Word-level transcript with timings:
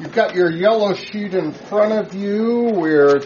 You've 0.00 0.14
got 0.14 0.34
your 0.34 0.50
yellow 0.50 0.94
sheet 0.94 1.34
in 1.34 1.52
front 1.52 1.92
of 1.92 2.14
you. 2.14 2.70
We're 2.72 3.20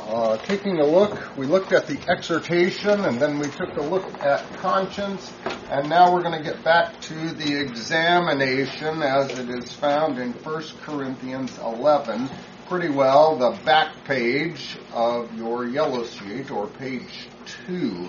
uh, 0.00 0.36
taking 0.36 0.78
a 0.78 0.84
look. 0.84 1.34
We 1.38 1.46
looked 1.46 1.72
at 1.72 1.86
the 1.86 1.98
exhortation 2.06 3.06
and 3.06 3.18
then 3.18 3.38
we 3.38 3.48
took 3.48 3.74
a 3.78 3.80
look 3.80 4.04
at 4.22 4.46
conscience. 4.58 5.32
And 5.70 5.88
now 5.88 6.12
we're 6.12 6.20
going 6.20 6.36
to 6.36 6.44
get 6.44 6.62
back 6.62 7.00
to 7.00 7.14
the 7.30 7.58
examination 7.58 9.02
as 9.02 9.38
it 9.38 9.48
is 9.48 9.72
found 9.72 10.18
in 10.18 10.34
1 10.34 10.64
Corinthians 10.82 11.56
11. 11.60 12.28
Pretty 12.68 12.90
well 12.90 13.38
the 13.38 13.58
back 13.64 14.04
page 14.04 14.76
of 14.92 15.34
your 15.34 15.66
yellow 15.66 16.04
sheet 16.04 16.50
or 16.50 16.66
page 16.66 17.28
2. 17.66 18.06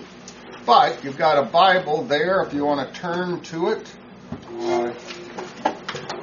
But 0.66 1.02
you've 1.02 1.16
got 1.16 1.38
a 1.38 1.50
Bible 1.50 2.02
there 2.02 2.42
if 2.42 2.52
you 2.52 2.66
want 2.66 2.86
to 2.86 3.00
turn 3.00 3.40
to 3.44 3.68
it. 3.68 3.90
Uh, 4.60 4.92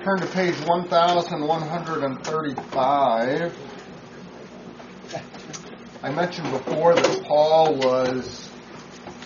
turn 0.08 0.20
to 0.20 0.28
page 0.28 0.58
1135. 0.62 3.58
I 6.02 6.12
mentioned 6.12 6.50
before 6.50 6.96
that 6.96 7.24
Paul 7.26 7.76
was, 7.76 8.50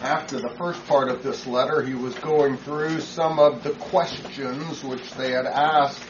after 0.02 0.40
the 0.40 0.50
first 0.58 0.84
part 0.88 1.10
of 1.10 1.22
this 1.22 1.46
letter, 1.46 1.84
he 1.84 1.94
was 1.94 2.16
going 2.16 2.58
through 2.58 3.00
some 3.02 3.38
of 3.38 3.62
the 3.62 3.74
questions 3.74 4.84
which 4.84 5.14
they 5.14 5.34
had 5.34 5.46
asked 5.46 6.04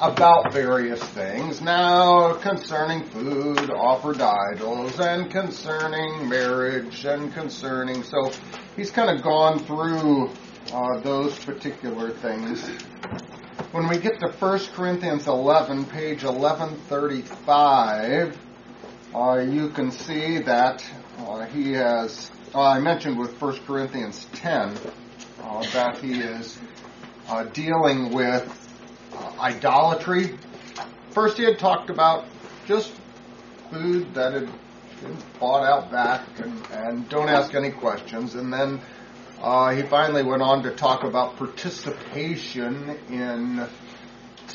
about 0.00 0.54
various 0.54 1.04
things. 1.04 1.60
Now, 1.60 2.32
concerning 2.32 3.04
food 3.04 3.70
offered 3.72 4.22
idols, 4.22 5.00
and 5.00 5.30
concerning 5.30 6.30
marriage, 6.30 7.04
and 7.04 7.30
concerning. 7.34 8.02
So, 8.02 8.32
he's 8.74 8.90
kind 8.90 9.14
of 9.14 9.22
gone 9.22 9.58
through 9.58 10.30
uh, 10.72 11.00
those 11.00 11.38
particular 11.40 12.10
things. 12.10 12.66
When 13.74 13.88
we 13.88 13.98
get 13.98 14.20
to 14.20 14.28
1 14.28 14.58
Corinthians 14.76 15.26
11, 15.26 15.86
page 15.86 16.22
1135, 16.22 18.38
uh, 19.12 19.44
you 19.50 19.70
can 19.70 19.90
see 19.90 20.38
that 20.38 20.84
uh, 21.18 21.44
he 21.46 21.72
has, 21.72 22.30
uh, 22.54 22.62
I 22.62 22.78
mentioned 22.78 23.18
with 23.18 23.42
1 23.42 23.64
Corinthians 23.66 24.28
10, 24.34 24.78
uh, 25.42 25.62
that 25.72 25.98
he 25.98 26.20
is 26.20 26.56
uh, 27.26 27.42
dealing 27.46 28.14
with 28.14 28.48
uh, 29.12 29.32
idolatry. 29.40 30.38
First, 31.10 31.36
he 31.36 31.42
had 31.42 31.58
talked 31.58 31.90
about 31.90 32.26
just 32.66 32.92
food 33.72 34.14
that 34.14 34.34
had 34.34 34.46
been 35.02 35.16
bought 35.40 35.64
out 35.64 35.90
back 35.90 36.24
and, 36.38 36.64
and 36.70 37.08
don't 37.08 37.28
ask 37.28 37.56
any 37.56 37.72
questions. 37.72 38.36
And 38.36 38.52
then 38.52 38.80
Uh, 39.44 39.74
he 39.74 39.82
finally 39.82 40.22
went 40.22 40.40
on 40.40 40.62
to 40.62 40.70
talk 40.70 41.04
about 41.04 41.36
participation 41.36 42.98
in 43.10 43.62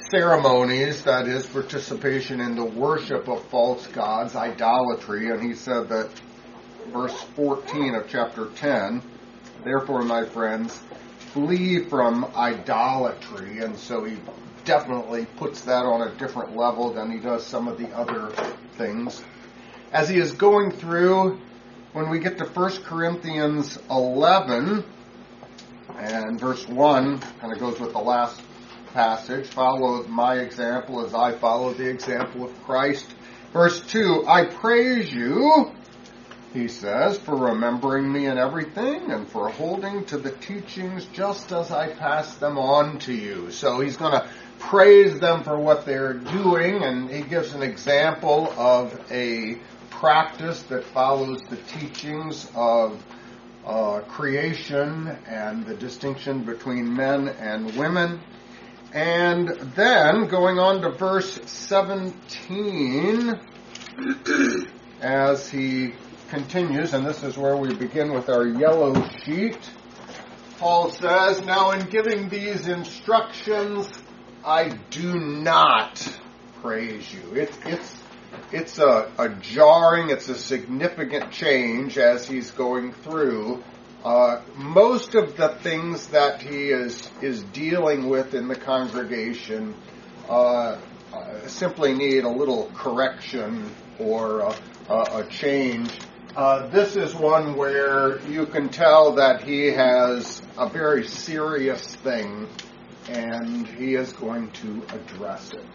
ceremonies, 0.09 1.03
that 1.03 1.27
is, 1.27 1.45
participation 1.45 2.41
in 2.41 2.55
the 2.55 2.65
worship 2.65 3.27
of 3.27 3.39
false 3.49 3.85
gods, 3.85 4.35
idolatry, 4.35 5.29
and 5.29 5.43
he 5.43 5.53
said 5.53 5.89
that 5.89 6.09
verse 6.87 7.13
14 7.35 7.93
of 7.93 8.07
chapter 8.09 8.47
10, 8.47 9.03
therefore, 9.63 10.01
my 10.01 10.25
friends, 10.25 10.81
flee 11.33 11.83
from 11.83 12.25
idolatry, 12.35 13.59
and 13.59 13.77
so 13.77 14.03
he 14.03 14.17
definitely 14.65 15.27
puts 15.37 15.61
that 15.61 15.85
on 15.85 16.01
a 16.01 16.15
different 16.15 16.57
level 16.57 16.91
than 16.91 17.11
he 17.11 17.19
does 17.19 17.45
some 17.45 17.67
of 17.67 17.77
the 17.77 17.95
other 17.95 18.31
things. 18.71 19.23
As 19.93 20.09
he 20.09 20.17
is 20.17 20.31
going 20.31 20.71
through, 20.71 21.39
when 21.99 22.09
we 22.09 22.19
get 22.19 22.37
to 22.37 22.45
1 22.45 22.83
Corinthians 22.83 23.77
11, 23.89 24.85
and 25.97 26.39
verse 26.39 26.65
1 26.65 27.19
kind 27.19 27.51
of 27.51 27.59
goes 27.59 27.77
with 27.77 27.91
the 27.91 27.99
last 27.99 28.41
passage. 28.93 29.47
Follow 29.47 30.03
my 30.03 30.35
example 30.35 31.05
as 31.05 31.13
I 31.13 31.33
follow 31.33 31.73
the 31.73 31.89
example 31.89 32.45
of 32.45 32.63
Christ. 32.63 33.05
Verse 33.51 33.81
2 33.81 34.23
I 34.25 34.45
praise 34.45 35.11
you, 35.11 35.73
he 36.53 36.69
says, 36.69 37.17
for 37.17 37.35
remembering 37.35 38.09
me 38.09 38.27
in 38.27 38.37
everything 38.37 39.11
and 39.11 39.27
for 39.27 39.49
holding 39.49 40.05
to 40.05 40.17
the 40.17 40.31
teachings 40.31 41.05
just 41.11 41.51
as 41.51 41.69
I 41.69 41.89
pass 41.89 42.33
them 42.35 42.57
on 42.57 42.99
to 42.99 43.13
you. 43.13 43.51
So 43.51 43.81
he's 43.81 43.97
going 43.97 44.13
to 44.13 44.29
praise 44.57 45.19
them 45.19 45.43
for 45.43 45.59
what 45.59 45.85
they're 45.85 46.13
doing, 46.13 46.81
and 46.81 47.11
he 47.11 47.23
gives 47.23 47.53
an 47.53 47.61
example 47.61 48.53
of 48.55 48.97
a 49.11 49.57
practice 49.99 50.63
that 50.63 50.83
follows 50.85 51.41
the 51.49 51.57
teachings 51.57 52.49
of 52.55 53.05
uh, 53.65 53.99
creation 54.07 55.07
and 55.27 55.65
the 55.65 55.75
distinction 55.75 56.45
between 56.45 56.95
men 56.95 57.27
and 57.27 57.75
women. 57.75 58.21
And 58.93 59.49
then 59.75 60.27
going 60.27 60.57
on 60.57 60.81
to 60.83 60.91
verse 60.91 61.41
17, 61.45 63.39
as 65.01 65.49
he 65.49 65.93
continues, 66.29 66.93
and 66.93 67.05
this 67.05 67.21
is 67.21 67.37
where 67.37 67.57
we 67.57 67.75
begin 67.75 68.13
with 68.13 68.29
our 68.29 68.47
yellow 68.47 68.93
sheet, 69.25 69.59
Paul 70.59 70.91
says, 70.91 71.41
Now 71.45 71.71
in 71.71 71.85
giving 71.87 72.29
these 72.29 72.69
instructions, 72.69 73.89
I 74.45 74.69
do 74.91 75.19
not 75.19 76.19
praise 76.61 77.13
you. 77.13 77.33
It, 77.35 77.51
it's 77.65 77.98
it's 78.51 78.79
a, 78.79 79.11
a 79.17 79.29
jarring, 79.29 80.09
it's 80.09 80.29
a 80.29 80.35
significant 80.35 81.31
change 81.31 81.97
as 81.97 82.27
he's 82.27 82.51
going 82.51 82.93
through 82.93 83.63
uh, 84.03 84.41
most 84.55 85.13
of 85.15 85.35
the 85.35 85.49
things 85.49 86.07
that 86.07 86.41
he 86.41 86.69
is 86.69 87.09
is 87.21 87.43
dealing 87.43 88.07
with 88.07 88.33
in 88.33 88.47
the 88.47 88.55
congregation 88.55 89.75
uh, 90.29 90.77
uh, 91.13 91.47
simply 91.47 91.93
need 91.93 92.23
a 92.23 92.29
little 92.29 92.71
correction 92.75 93.69
or 93.99 94.39
a, 94.39 94.55
a, 94.89 95.19
a 95.19 95.27
change. 95.29 95.91
Uh, 96.33 96.67
this 96.67 96.95
is 96.95 97.13
one 97.13 97.57
where 97.57 98.21
you 98.27 98.45
can 98.45 98.69
tell 98.69 99.15
that 99.15 99.43
he 99.43 99.65
has 99.65 100.41
a 100.57 100.69
very 100.69 101.05
serious 101.05 101.95
thing 101.95 102.47
and 103.09 103.67
he 103.67 103.95
is 103.95 104.13
going 104.13 104.49
to 104.51 104.81
address 104.93 105.51
it. 105.51 105.65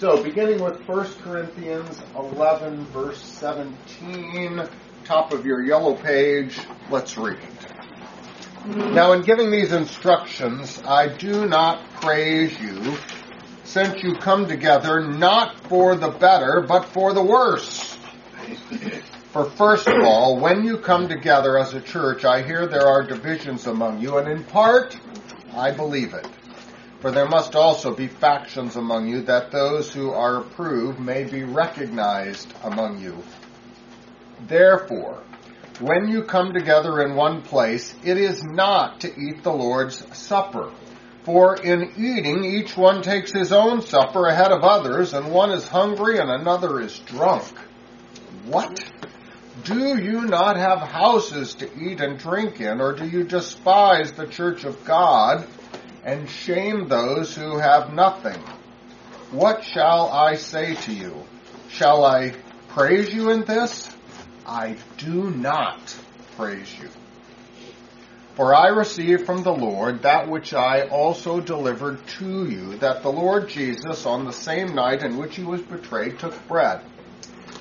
So, 0.00 0.22
beginning 0.22 0.62
with 0.62 0.80
1 0.88 1.06
Corinthians 1.20 2.00
11, 2.16 2.86
verse 2.86 3.22
17, 3.22 4.66
top 5.04 5.30
of 5.30 5.44
your 5.44 5.62
yellow 5.62 5.94
page, 5.94 6.58
let's 6.88 7.18
read. 7.18 7.36
Now, 8.64 9.12
in 9.12 9.20
giving 9.20 9.50
these 9.50 9.72
instructions, 9.72 10.80
I 10.86 11.08
do 11.08 11.46
not 11.46 11.84
praise 12.00 12.58
you, 12.58 12.96
since 13.64 14.02
you 14.02 14.14
come 14.14 14.48
together 14.48 15.06
not 15.06 15.68
for 15.68 15.94
the 15.96 16.08
better, 16.08 16.64
but 16.66 16.86
for 16.86 17.12
the 17.12 17.22
worse. 17.22 17.98
For 19.32 19.50
first 19.50 19.86
of 19.86 20.02
all, 20.02 20.40
when 20.40 20.64
you 20.64 20.78
come 20.78 21.08
together 21.08 21.58
as 21.58 21.74
a 21.74 21.80
church, 21.82 22.24
I 22.24 22.40
hear 22.40 22.66
there 22.66 22.88
are 22.88 23.02
divisions 23.02 23.66
among 23.66 24.00
you, 24.00 24.16
and 24.16 24.28
in 24.28 24.44
part, 24.44 24.98
I 25.54 25.72
believe 25.72 26.14
it. 26.14 26.26
For 27.00 27.10
there 27.10 27.28
must 27.28 27.56
also 27.56 27.94
be 27.94 28.08
factions 28.08 28.76
among 28.76 29.08
you, 29.08 29.22
that 29.22 29.50
those 29.50 29.90
who 29.90 30.10
are 30.10 30.36
approved 30.36 31.00
may 31.00 31.24
be 31.24 31.44
recognized 31.44 32.52
among 32.62 33.00
you. 33.00 33.22
Therefore, 34.46 35.22
when 35.80 36.08
you 36.08 36.22
come 36.22 36.52
together 36.52 37.00
in 37.00 37.14
one 37.14 37.40
place, 37.40 37.94
it 38.04 38.18
is 38.18 38.42
not 38.44 39.00
to 39.00 39.18
eat 39.18 39.42
the 39.42 39.52
Lord's 39.52 40.04
Supper. 40.16 40.70
For 41.22 41.56
in 41.56 41.92
eating, 41.96 42.44
each 42.44 42.76
one 42.76 43.02
takes 43.02 43.32
his 43.32 43.50
own 43.50 43.80
supper 43.80 44.26
ahead 44.26 44.52
of 44.52 44.62
others, 44.62 45.14
and 45.14 45.32
one 45.32 45.52
is 45.52 45.66
hungry 45.66 46.18
and 46.18 46.30
another 46.30 46.80
is 46.80 46.98
drunk. 47.00 47.56
What? 48.44 48.78
Do 49.64 49.96
you 49.98 50.22
not 50.22 50.56
have 50.56 50.80
houses 50.80 51.54
to 51.54 51.70
eat 51.78 52.00
and 52.00 52.18
drink 52.18 52.60
in, 52.60 52.80
or 52.80 52.92
do 52.92 53.06
you 53.06 53.24
despise 53.24 54.12
the 54.12 54.26
church 54.26 54.64
of 54.64 54.84
God 54.84 55.46
and 56.04 56.28
shame 56.28 56.88
those 56.88 57.34
who 57.34 57.58
have 57.58 57.92
nothing? 57.92 58.40
What 59.30 59.64
shall 59.64 60.08
I 60.10 60.36
say 60.36 60.74
to 60.74 60.92
you? 60.92 61.14
Shall 61.68 62.04
I 62.04 62.34
praise 62.68 63.12
you 63.12 63.30
in 63.30 63.44
this? 63.44 63.88
I 64.46 64.76
do 64.98 65.30
not 65.30 65.96
praise 66.36 66.76
you. 66.78 66.88
For 68.34 68.54
I 68.54 68.68
received 68.68 69.26
from 69.26 69.42
the 69.42 69.52
Lord 69.52 70.02
that 70.02 70.28
which 70.28 70.54
I 70.54 70.88
also 70.88 71.40
delivered 71.40 72.06
to 72.18 72.48
you, 72.48 72.76
that 72.78 73.02
the 73.02 73.12
Lord 73.12 73.48
Jesus, 73.48 74.06
on 74.06 74.24
the 74.24 74.32
same 74.32 74.74
night 74.74 75.02
in 75.02 75.18
which 75.18 75.36
he 75.36 75.42
was 75.42 75.60
betrayed, 75.60 76.18
took 76.18 76.48
bread. 76.48 76.80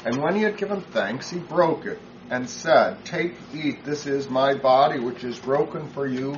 And 0.06 0.22
when 0.22 0.36
he 0.36 0.44
had 0.44 0.58
given 0.58 0.82
thanks, 0.82 1.30
he 1.30 1.40
broke 1.40 1.86
it, 1.86 2.00
and 2.30 2.50
said, 2.50 3.04
Take, 3.04 3.36
eat, 3.54 3.84
this 3.84 4.06
is 4.06 4.30
my 4.30 4.54
body, 4.54 5.00
which 5.00 5.24
is 5.24 5.38
broken 5.38 5.90
for 5.90 6.08
you. 6.08 6.38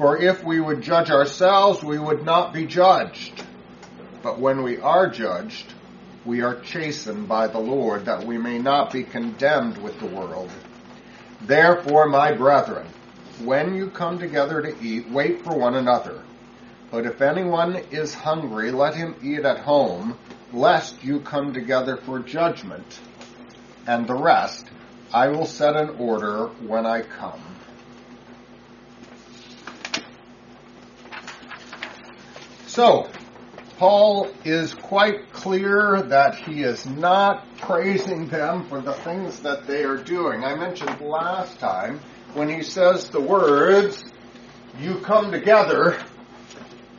For 0.00 0.16
if 0.16 0.42
we 0.42 0.58
would 0.58 0.80
judge 0.80 1.10
ourselves, 1.10 1.84
we 1.84 1.98
would 1.98 2.24
not 2.24 2.54
be 2.54 2.64
judged. 2.64 3.44
But 4.22 4.40
when 4.40 4.62
we 4.62 4.78
are 4.78 5.10
judged, 5.10 5.74
we 6.24 6.40
are 6.40 6.58
chastened 6.60 7.28
by 7.28 7.48
the 7.48 7.58
Lord, 7.58 8.06
that 8.06 8.24
we 8.24 8.38
may 8.38 8.58
not 8.58 8.94
be 8.94 9.02
condemned 9.02 9.76
with 9.76 10.00
the 10.00 10.06
world. 10.06 10.48
Therefore, 11.42 12.08
my 12.08 12.32
brethren, 12.32 12.86
when 13.44 13.74
you 13.74 13.90
come 13.90 14.18
together 14.18 14.62
to 14.62 14.82
eat, 14.82 15.10
wait 15.10 15.44
for 15.44 15.52
one 15.52 15.74
another. 15.74 16.22
But 16.90 17.04
if 17.04 17.20
anyone 17.20 17.76
is 17.90 18.14
hungry, 18.14 18.70
let 18.70 18.94
him 18.94 19.16
eat 19.22 19.40
at 19.40 19.58
home 19.58 20.16
lest 20.50 21.04
you 21.04 21.20
come 21.20 21.52
together 21.52 21.98
for 21.98 22.20
judgment, 22.20 23.00
and 23.86 24.06
the 24.06 24.14
rest 24.14 24.66
I 25.12 25.28
will 25.28 25.44
set 25.44 25.76
in 25.76 25.90
order 25.98 26.46
when 26.46 26.86
I 26.86 27.02
come. 27.02 27.42
So, 32.70 33.10
Paul 33.78 34.30
is 34.44 34.74
quite 34.74 35.32
clear 35.32 36.02
that 36.02 36.36
he 36.36 36.62
is 36.62 36.86
not 36.86 37.44
praising 37.58 38.28
them 38.28 38.68
for 38.68 38.80
the 38.80 38.92
things 38.92 39.40
that 39.40 39.66
they 39.66 39.82
are 39.82 39.96
doing. 39.96 40.44
I 40.44 40.54
mentioned 40.54 41.00
last 41.00 41.58
time 41.58 41.98
when 42.32 42.48
he 42.48 42.62
says 42.62 43.10
the 43.10 43.20
words, 43.20 44.04
you 44.78 45.00
come 45.00 45.32
together, 45.32 45.98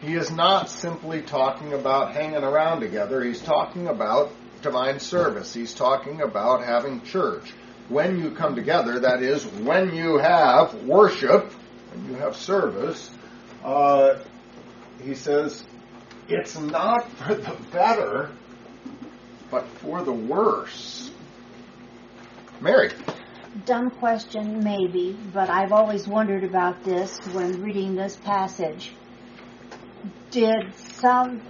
he 0.01 0.13
is 0.13 0.29
not 0.29 0.69
simply 0.69 1.21
talking 1.21 1.71
about 1.71 2.11
hanging 2.11 2.43
around 2.43 2.81
together. 2.81 3.23
He's 3.23 3.41
talking 3.41 3.87
about 3.87 4.29
divine 4.61 4.99
service. 4.99 5.53
He's 5.53 5.73
talking 5.73 6.19
about 6.19 6.65
having 6.65 7.01
church. 7.03 7.53
When 7.87 8.19
you 8.19 8.31
come 8.31 8.55
together, 8.55 8.99
that 8.99 9.23
is, 9.23 9.45
when 9.45 9.95
you 9.95 10.17
have 10.17 10.73
worship, 10.83 11.49
when 11.93 12.09
you 12.09 12.15
have 12.15 12.35
service, 12.35 13.09
uh, 13.63 14.15
he 15.01 15.15
says, 15.15 15.63
it's 16.27 16.59
not 16.59 17.09
for 17.11 17.35
the 17.35 17.55
better, 17.71 18.31
but 19.49 19.67
for 19.67 20.01
the 20.03 20.13
worse. 20.13 21.11
Mary. 22.59 22.91
Dumb 23.65 23.89
question, 23.91 24.63
maybe, 24.63 25.17
but 25.33 25.49
I've 25.49 25.71
always 25.73 26.07
wondered 26.07 26.43
about 26.43 26.83
this 26.83 27.17
when 27.33 27.61
reading 27.61 27.95
this 27.95 28.15
passage 28.15 28.93
did 30.31 30.73
some 30.77 31.41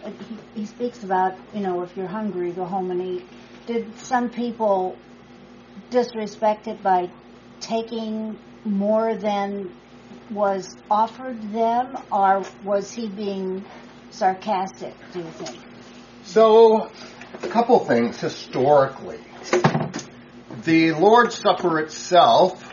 he, 0.56 0.66
speaks 0.66 1.04
about 1.04 1.38
you 1.54 1.62
know 1.62 1.84
if 1.84 1.96
you're 1.96 2.08
hungry 2.08 2.52
go 2.52 2.66
home 2.66 2.90
and 2.90 3.02
eat 3.02 3.28
did 3.68 3.98
some 4.00 4.30
people 4.30 4.98
disrespect 5.92 6.68
it 6.68 6.82
by 6.82 7.10
taking 7.60 8.38
more 8.66 9.16
than 9.16 9.72
was 10.32 10.76
offered 10.90 11.42
them 11.52 11.98
or 12.12 12.44
was 12.64 12.92
he 12.92 13.08
being 13.08 13.64
sarcastic 14.10 14.94
do 15.14 15.20
you 15.20 15.32
think 15.32 15.58
so 16.24 16.90
a 17.44 17.48
couple 17.48 17.80
things 17.80 18.20
historically 18.20 19.20
the 20.64 20.92
lord's 20.94 21.36
supper 21.36 21.80
itself 21.80 22.64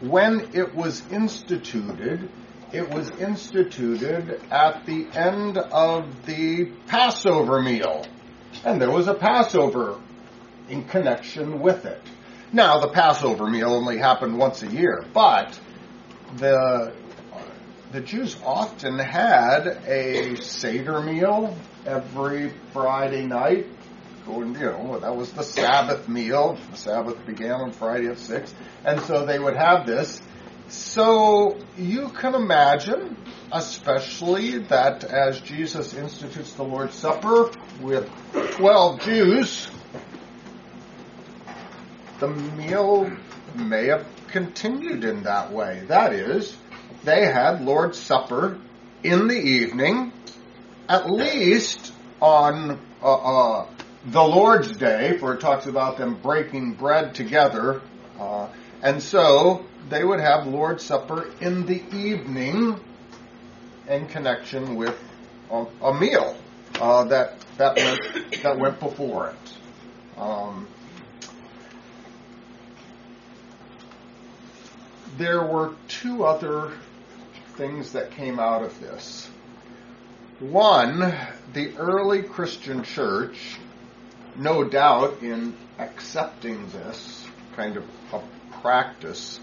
when 0.00 0.48
it 0.54 0.74
was 0.74 1.02
instituted 1.10 2.28
it 2.72 2.90
was 2.90 3.10
instituted 3.10 4.40
at 4.50 4.84
the 4.86 5.06
end 5.14 5.56
of 5.56 6.26
the 6.26 6.66
Passover 6.86 7.62
meal. 7.62 8.04
And 8.64 8.80
there 8.80 8.90
was 8.90 9.06
a 9.06 9.14
Passover 9.14 10.00
in 10.68 10.84
connection 10.84 11.60
with 11.60 11.84
it. 11.84 12.02
Now, 12.52 12.78
the 12.78 12.88
Passover 12.88 13.46
meal 13.46 13.72
only 13.72 13.98
happened 13.98 14.36
once 14.36 14.62
a 14.62 14.66
year, 14.66 15.04
but 15.12 15.58
the 16.36 16.92
the 17.92 18.00
Jews 18.00 18.36
often 18.44 18.98
had 18.98 19.66
a 19.86 20.36
Seder 20.36 21.00
meal 21.00 21.56
every 21.84 22.52
Friday 22.72 23.24
night. 23.26 23.66
You 24.28 24.44
know, 24.44 24.98
that 24.98 25.14
was 25.14 25.32
the 25.32 25.44
Sabbath 25.44 26.08
meal. 26.08 26.58
The 26.72 26.76
Sabbath 26.76 27.24
began 27.24 27.52
on 27.52 27.72
Friday 27.72 28.08
at 28.08 28.18
six, 28.18 28.52
and 28.84 29.00
so 29.02 29.24
they 29.24 29.38
would 29.38 29.56
have 29.56 29.86
this 29.86 30.20
so 30.68 31.56
you 31.76 32.08
can 32.08 32.34
imagine, 32.34 33.16
especially 33.52 34.58
that 34.58 35.04
as 35.04 35.40
Jesus 35.40 35.94
institutes 35.94 36.52
the 36.54 36.64
Lord's 36.64 36.94
Supper 36.94 37.50
with 37.80 38.10
12 38.32 39.00
Jews, 39.00 39.68
the 42.18 42.28
meal 42.28 43.10
may 43.58 43.86
have 43.86 44.06
continued 44.28 45.04
in 45.04 45.24
that 45.24 45.52
way. 45.52 45.84
That 45.88 46.12
is, 46.12 46.56
they 47.04 47.24
had 47.26 47.62
Lord's 47.62 47.98
Supper 47.98 48.58
in 49.02 49.28
the 49.28 49.38
evening, 49.38 50.12
at 50.88 51.10
least 51.10 51.92
on 52.20 52.80
uh, 53.02 53.14
uh, 53.14 53.66
the 54.06 54.22
Lord's 54.22 54.76
Day, 54.76 55.16
for 55.18 55.34
it 55.34 55.40
talks 55.40 55.66
about 55.66 55.98
them 55.98 56.14
breaking 56.22 56.74
bread 56.74 57.14
together. 57.14 57.80
Uh, 58.18 58.48
and 58.82 59.02
so 59.02 59.64
they 59.88 60.04
would 60.04 60.20
have 60.20 60.46
Lord's 60.46 60.84
Supper 60.84 61.30
in 61.40 61.66
the 61.66 61.82
evening 61.94 62.80
in 63.88 64.06
connection 64.06 64.76
with 64.76 64.98
a, 65.50 65.66
a 65.82 65.94
meal 65.94 66.36
uh, 66.80 67.04
that 67.04 67.34
that 67.56 67.76
went 67.76 68.42
that 68.42 68.58
went 68.58 68.80
before 68.80 69.30
it. 69.30 70.18
Um, 70.18 70.66
there 75.16 75.42
were 75.42 75.74
two 75.88 76.24
other 76.24 76.72
things 77.56 77.92
that 77.92 78.10
came 78.10 78.38
out 78.38 78.62
of 78.62 78.78
this. 78.80 79.28
One, 80.40 81.14
the 81.54 81.74
early 81.76 82.22
Christian 82.22 82.82
church, 82.82 83.56
no 84.36 84.64
doubt 84.64 85.22
in 85.22 85.56
accepting 85.78 86.68
this 86.68 87.26
kind 87.54 87.78
of 87.78 87.84
a 88.12 88.20
practice, 88.60 89.40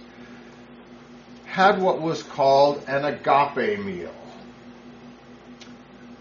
had 1.46 1.82
what 1.82 2.02
was 2.02 2.22
called 2.22 2.84
an 2.88 3.06
agape 3.06 3.80
meal. 3.84 4.14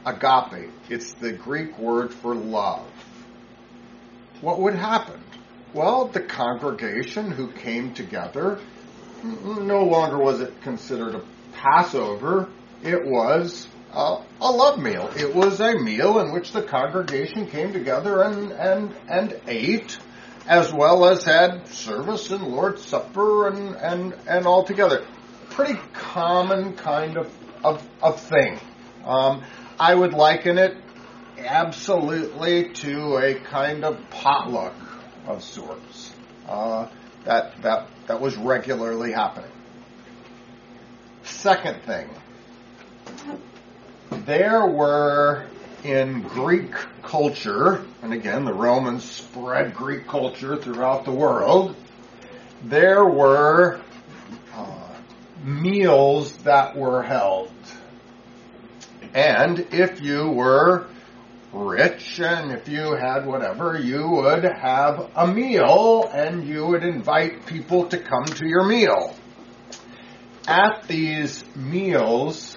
Agape, 0.06 0.70
it's 0.88 1.12
the 1.14 1.32
Greek 1.32 1.78
word 1.78 2.12
for 2.12 2.34
love. 2.34 2.86
What 4.40 4.58
would 4.60 4.74
happen? 4.74 5.22
Well, 5.74 6.06
the 6.06 6.20
congregation 6.20 7.30
who 7.30 7.48
came 7.48 7.94
together, 7.94 8.58
no 9.24 9.84
longer 9.84 10.18
was 10.18 10.40
it 10.40 10.60
considered 10.62 11.14
a 11.14 11.22
Passover, 11.52 12.48
it 12.82 13.06
was 13.06 13.68
a, 13.92 14.18
love 14.40 14.78
meal. 14.78 15.10
It 15.16 15.34
was 15.34 15.60
a 15.60 15.78
meal 15.78 16.18
in 16.18 16.32
which 16.32 16.52
the 16.52 16.62
congregation 16.62 17.46
came 17.46 17.72
together 17.72 18.22
and, 18.22 18.52
and, 18.52 18.94
and 19.08 19.40
ate 19.46 19.98
as 20.46 20.72
well 20.72 21.04
as 21.04 21.24
had 21.24 21.68
service 21.68 22.30
and 22.30 22.48
Lord's 22.48 22.84
Supper 22.84 23.48
and, 23.48 23.76
and, 23.76 24.14
and 24.26 24.46
all 24.46 24.64
together 24.64 25.04
pretty 25.52 25.78
common 25.92 26.74
kind 26.74 27.16
of, 27.18 27.32
of, 27.62 27.86
of 28.02 28.20
thing. 28.20 28.58
Um, 29.04 29.42
I 29.78 29.94
would 29.94 30.14
liken 30.14 30.58
it 30.58 30.76
absolutely 31.38 32.70
to 32.70 33.16
a 33.18 33.34
kind 33.34 33.84
of 33.84 33.98
potluck 34.10 34.74
of 35.26 35.42
sorts. 35.42 36.12
Uh, 36.48 36.88
that, 37.24 37.60
that, 37.62 37.88
that 38.06 38.20
was 38.20 38.36
regularly 38.36 39.12
happening. 39.12 39.50
Second 41.22 41.82
thing, 41.82 42.08
there 44.10 44.66
were 44.66 45.46
in 45.84 46.22
Greek 46.22 46.72
culture, 47.02 47.84
and 48.02 48.12
again, 48.12 48.44
the 48.44 48.52
Romans 48.52 49.04
spread 49.04 49.74
Greek 49.74 50.06
culture 50.06 50.56
throughout 50.56 51.04
the 51.04 51.12
world, 51.12 51.74
there 52.64 53.04
were 53.04 53.80
uh, 54.54 54.88
meals 55.42 56.36
that 56.38 56.76
were 56.76 57.02
held. 57.02 57.50
And 59.14 59.58
if 59.72 60.00
you 60.00 60.30
were 60.30 60.86
rich, 61.52 62.20
and 62.20 62.52
if 62.52 62.68
you 62.68 62.94
had 62.94 63.26
whatever, 63.26 63.78
you 63.78 64.08
would 64.08 64.44
have 64.44 65.10
a 65.14 65.26
meal 65.26 66.08
and 66.12 66.46
you 66.46 66.66
would 66.66 66.82
invite 66.82 67.46
people 67.46 67.88
to 67.88 67.98
come 67.98 68.24
to 68.24 68.46
your 68.46 68.64
meal. 68.64 69.14
At 70.46 70.88
these 70.88 71.44
meals, 71.54 72.56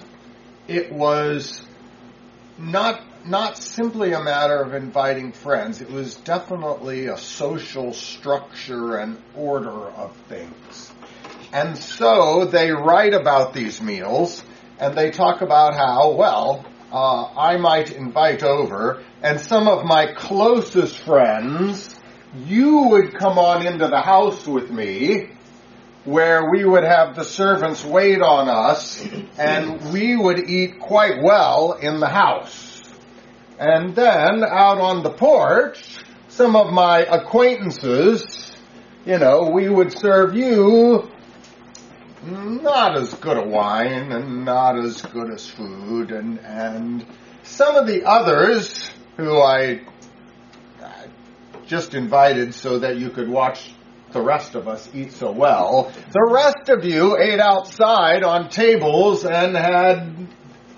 it 0.68 0.92
was 0.92 1.62
not 2.58 3.02
not 3.26 3.58
simply 3.58 4.14
a 4.14 4.22
matter 4.22 4.62
of 4.62 4.76
inviting 4.76 5.32
friends. 5.32 5.82
It 5.82 5.90
was 5.90 6.16
definitely 6.18 7.08
a 7.08 7.18
social 7.18 7.92
structure 7.92 8.98
and 8.98 9.20
order 9.36 9.72
of 9.72 10.16
things. 10.30 10.92
And 11.52 11.76
so 11.76 12.46
they 12.46 12.72
write 12.72 13.16
about 13.16 13.54
these 13.54 13.82
meals 13.82 14.44
and 14.80 14.96
they 14.96 15.10
talk 15.10 15.42
about 15.42 15.74
how, 15.74 16.12
well, 16.12 16.66
uh, 16.96 17.30
I 17.38 17.58
might 17.58 17.92
invite 17.92 18.42
over 18.42 19.04
and 19.22 19.42
some 19.42 19.68
of 19.68 19.84
my 19.84 20.14
closest 20.14 20.98
friends, 21.00 21.94
you 22.46 22.84
would 22.84 23.14
come 23.14 23.38
on 23.38 23.68
into 23.68 23.90
the 23.90 24.00
house 24.00 24.48
with 24.48 24.72
me 24.72 25.32
where 26.06 26.50
we 26.50 26.64
would 26.64 26.86
have 26.86 27.16
the 27.18 27.26
servants 27.26 27.84
wait 27.84 28.22
on 28.22 28.48
us 28.48 29.06
and 29.38 29.92
we 29.92 30.16
would 30.16 30.50
eat 30.50 30.80
quite 30.80 31.22
well 31.22 31.74
in 31.74 32.00
the 32.00 32.08
house. 32.08 32.82
And 33.60 33.94
then 33.94 34.46
out 34.46 34.80
on 34.80 35.04
the 35.04 35.12
porch, 35.12 35.84
some 36.30 36.56
of 36.56 36.72
my 36.72 37.00
acquaintances, 37.00 38.54
you 39.06 39.18
know, 39.18 39.50
we 39.54 39.68
would 39.68 39.92
serve 39.92 40.34
you 40.34 41.12
not 42.26 42.98
as 42.98 43.14
good 43.16 43.38
a 43.38 43.48
wine 43.48 44.12
and 44.12 44.46
not 44.46 44.78
as 44.78 45.02
good 45.02 45.32
as 45.32 45.48
food 45.48 46.12
and, 46.12 46.40
and 46.40 47.06
some 47.44 47.76
of 47.76 47.88
the 47.88 48.06
others 48.06 48.90
who 49.18 49.40
I 49.40 49.82
just 51.66 51.94
invited 51.94 52.54
so 52.54 52.80
that 52.80 52.98
you 52.98 53.10
could 53.10 53.30
watch 53.30 53.74
the 54.12 54.22
rest 54.22 54.56
of 54.56 54.68
us 54.68 54.88
eat 54.94 55.12
so 55.12 55.32
well. 55.32 55.92
The 56.12 56.30
rest 56.32 56.70
of 56.70 56.86
you 56.86 57.18
ate 57.18 57.40
outside 57.40 58.24
on 58.24 58.50
tables 58.50 59.26
and 59.26 59.56
had 59.56 60.28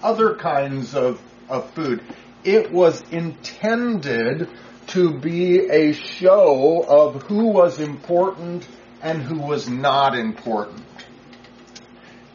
other 0.01 0.35
kinds 0.35 0.95
of, 0.95 1.21
of 1.49 1.69
food. 1.71 2.01
It 2.43 2.71
was 2.71 3.01
intended 3.11 4.49
to 4.87 5.19
be 5.19 5.69
a 5.69 5.91
show 5.91 6.83
of 6.87 7.23
who 7.23 7.47
was 7.47 7.79
important 7.79 8.67
and 9.01 9.21
who 9.21 9.39
was 9.39 9.69
not 9.69 10.17
important. 10.17 10.86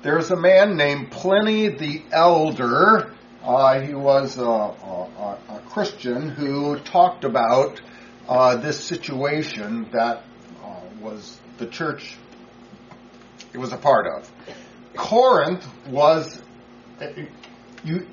There's 0.02 0.32
a 0.32 0.36
man 0.36 0.76
named 0.76 1.12
Pliny 1.12 1.68
the 1.68 2.02
Elder. 2.10 3.14
Uh, 3.42 3.80
he 3.80 3.94
was 3.94 4.36
a, 4.36 4.42
a, 4.42 5.38
a, 5.48 5.60
Christian 5.68 6.28
who 6.28 6.78
talked 6.80 7.24
about 7.24 7.80
uh, 8.28 8.56
this 8.56 8.82
situation 8.82 9.88
that 9.92 10.24
uh, 10.64 10.80
was 11.00 11.38
the 11.58 11.66
church 11.66 12.16
it 13.52 13.58
was 13.58 13.72
a 13.72 13.76
part 13.76 14.06
of. 14.06 14.30
Corinth 14.96 15.66
was 15.88 16.42
you 17.84 18.06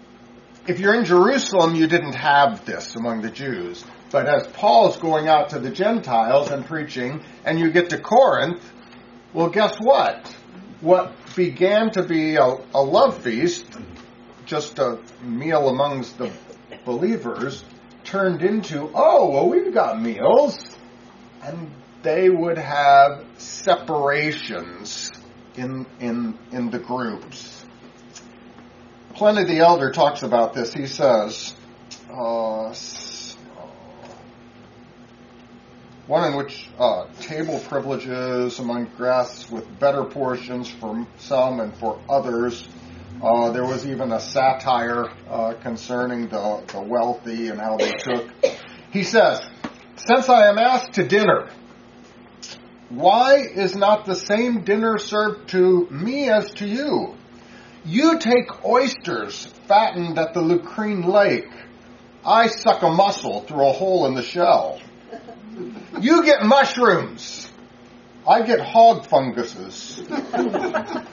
if 0.67 0.79
you're 0.79 0.93
in 0.93 1.05
Jerusalem, 1.05 1.73
you 1.73 1.87
didn't 1.87 2.13
have 2.13 2.65
this 2.65 2.95
among 2.95 3.21
the 3.21 3.31
Jews. 3.31 3.83
But 4.11 4.27
as 4.27 4.45
Paul's 4.47 4.97
going 4.97 5.27
out 5.27 5.49
to 5.49 5.59
the 5.59 5.71
Gentiles 5.71 6.51
and 6.51 6.63
preaching, 6.65 7.23
and 7.45 7.59
you 7.59 7.71
get 7.71 7.89
to 7.89 7.99
Corinth, 7.99 8.61
well, 9.33 9.49
guess 9.49 9.75
what? 9.79 10.27
What 10.81 11.13
began 11.39 11.89
to 11.89 12.03
be 12.03 12.35
a, 12.35 12.57
a 12.73 12.83
love 12.83 13.23
feast, 13.23 13.65
just 14.45 14.77
a 14.77 14.99
meal 15.21 15.69
amongst 15.69 16.17
the 16.17 16.29
believers, 16.83 17.63
turned 18.03 18.41
into, 18.41 18.91
oh, 18.93 19.29
well, 19.29 19.47
we've 19.47 19.73
got 19.73 20.01
meals. 20.01 20.59
And 21.41 21.71
they 22.03 22.29
would 22.29 22.57
have 22.57 23.23
separations 23.37 25.11
in, 25.55 25.85
in, 26.01 26.37
in 26.51 26.71
the 26.71 26.79
groups. 26.79 27.65
Pliny 29.13 29.45
the 29.45 29.59
Elder 29.59 29.91
talks 29.91 30.23
about 30.23 30.53
this. 30.53 30.73
He 30.73 30.87
says, 30.87 31.55
uh, 32.11 32.73
one 36.09 36.31
in 36.31 36.35
which 36.35 36.67
uh, 36.79 37.05
table 37.21 37.59
privileges 37.59 38.57
among 38.57 38.89
guests 38.97 39.47
with 39.51 39.79
better 39.79 40.03
portions 40.03 40.67
for 40.67 41.05
some 41.19 41.59
and 41.59 41.71
for 41.77 42.01
others. 42.09 42.67
Uh, 43.21 43.51
there 43.51 43.63
was 43.63 43.85
even 43.85 44.11
a 44.11 44.19
satire 44.19 45.05
uh, 45.29 45.53
concerning 45.61 46.27
the, 46.27 46.63
the 46.73 46.81
wealthy 46.81 47.49
and 47.49 47.61
how 47.61 47.77
they 47.77 47.91
took. 47.91 48.27
He 48.91 49.03
says, 49.03 49.39
Since 49.97 50.29
I 50.29 50.47
am 50.47 50.57
asked 50.57 50.93
to 50.93 51.07
dinner, 51.07 51.51
why 52.89 53.35
is 53.35 53.75
not 53.75 54.07
the 54.07 54.15
same 54.15 54.63
dinner 54.63 54.97
served 54.97 55.49
to 55.49 55.87
me 55.91 56.27
as 56.27 56.49
to 56.55 56.65
you? 56.65 57.13
You 57.85 58.17
take 58.17 58.65
oysters 58.65 59.45
fattened 59.67 60.17
at 60.17 60.33
the 60.33 60.41
Lucrine 60.41 61.05
lake. 61.05 61.51
I 62.25 62.47
suck 62.47 62.81
a 62.81 62.89
mussel 62.89 63.41
through 63.41 63.67
a 63.67 63.73
hole 63.73 64.07
in 64.07 64.15
the 64.15 64.23
shell. 64.23 64.81
You 65.99 66.23
get 66.23 66.43
mushrooms. 66.43 67.51
I 68.27 68.43
get 68.43 68.59
hog 68.59 69.07
funguses. 69.07 70.01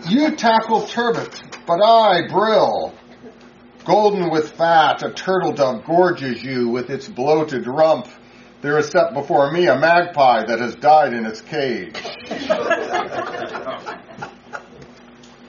You 0.08 0.36
tackle 0.36 0.86
turbot, 0.86 1.42
but 1.66 1.82
I 1.82 2.26
brill. 2.28 2.94
Golden 3.84 4.30
with 4.30 4.52
fat, 4.52 5.02
a 5.02 5.12
turtle 5.12 5.52
dove 5.52 5.84
gorges 5.84 6.42
you 6.42 6.68
with 6.68 6.90
its 6.90 7.08
bloated 7.08 7.66
rump. 7.66 8.08
There 8.60 8.78
is 8.78 8.88
set 8.88 9.14
before 9.14 9.52
me 9.52 9.66
a 9.66 9.78
magpie 9.78 10.44
that 10.46 10.58
has 10.58 10.74
died 10.74 11.12
in 11.12 11.24
its 11.24 11.40
cage. 11.40 11.94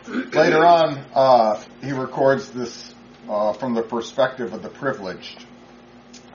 Later 0.07 0.65
on, 0.65 1.05
uh, 1.13 1.63
he 1.83 1.91
records 1.91 2.49
this 2.51 2.93
uh, 3.27 3.53
from 3.53 3.73
the 3.73 3.81
perspective 3.81 4.53
of 4.53 4.61
the 4.61 4.69
privileged. 4.69 5.45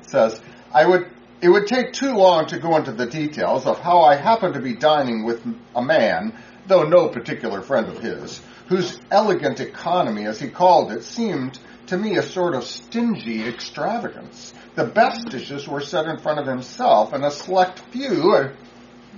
It 0.03 0.11
says, 0.11 0.41
I 0.75 0.87
would, 0.87 1.11
it 1.43 1.49
would 1.49 1.67
take 1.67 1.93
too 1.93 2.15
long 2.15 2.47
to 2.47 2.59
go 2.59 2.77
into 2.77 2.93
the 2.93 3.05
details 3.05 3.67
of 3.67 3.81
how 3.81 4.03
I 4.03 4.15
happened 4.15 4.55
to 4.55 4.61
be 4.61 4.75
dining 4.75 5.25
with 5.25 5.45
a 5.75 5.83
man, 5.83 6.33
though 6.69 6.85
no 6.85 7.09
particular 7.09 7.63
friend 7.63 7.89
of 7.89 7.99
his, 7.99 8.41
whose 8.69 9.01
elegant 9.11 9.59
economy, 9.59 10.25
as 10.25 10.41
he 10.41 10.49
called 10.49 10.93
it, 10.93 11.03
seemed 11.03 11.59
to 11.89 11.99
me 11.99 12.17
a 12.17 12.23
sort 12.23 12.55
of 12.55 12.63
stingy 12.63 13.45
extravagance. 13.45 14.55
The 14.77 14.85
best 14.85 15.31
dishes 15.31 15.67
were 15.67 15.81
set 15.81 16.07
in 16.07 16.19
front 16.19 16.39
of 16.39 16.47
himself, 16.47 17.13
and 17.13 17.25
a 17.25 17.31
select 17.33 17.81
few, 17.91 18.35
uh, 18.37 18.53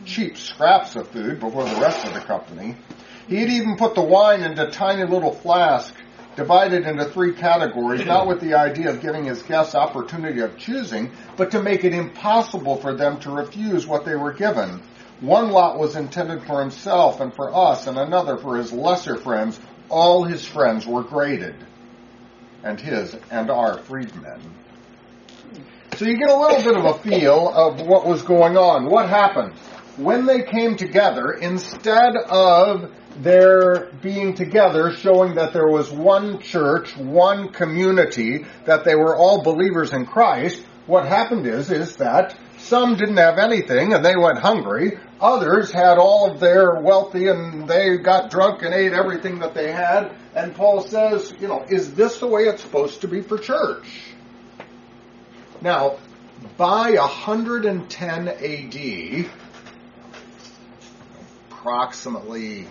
cheap 0.07 0.38
scraps 0.38 0.97
of 0.97 1.09
food 1.09 1.40
before 1.40 1.64
the 1.64 1.81
rest 1.81 2.07
of 2.07 2.14
the 2.14 2.21
company. 2.21 2.75
He 3.28 3.37
had 3.37 3.50
even 3.50 3.76
put 3.76 3.95
the 3.95 4.02
wine 4.02 4.43
into 4.43 4.66
a 4.66 4.71
tiny 4.71 5.04
little 5.04 5.33
flask, 5.33 5.95
divided 6.37 6.87
into 6.87 7.05
three 7.07 7.33
categories, 7.33 8.05
not 8.07 8.26
with 8.26 8.41
the 8.41 8.55
idea 8.55 8.91
of 8.91 9.00
giving 9.00 9.25
his 9.25 9.43
guests 9.43 9.75
opportunity 9.75 10.41
of 10.41 10.57
choosing, 10.59 11.11
but 11.37 11.50
to 11.53 11.62
make 11.62 11.85
it 11.85 11.95
impossible 11.95 12.76
for 12.76 12.95
them 12.95 13.19
to 13.21 13.31
refuse 13.31 13.87
what 13.87 14.05
they 14.05 14.17
were 14.17 14.33
given. 14.33 14.83
One 15.21 15.50
lot 15.50 15.79
was 15.79 15.97
intended 15.97 16.43
for 16.45 16.61
himself 16.61 17.21
and 17.21 17.35
for 17.35 17.55
us, 17.55 17.87
and 17.87 17.99
another 17.99 18.37
for 18.37 18.57
his 18.57 18.73
lesser 18.73 19.17
friends. 19.17 19.59
All 19.88 20.25
his 20.25 20.45
friends 20.45 20.87
were 20.87 21.03
graded, 21.03 21.55
and 22.62 22.81
his 22.81 23.17
and 23.31 23.50
our 23.50 23.79
freedmen. 23.79 24.41
So 25.97 26.07
you 26.07 26.19
get 26.19 26.29
a 26.29 26.37
little 26.37 26.62
bit 26.62 26.76
of 26.76 26.85
a 26.85 26.99
feel 26.99 27.49
of 27.49 27.81
what 27.87 28.05
was 28.05 28.23
going 28.23 28.57
on. 28.57 28.87
What 28.87 29.09
happened? 29.09 29.53
When 29.97 30.26
they 30.26 30.43
came 30.43 30.75
together, 30.75 31.31
instead 31.31 32.17
of 32.17 32.91
their 33.16 33.90
being 34.02 34.35
together, 34.35 34.92
showing 34.92 35.37
that 35.37 35.52
there 35.52 35.68
was 35.68 35.90
one 35.90 36.40
church, 36.40 36.97
one 36.97 37.49
community, 37.50 38.44
that 38.64 38.85
they 38.85 38.94
were 38.94 39.16
all 39.16 39.42
believers 39.42 39.92
in 39.92 40.06
Christ, 40.06 40.64
what 40.87 41.06
happened 41.06 41.47
is, 41.47 41.71
is 41.71 41.97
that 41.97 42.37
some 42.59 42.97
didn't 42.97 43.16
have 43.16 43.38
anything 43.38 43.94
and 43.94 44.04
they 44.04 44.16
went 44.16 44.38
hungry. 44.38 44.99
Others 45.21 45.73
had 45.73 45.97
all 45.99 46.30
of 46.30 46.40
their 46.40 46.80
wealthy 46.80 47.28
and 47.28 47.66
they 47.68 47.97
got 47.99 48.30
drunk 48.30 48.62
and 48.62 48.75
ate 48.75 48.92
everything 48.92 49.38
that 49.38 49.54
they 49.54 49.73
had. 49.73 50.14
And 50.35 50.54
Paul 50.54 50.83
says, 50.83 51.33
you 51.40 51.49
know, 51.49 51.64
is 51.68 51.94
this 51.94 52.18
the 52.18 52.26
way 52.26 52.42
it's 52.42 52.62
supposed 52.62 53.00
to 53.00 53.09
be 53.09 53.23
for 53.23 53.38
church? 53.38 53.87
Now, 55.62 55.97
by 56.59 56.92
110 56.92 58.28
AD, 58.28 59.30
approximately 61.50 62.66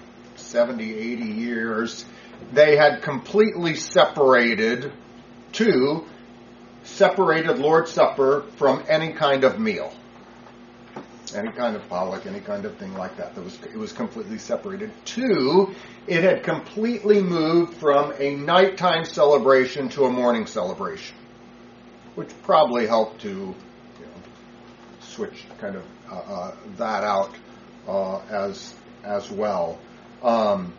70, 0.54 0.94
80 0.94 1.24
years, 1.24 2.06
they 2.54 2.78
had 2.78 3.02
completely 3.02 3.76
separated 3.76 4.92
to 5.54 6.06
separated 6.84 7.58
Lord's 7.58 7.92
Supper 7.92 8.44
from 8.58 8.84
any 8.88 9.14
kind 9.14 9.44
of 9.44 9.60
meal. 9.60 9.92
Any 11.36 11.52
kind 11.52 11.76
of 11.76 11.90
pollock, 11.90 12.28
any 12.28 12.40
kind 12.40 12.66
of 12.66 12.78
thing 12.78 12.94
like 12.94 13.18
that. 13.18 13.34
That 13.34 13.44
was 13.44 13.58
it 13.64 13.78
was 13.78 13.92
completely 13.94 14.38
separated. 14.38 14.92
Two, 15.06 15.74
it 16.06 16.24
had 16.24 16.44
completely 16.44 17.20
moved 17.20 17.74
from 17.76 18.14
a 18.20 18.36
nighttime 18.36 19.06
celebration 19.06 19.90
to 19.90 20.06
a 20.06 20.10
morning 20.12 20.46
celebration. 20.46 21.16
which 22.16 22.30
probably 22.44 22.86
helped 22.86 23.22
to 23.22 23.30
you 23.30 24.06
know, 24.06 24.22
switch 25.00 25.46
kind 25.60 25.76
of 25.76 25.84
uh, 26.12 26.16
uh, 26.16 26.56
that 26.78 27.04
out 27.04 27.34
uh, 27.88 28.20
as 28.30 28.76
as 29.04 29.32
well, 29.32 29.80
um, 30.24 30.74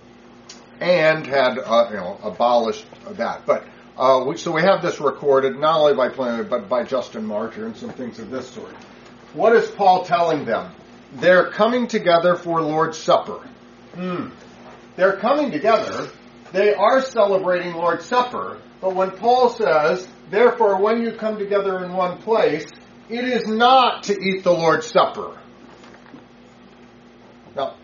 and 0.81 1.27
had 1.27 1.59
uh, 1.59 1.89
you 1.91 1.97
know 1.97 2.19
abolished 2.23 2.87
that. 3.11 3.47
But 3.47 3.67
uh, 3.97 4.25
we, 4.27 4.37
so 4.37 4.53
we 4.53 4.63
have 4.63 4.83
this 4.83 5.01
recorded 5.01 5.57
not 5.59 5.79
only 5.79 5.95
by 5.95 6.09
Pliny 6.09 6.45
but 6.45 6.69
by 6.69 6.85
Justin 6.85 7.25
Martyr 7.25 7.67
and 7.67 7.77
some 7.77 7.91
things 7.91 8.19
of 8.19 8.31
this 8.31 8.49
sort. 8.49 8.75
What 9.35 9.55
is 9.55 9.71
Paul 9.71 10.05
telling 10.05 10.45
them? 10.45 10.73
They're 11.15 11.51
coming 11.51 11.87
together 11.87 12.35
for 12.37 12.61
Lord's 12.61 12.99
Supper. 12.99 13.47
Hmm. 13.95 14.29
They're 14.97 15.17
coming 15.17 15.51
together. 15.51 16.09
They 16.53 16.75
are 16.75 17.03
celebrating 17.03 17.75
Lord's 17.75 18.05
Supper. 18.05 18.59
But 18.81 18.95
when 18.95 19.13
Paul 19.13 19.49
says, 19.51 20.07
therefore, 20.31 20.81
when 20.81 21.03
you 21.03 21.13
come 21.13 21.39
together 21.39 21.85
in 21.85 21.93
one 21.93 22.19
place, 22.19 22.67
it 23.09 23.25
is 23.25 23.47
not 23.47 24.05
to 24.05 24.13
eat 24.13 24.45
the 24.45 24.53
Lord's 24.53 24.87
Supper. 24.87 25.39
Now, 27.57 27.75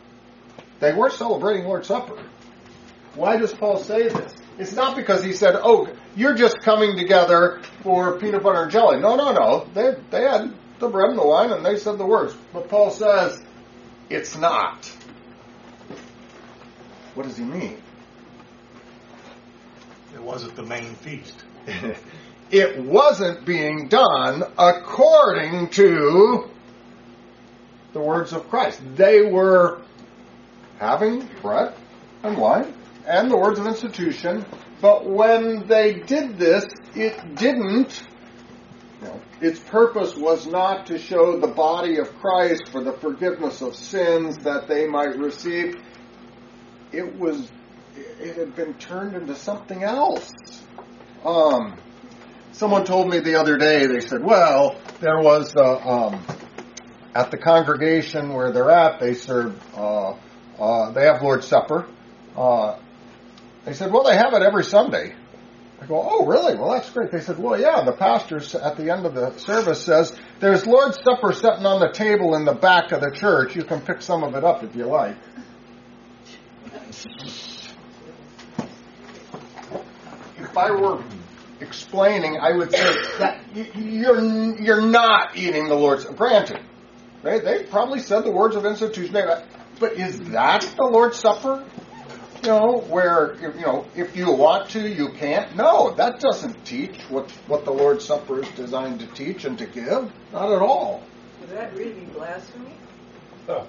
they 0.80 0.92
were 0.92 1.10
celebrating 1.10 1.64
Lord's 1.64 1.88
Supper. 1.88 2.20
Why 3.14 3.36
does 3.36 3.52
Paul 3.52 3.78
say 3.78 4.08
this? 4.08 4.34
It's 4.58 4.72
not 4.74 4.96
because 4.96 5.24
he 5.24 5.32
said, 5.32 5.56
oh, 5.56 5.88
you're 6.16 6.34
just 6.34 6.60
coming 6.60 6.96
together 6.96 7.60
for 7.82 8.18
peanut 8.18 8.42
butter 8.42 8.62
and 8.62 8.70
jelly. 8.70 9.00
No, 9.00 9.16
no, 9.16 9.32
no. 9.32 9.66
They, 9.74 9.94
they 10.10 10.22
had 10.22 10.52
the 10.78 10.88
bread 10.88 11.10
and 11.10 11.18
the 11.18 11.26
wine 11.26 11.50
and 11.50 11.64
they 11.64 11.76
said 11.76 11.98
the 11.98 12.06
words. 12.06 12.34
But 12.52 12.68
Paul 12.68 12.90
says, 12.90 13.42
it's 14.08 14.36
not. 14.36 14.86
What 17.14 17.26
does 17.26 17.36
he 17.36 17.44
mean? 17.44 17.80
It 20.14 20.22
wasn't 20.22 20.56
the 20.56 20.62
main 20.62 20.94
feast. 20.96 21.44
it 22.50 22.78
wasn't 22.78 23.44
being 23.44 23.88
done 23.88 24.42
according 24.58 25.68
to 25.70 26.48
the 27.92 28.00
words 28.00 28.32
of 28.32 28.48
Christ. 28.48 28.80
They 28.96 29.22
were 29.22 29.82
having 30.80 31.28
bread 31.42 31.74
and 32.22 32.36
wine 32.38 32.74
and 33.06 33.30
the 33.30 33.36
words 33.36 33.58
of 33.58 33.66
institution, 33.66 34.44
but 34.80 35.08
when 35.08 35.66
they 35.66 35.92
did 35.92 36.38
this, 36.38 36.64
it 36.94 37.36
didn't. 37.36 38.02
Its 39.40 39.58
purpose 39.58 40.16
was 40.16 40.46
not 40.46 40.86
to 40.86 40.98
show 40.98 41.38
the 41.38 41.48
body 41.48 41.98
of 41.98 42.14
Christ 42.18 42.68
for 42.68 42.82
the 42.82 42.92
forgiveness 42.92 43.60
of 43.62 43.74
sins 43.74 44.36
that 44.38 44.68
they 44.68 44.86
might 44.86 45.16
receive. 45.16 45.76
It 46.92 47.18
was, 47.18 47.50
it 47.96 48.36
had 48.36 48.54
been 48.56 48.74
turned 48.74 49.14
into 49.14 49.34
something 49.34 49.82
else. 49.82 50.30
Um, 51.24 51.78
someone 52.52 52.84
told 52.84 53.08
me 53.08 53.20
the 53.20 53.36
other 53.36 53.56
day, 53.56 53.86
they 53.86 54.00
said, 54.00 54.22
well, 54.22 54.78
there 55.00 55.20
was, 55.20 55.54
uh, 55.56 55.76
um, 55.78 56.26
at 57.14 57.30
the 57.30 57.38
congregation 57.38 58.32
where 58.32 58.52
they're 58.52 58.70
at, 58.70 59.00
they 59.00 59.14
serve, 59.14 59.58
uh, 59.74 60.14
uh, 60.60 60.90
they 60.92 61.04
have 61.06 61.22
Lord's 61.22 61.46
Supper. 61.46 61.86
Uh, 62.36 62.78
they 63.64 63.72
said, 63.72 63.92
well, 63.92 64.04
they 64.04 64.16
have 64.16 64.34
it 64.34 64.42
every 64.42 64.64
Sunday. 64.64 65.14
I 65.80 65.86
go, 65.86 66.06
oh, 66.06 66.26
really? 66.26 66.56
Well, 66.56 66.72
that's 66.72 66.90
great. 66.90 67.10
They 67.10 67.20
said, 67.20 67.38
well, 67.38 67.58
yeah, 67.58 67.82
the 67.84 67.92
pastor 67.92 68.36
at 68.62 68.76
the 68.76 68.90
end 68.90 69.06
of 69.06 69.14
the 69.14 69.36
service 69.38 69.82
says, 69.82 70.14
there's 70.38 70.66
Lord's 70.66 70.98
Supper 71.02 71.32
sitting 71.32 71.64
on 71.64 71.80
the 71.80 71.90
table 71.90 72.34
in 72.34 72.44
the 72.44 72.52
back 72.54 72.92
of 72.92 73.00
the 73.00 73.10
church. 73.10 73.56
You 73.56 73.64
can 73.64 73.80
pick 73.80 74.02
some 74.02 74.22
of 74.22 74.34
it 74.34 74.44
up 74.44 74.62
if 74.62 74.76
you 74.76 74.84
like. 74.84 75.16
If 80.38 80.56
I 80.56 80.70
were 80.70 81.02
explaining, 81.60 82.38
I 82.38 82.52
would 82.52 82.72
say 82.72 82.94
that 83.18 83.40
you're, 83.54 84.60
you're 84.60 84.82
not 84.82 85.36
eating 85.36 85.68
the 85.68 85.74
Lord's, 85.74 86.04
granted, 86.04 86.60
right? 87.22 87.42
They 87.42 87.64
probably 87.64 88.00
said 88.00 88.24
the 88.24 88.30
words 88.30 88.56
of 88.56 88.66
institution, 88.66 89.12
but 89.80 89.94
is 89.94 90.20
that 90.30 90.60
the 90.76 90.84
Lord's 90.84 91.18
Supper? 91.18 91.64
you 92.42 92.48
know, 92.48 92.78
where 92.88 93.36
you 93.40 93.60
know, 93.60 93.86
if 93.94 94.16
you 94.16 94.32
want 94.32 94.70
to, 94.70 94.88
you 94.88 95.10
can't. 95.10 95.54
No, 95.56 95.94
that 95.96 96.20
doesn't 96.20 96.64
teach 96.64 97.02
what 97.08 97.30
what 97.46 97.64
the 97.64 97.70
Lord's 97.70 98.04
Supper 98.04 98.40
is 98.40 98.48
designed 98.50 99.00
to 99.00 99.06
teach 99.08 99.44
and 99.44 99.58
to 99.58 99.66
give. 99.66 100.10
Not 100.32 100.52
at 100.52 100.62
all. 100.62 101.02
Would 101.40 101.50
that 101.50 101.74
really 101.74 101.92
be 101.92 102.06
blasphemy? 102.06 102.72
Oh. 103.48 103.66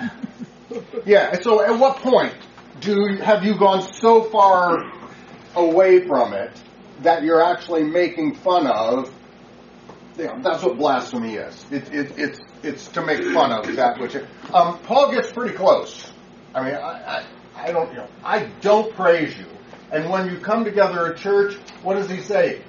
yeah. 1.06 1.40
So, 1.40 1.62
at 1.62 1.78
what 1.78 1.96
point 1.96 2.34
do 2.80 3.16
have 3.22 3.44
you 3.44 3.56
gone 3.56 3.82
so 3.82 4.24
far 4.24 4.92
away 5.54 6.06
from 6.06 6.34
it 6.34 6.52
that 7.00 7.22
you're 7.22 7.42
actually 7.42 7.84
making 7.84 8.34
fun 8.36 8.66
of? 8.66 9.12
That's 10.18 10.62
what 10.62 10.76
blasphemy 10.76 11.36
is. 11.36 11.64
It, 11.70 11.92
it, 11.92 12.18
it's 12.18 12.40
it's 12.62 12.88
to 12.88 13.04
make 13.04 13.22
fun 13.22 13.52
of 13.52 13.74
that 13.76 14.00
which. 14.00 14.16
Um, 14.52 14.78
Paul 14.80 15.12
gets 15.12 15.30
pretty 15.30 15.54
close. 15.54 16.10
I 16.54 16.64
mean, 16.64 16.74
I, 16.74 17.18
I 17.18 17.26
I 17.54 17.72
don't, 17.72 17.90
you 17.90 17.98
know, 17.98 18.08
I 18.24 18.46
don't 18.60 18.94
praise 18.94 19.36
you. 19.36 19.46
And 19.90 20.10
when 20.10 20.28
you 20.28 20.38
come 20.38 20.64
together 20.64 21.12
at 21.12 21.18
church, 21.18 21.54
what 21.82 21.94
does 21.94 22.10
he 22.10 22.20
say? 22.20 22.62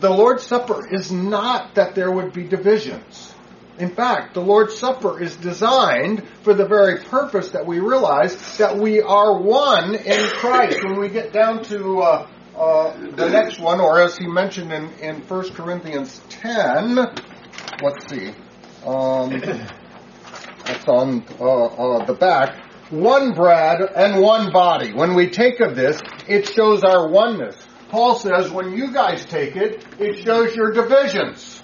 The 0.00 0.10
Lord's 0.10 0.44
Supper 0.44 0.86
is 0.92 1.12
not 1.12 1.74
that 1.74 1.94
there 1.94 2.10
would 2.10 2.32
be 2.32 2.44
divisions. 2.44 3.34
In 3.78 3.94
fact, 3.94 4.34
the 4.34 4.40
Lord's 4.40 4.76
Supper 4.76 5.22
is 5.22 5.36
designed 5.36 6.26
for 6.42 6.54
the 6.54 6.66
very 6.66 6.98
purpose 6.98 7.50
that 7.50 7.66
we 7.66 7.78
realize 7.78 8.56
that 8.56 8.78
we 8.78 9.02
are 9.02 9.38
one 9.38 9.94
in 9.94 10.28
Christ. 10.30 10.82
When 10.82 10.98
we 10.98 11.08
get 11.08 11.32
down 11.32 11.62
to 11.64 12.00
uh, 12.00 12.30
uh, 12.56 12.96
the 13.16 13.28
next 13.28 13.60
one, 13.60 13.80
or 13.80 14.00
as 14.00 14.16
he 14.16 14.26
mentioned 14.26 14.72
in, 14.72 14.90
in 15.00 15.16
1 15.16 15.50
Corinthians 15.50 16.20
10, 16.30 16.94
let's 16.94 18.08
see, 18.08 18.34
um, 18.84 19.30
that's 20.64 20.88
on 20.88 21.24
uh, 21.38 21.64
uh 21.64 22.04
the 22.06 22.14
back 22.14 22.66
one 22.90 23.34
bread 23.34 23.80
and 23.80 24.20
one 24.20 24.52
body. 24.52 24.92
When 24.92 25.14
we 25.14 25.28
take 25.28 25.60
of 25.60 25.74
this, 25.74 26.00
it 26.28 26.48
shows 26.48 26.84
our 26.84 27.08
oneness. 27.08 27.56
Paul 27.88 28.16
says 28.16 28.50
when 28.50 28.72
you 28.72 28.92
guys 28.92 29.24
take 29.24 29.56
it, 29.56 29.84
it 29.98 30.24
shows 30.24 30.54
your 30.54 30.72
divisions. 30.72 31.62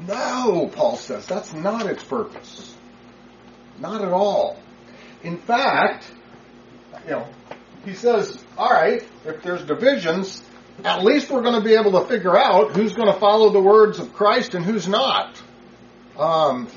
No, 0.00 0.70
Paul 0.72 0.96
says, 0.96 1.26
that's 1.26 1.52
not 1.52 1.86
its 1.86 2.04
purpose. 2.04 2.76
Not 3.78 4.02
at 4.02 4.12
all. 4.12 4.58
In 5.22 5.38
fact, 5.38 6.10
you 7.04 7.12
know, 7.12 7.28
he 7.84 7.94
says, 7.94 8.44
all 8.56 8.70
right, 8.70 9.06
if 9.24 9.42
there's 9.42 9.62
divisions, 9.64 10.42
at 10.84 11.04
least 11.04 11.30
we're 11.30 11.42
going 11.42 11.60
to 11.60 11.66
be 11.66 11.74
able 11.74 11.92
to 12.00 12.06
figure 12.06 12.36
out 12.36 12.72
who's 12.72 12.94
going 12.94 13.12
to 13.12 13.18
follow 13.18 13.50
the 13.50 13.60
words 13.60 13.98
of 13.98 14.12
Christ 14.14 14.54
and 14.54 14.64
who's 14.64 14.88
not. 14.88 15.40
Um, 16.18 16.68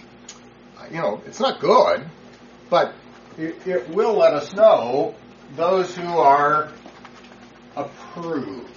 you 0.91 0.97
know, 0.97 1.21
it's 1.25 1.39
not 1.39 1.59
good, 1.59 2.05
but 2.69 2.93
it, 3.37 3.65
it 3.67 3.89
will 3.89 4.17
let 4.17 4.33
us 4.33 4.53
know 4.53 5.15
those 5.55 5.95
who 5.95 6.07
are 6.17 6.71
approved, 7.75 8.69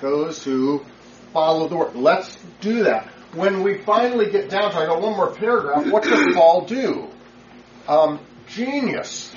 those 0.00 0.44
who 0.44 0.84
follow 1.32 1.68
the 1.68 1.76
word. 1.76 1.94
Let's 1.96 2.36
do 2.60 2.84
that. 2.84 3.08
When 3.34 3.62
we 3.62 3.78
finally 3.78 4.30
get 4.30 4.50
down 4.50 4.72
to, 4.72 4.76
I 4.76 4.86
got 4.86 5.00
one 5.00 5.16
more 5.16 5.32
paragraph, 5.32 5.86
what 5.90 6.02
does 6.02 6.34
Paul 6.34 6.66
do? 6.66 7.08
Um, 7.88 8.20
genius. 8.48 9.34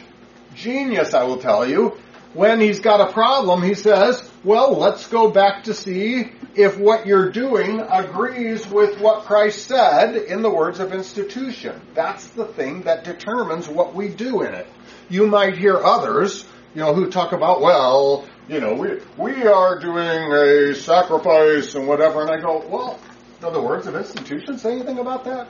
Genius, 0.56 1.14
I 1.14 1.24
will 1.24 1.38
tell 1.38 1.68
you. 1.68 1.98
When 2.34 2.60
he's 2.60 2.80
got 2.80 3.00
a 3.00 3.14
problem, 3.14 3.62
he 3.62 3.76
says, 3.76 4.28
well, 4.44 4.76
let's 4.76 5.08
go 5.08 5.30
back 5.30 5.66
to 5.66 5.74
see 5.74 6.32
if 6.56 6.78
what 6.80 7.06
you're 7.06 7.32
doing 7.32 7.80
agrees 7.80 8.68
with 8.68 9.00
what 9.00 9.26
Christ 9.26 9.68
said 9.68 10.16
in 10.16 10.42
the 10.42 10.50
words 10.50 10.80
of 10.80 10.94
institution. 10.94 11.80
That's 11.94 12.28
the 12.28 12.46
thing 12.46 12.84
that 12.84 13.04
determines 13.04 13.68
what 13.68 13.94
we 13.94 14.10
do 14.10 14.42
in 14.42 14.54
it. 14.56 14.68
You 15.10 15.28
might 15.28 15.58
hear 15.58 15.78
others, 15.78 16.46
you 16.74 16.82
know, 16.82 16.96
who 16.96 17.12
talk 17.12 17.34
about, 17.34 17.62
well, 17.62 18.28
you 18.48 18.60
know, 18.60 18.74
we, 18.74 19.00
we 19.18 19.46
are 19.46 19.80
doing 19.80 20.32
a 20.34 20.74
sacrifice 20.74 21.76
and 21.76 21.88
whatever, 21.88 22.22
and 22.22 22.32
I 22.32 22.40
go, 22.42 22.66
well, 22.68 23.00
do 23.42 23.52
the 23.52 23.62
words 23.62 23.86
of 23.86 23.96
institution 23.96 24.58
say 24.58 24.74
anything 24.74 24.98
about 25.00 25.24
that? 25.26 25.50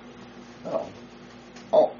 No. 0.65 0.89
Oh. 1.71 1.93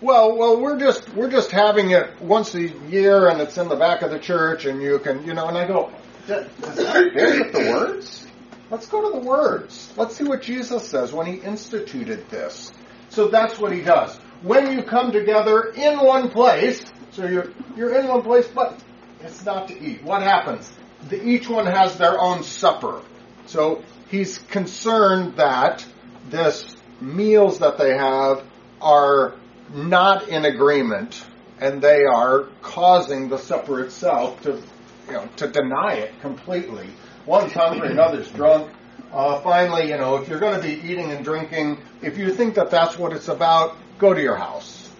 Well, 0.00 0.36
well, 0.36 0.60
we're 0.60 0.78
just 0.78 1.08
we're 1.14 1.30
just 1.30 1.50
having 1.50 1.90
it 1.90 2.20
once 2.20 2.54
a 2.54 2.68
year, 2.68 3.28
and 3.28 3.40
it's 3.40 3.58
in 3.58 3.68
the 3.68 3.76
back 3.76 4.02
of 4.02 4.10
the 4.12 4.18
church, 4.18 4.64
and 4.64 4.80
you 4.80 5.00
can, 5.00 5.24
you 5.24 5.34
know. 5.34 5.48
And 5.48 5.58
I 5.58 5.66
go, 5.66 5.90
does 6.28 6.46
that 6.60 7.12
fit 7.12 7.14
with 7.14 7.52
the 7.52 7.70
words? 7.72 8.26
Let's 8.70 8.86
go 8.86 9.10
to 9.10 9.18
the 9.18 9.26
words. 9.26 9.92
Let's 9.96 10.14
see 10.14 10.24
what 10.24 10.42
Jesus 10.42 10.86
says 10.86 11.12
when 11.12 11.26
he 11.26 11.34
instituted 11.34 12.28
this. 12.30 12.70
So 13.08 13.28
that's 13.28 13.58
what 13.58 13.72
he 13.72 13.80
does. 13.80 14.16
When 14.42 14.70
you 14.72 14.84
come 14.84 15.10
together 15.10 15.72
in 15.74 15.98
one 15.98 16.30
place, 16.30 16.84
so 17.12 17.26
you're, 17.26 17.50
you're 17.76 17.98
in 17.98 18.06
one 18.06 18.22
place, 18.22 18.46
but 18.46 18.78
it's 19.20 19.44
not 19.44 19.68
to 19.68 19.82
eat. 19.82 20.04
What 20.04 20.22
happens? 20.22 20.70
The, 21.08 21.26
each 21.26 21.48
one 21.48 21.66
has 21.66 21.96
their 21.96 22.20
own 22.20 22.42
supper. 22.44 23.02
So 23.46 23.82
he's 24.10 24.38
concerned 24.38 25.36
that 25.36 25.84
this 26.28 26.76
meals 27.00 27.60
that 27.60 27.78
they 27.78 27.96
have 27.96 28.44
are 28.80 29.34
not 29.72 30.28
in 30.28 30.44
agreement 30.44 31.24
and 31.60 31.82
they 31.82 32.04
are 32.04 32.44
causing 32.62 33.28
the 33.28 33.38
supper 33.38 33.80
itself 33.80 34.40
to 34.42 34.60
you 35.06 35.12
know 35.12 35.28
to 35.36 35.48
deny 35.48 35.94
it 35.94 36.20
completely 36.20 36.88
One's 37.28 37.52
hungry, 37.52 37.88
another's 37.92 38.30
drunk. 38.30 38.72
Uh, 39.12 39.40
finally, 39.42 39.90
you 39.90 39.98
know, 39.98 40.16
if 40.16 40.28
you're 40.28 40.40
going 40.40 40.58
to 40.58 40.66
be 40.66 40.74
eating 40.90 41.12
and 41.12 41.22
drinking, 41.22 41.78
if 42.02 42.16
you 42.16 42.32
think 42.32 42.54
that 42.54 42.70
that's 42.70 42.98
what 42.98 43.12
it's 43.12 43.28
about, 43.28 43.76
go 43.98 44.14
to 44.14 44.20
your 44.20 44.36
house. 44.36 44.90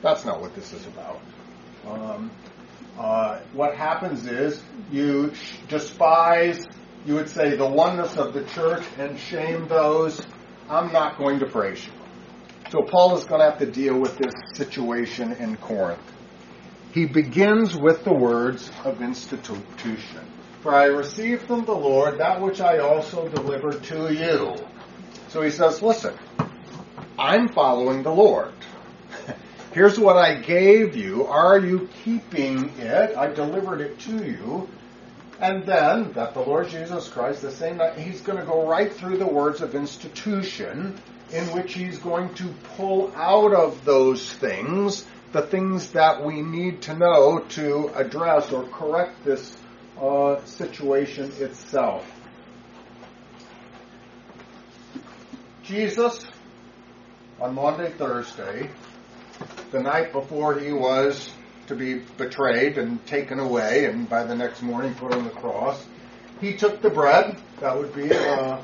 That's 0.00 0.24
not 0.24 0.40
what 0.40 0.54
this 0.54 0.72
is 0.72 0.86
about. 0.86 1.20
Um, 1.86 2.30
uh, 2.98 3.40
what 3.52 3.76
happens 3.76 4.26
is 4.26 4.60
you 4.90 5.34
sh- 5.34 5.56
despise, 5.68 6.66
you 7.04 7.14
would 7.14 7.28
say, 7.28 7.54
the 7.54 7.66
oneness 7.66 8.16
of 8.16 8.32
the 8.32 8.44
church 8.44 8.84
and 8.98 9.18
shame 9.18 9.68
those. 9.68 10.20
I'm 10.70 10.90
not 10.92 11.18
going 11.18 11.38
to 11.40 11.46
praise 11.46 11.84
you. 11.84 11.92
So 12.70 12.82
Paul 12.82 13.16
is 13.16 13.24
going 13.24 13.40
to 13.40 13.46
have 13.46 13.58
to 13.60 13.70
deal 13.70 13.98
with 13.98 14.18
this 14.18 14.34
situation 14.54 15.32
in 15.32 15.56
Corinth. 15.56 16.00
He 16.92 17.06
begins 17.06 17.74
with 17.74 18.04
the 18.04 18.12
words 18.12 18.70
of 18.84 19.00
institution. 19.00 20.20
For 20.62 20.74
I 20.74 20.84
received 20.86 21.46
from 21.46 21.64
the 21.64 21.74
Lord 21.74 22.18
that 22.18 22.42
which 22.42 22.60
I 22.60 22.78
also 22.78 23.26
delivered 23.28 23.82
to 23.84 24.12
you. 24.12 24.54
So 25.28 25.40
he 25.40 25.50
says, 25.50 25.80
listen, 25.80 26.14
I'm 27.18 27.48
following 27.48 28.02
the 28.02 28.12
Lord. 28.12 28.52
Here's 29.72 29.98
what 29.98 30.16
I 30.16 30.34
gave 30.34 30.94
you. 30.94 31.26
Are 31.26 31.58
you 31.58 31.88
keeping 32.04 32.70
it? 32.78 33.16
I 33.16 33.32
delivered 33.32 33.80
it 33.80 33.98
to 34.00 34.24
you. 34.24 34.68
And 35.40 35.64
then, 35.64 36.12
that 36.14 36.34
the 36.34 36.40
Lord 36.40 36.68
Jesus 36.68 37.08
Christ, 37.08 37.42
the 37.42 37.50
same 37.50 37.76
night, 37.76 37.96
he's 37.96 38.20
going 38.20 38.38
to 38.38 38.44
go 38.44 38.66
right 38.68 38.92
through 38.92 39.18
the 39.18 39.26
words 39.26 39.60
of 39.62 39.74
institution, 39.74 41.00
in 41.32 41.44
which 41.48 41.74
he's 41.74 41.98
going 41.98 42.32
to 42.34 42.48
pull 42.76 43.12
out 43.14 43.52
of 43.52 43.84
those 43.84 44.32
things 44.34 45.04
the 45.32 45.42
things 45.42 45.92
that 45.92 46.24
we 46.24 46.40
need 46.40 46.80
to 46.82 46.94
know 46.94 47.40
to 47.50 47.90
address 47.94 48.50
or 48.50 48.64
correct 48.68 49.24
this 49.24 49.56
uh, 50.00 50.42
situation 50.44 51.30
itself. 51.38 52.10
Jesus, 55.62 56.26
on 57.40 57.54
Monday, 57.54 57.92
Thursday, 57.92 58.70
the 59.70 59.80
night 59.80 60.12
before 60.12 60.58
he 60.58 60.72
was 60.72 61.30
to 61.66 61.76
be 61.76 61.96
betrayed 62.16 62.78
and 62.78 63.04
taken 63.06 63.38
away, 63.38 63.84
and 63.84 64.08
by 64.08 64.24
the 64.24 64.34
next 64.34 64.62
morning 64.62 64.94
put 64.94 65.12
on 65.12 65.24
the 65.24 65.30
cross, 65.30 65.84
he 66.40 66.56
took 66.56 66.80
the 66.80 66.88
bread, 66.88 67.36
that 67.60 67.76
would 67.76 67.94
be 67.94 68.10
uh, 68.10 68.58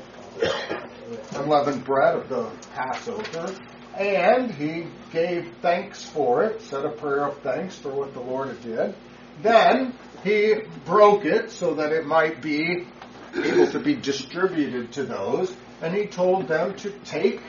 unleavened 1.31 1.83
bread 1.83 2.15
of 2.15 2.29
the 2.29 2.49
Passover, 2.73 3.55
and 3.97 4.51
he 4.51 4.87
gave 5.11 5.53
thanks 5.61 6.03
for 6.03 6.43
it, 6.43 6.61
said 6.61 6.85
a 6.85 6.91
prayer 6.91 7.25
of 7.25 7.39
thanks 7.39 7.77
for 7.77 7.89
what 7.89 8.13
the 8.13 8.19
Lord 8.19 8.61
did. 8.61 8.95
Then 9.41 9.93
he 10.23 10.55
broke 10.85 11.25
it 11.25 11.51
so 11.51 11.75
that 11.75 11.91
it 11.91 12.05
might 12.05 12.41
be 12.41 12.87
able 13.35 13.67
to 13.67 13.79
be 13.79 13.95
distributed 13.95 14.91
to 14.93 15.03
those, 15.03 15.55
and 15.81 15.93
he 15.95 16.07
told 16.07 16.47
them 16.47 16.75
to 16.77 16.89
take, 17.05 17.41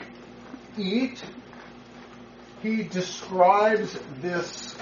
eat. 0.76 1.22
He 2.62 2.82
describes 2.82 3.96
this 4.20 4.74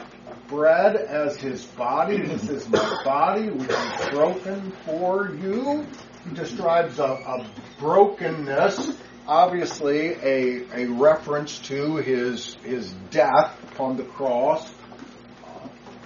bread 0.48 0.96
as 0.96 1.36
his 1.36 1.64
body. 1.64 2.22
This 2.22 2.48
is 2.48 2.68
my 2.68 3.02
body, 3.04 3.50
which 3.50 3.70
is 3.70 4.08
broken 4.10 4.72
for 4.86 5.34
you. 5.34 5.86
Describes 6.32 6.98
a, 6.98 7.04
a 7.04 7.46
brokenness, 7.78 8.96
obviously 9.28 10.14
a, 10.14 10.64
a 10.74 10.87
reference 10.87 11.58
to 11.60 11.96
his, 11.96 12.54
his 12.64 12.92
death 13.10 13.56
upon 13.72 13.96
the 13.96 14.04
cross. 14.04 14.72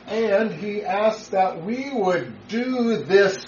And 0.08 0.52
he 0.52 0.82
asks 0.82 1.28
that 1.28 1.62
we 1.62 1.90
would 1.92 2.48
do 2.48 2.96
this 3.04 3.38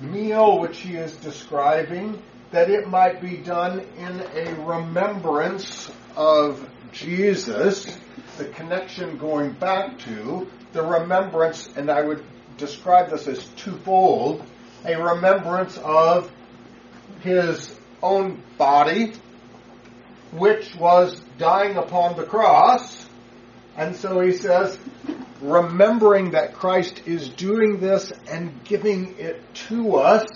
meal 0.00 0.60
which 0.60 0.78
he 0.78 0.96
is 0.96 1.16
describing, 1.16 2.22
that 2.50 2.70
it 2.70 2.86
might 2.86 3.20
be 3.20 3.38
done 3.38 3.80
in 3.98 4.20
a 4.20 4.54
remembrance 4.64 5.90
of 6.14 6.68
Jesus, 6.92 7.98
the 8.38 8.44
connection 8.44 9.18
going 9.18 9.52
back 9.52 9.98
to 10.00 10.48
the 10.72 10.82
remembrance, 10.82 11.68
and 11.76 11.90
I 11.90 12.02
would 12.02 12.24
describe 12.58 13.10
this 13.10 13.26
as 13.26 13.44
twofold 13.56 14.46
a 14.86 15.02
remembrance 15.02 15.76
of 15.78 16.30
his 17.20 17.76
own 18.02 18.42
body, 18.56 19.12
which 20.32 20.74
was 20.76 21.20
dying 21.38 21.76
upon 21.76 22.16
the 22.16 22.24
cross. 22.24 23.06
And 23.76 23.96
so 23.96 24.20
he 24.20 24.32
says, 24.32 24.78
remembering 25.40 26.30
that 26.30 26.54
Christ 26.54 27.02
is 27.06 27.28
doing 27.28 27.78
this 27.80 28.12
and 28.30 28.64
giving 28.64 29.18
it 29.18 29.42
to 29.68 29.96
us. 29.96 30.26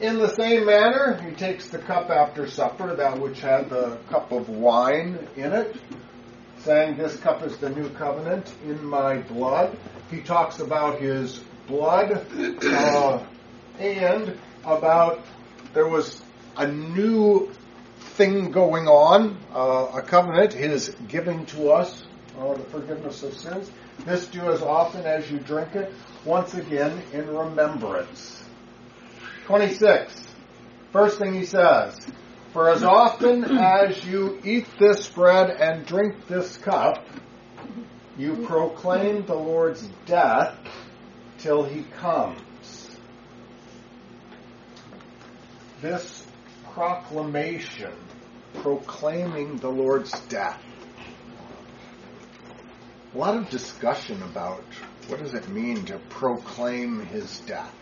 In 0.00 0.18
the 0.18 0.32
same 0.34 0.66
manner, 0.66 1.20
he 1.20 1.34
takes 1.34 1.68
the 1.68 1.78
cup 1.78 2.08
after 2.08 2.48
supper, 2.48 2.94
that 2.94 3.18
which 3.18 3.40
had 3.40 3.68
the 3.68 3.98
cup 4.08 4.30
of 4.30 4.48
wine 4.48 5.26
in 5.34 5.52
it, 5.52 5.76
saying, 6.58 6.96
This 6.96 7.16
cup 7.16 7.42
is 7.42 7.56
the 7.56 7.70
new 7.70 7.88
covenant 7.90 8.52
in 8.64 8.84
my 8.84 9.18
blood. 9.18 9.76
He 10.08 10.20
talks 10.20 10.60
about 10.60 11.00
his 11.00 11.40
blood 11.68 12.26
uh, 12.64 13.24
and 13.78 14.38
about 14.64 15.24
there 15.74 15.86
was 15.86 16.20
a 16.56 16.66
new 16.66 17.52
thing 18.16 18.50
going 18.50 18.88
on, 18.88 19.38
uh, 19.54 19.92
a 19.94 20.02
covenant, 20.02 20.52
his 20.52 20.88
giving 21.06 21.46
to 21.46 21.70
us 21.70 22.04
uh, 22.38 22.54
the 22.54 22.64
forgiveness 22.64 23.22
of 23.22 23.34
sins. 23.34 23.70
This 24.04 24.26
do 24.26 24.50
as 24.50 24.62
often 24.62 25.04
as 25.04 25.30
you 25.30 25.38
drink 25.38 25.74
it, 25.74 25.92
once 26.24 26.54
again 26.54 27.02
in 27.12 27.28
remembrance. 27.28 28.42
26. 29.46 30.12
First 30.92 31.18
thing 31.18 31.34
he 31.34 31.44
says, 31.44 31.98
For 32.52 32.70
as 32.70 32.82
often 32.82 33.44
as 33.58 34.04
you 34.04 34.40
eat 34.44 34.66
this 34.78 35.08
bread 35.08 35.50
and 35.50 35.84
drink 35.84 36.26
this 36.28 36.56
cup, 36.56 37.06
you 38.16 38.46
proclaim 38.46 39.26
the 39.26 39.34
Lord's 39.34 39.86
death 40.06 40.56
till 41.38 41.64
he 41.64 41.82
comes. 41.98 42.90
This 45.80 46.26
proclamation, 46.72 47.92
proclaiming 48.54 49.56
the 49.58 49.68
Lord's 49.68 50.12
death. 50.28 50.60
A 53.14 53.18
lot 53.18 53.36
of 53.36 53.48
discussion 53.48 54.22
about 54.22 54.62
what 55.08 55.20
does 55.20 55.34
it 55.34 55.48
mean 55.48 55.84
to 55.86 55.98
proclaim 56.10 57.06
his 57.06 57.40
death. 57.40 57.72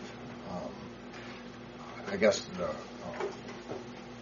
Um, 0.50 0.70
I 2.06 2.16
guess 2.16 2.44
the, 2.56 2.68
uh, 2.68 2.72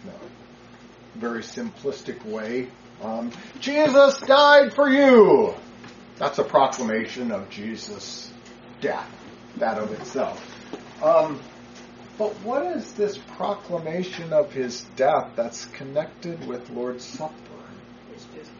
the, 0.05 1.19
very 1.19 1.43
simplistic 1.43 2.25
way. 2.25 2.69
Um, 3.01 3.31
Jesus 3.59 4.17
died 4.21 4.73
for 4.73 4.89
you. 4.89 5.53
That's 6.17 6.39
a 6.39 6.43
proclamation 6.43 7.31
of 7.31 7.49
Jesus' 7.49 8.31
death, 8.81 9.09
that 9.57 9.77
of 9.77 9.91
itself. 9.91 10.41
Um, 11.03 11.39
but 12.17 12.33
what 12.43 12.65
is 12.77 12.93
this 12.93 13.17
proclamation 13.17 14.31
of 14.31 14.51
his 14.51 14.83
death 14.95 15.31
that's 15.35 15.65
connected 15.65 16.47
with 16.47 16.69
Lord's 16.69 17.03
Supper? 17.03 17.33
It's 18.13 18.25
just 18.35 18.51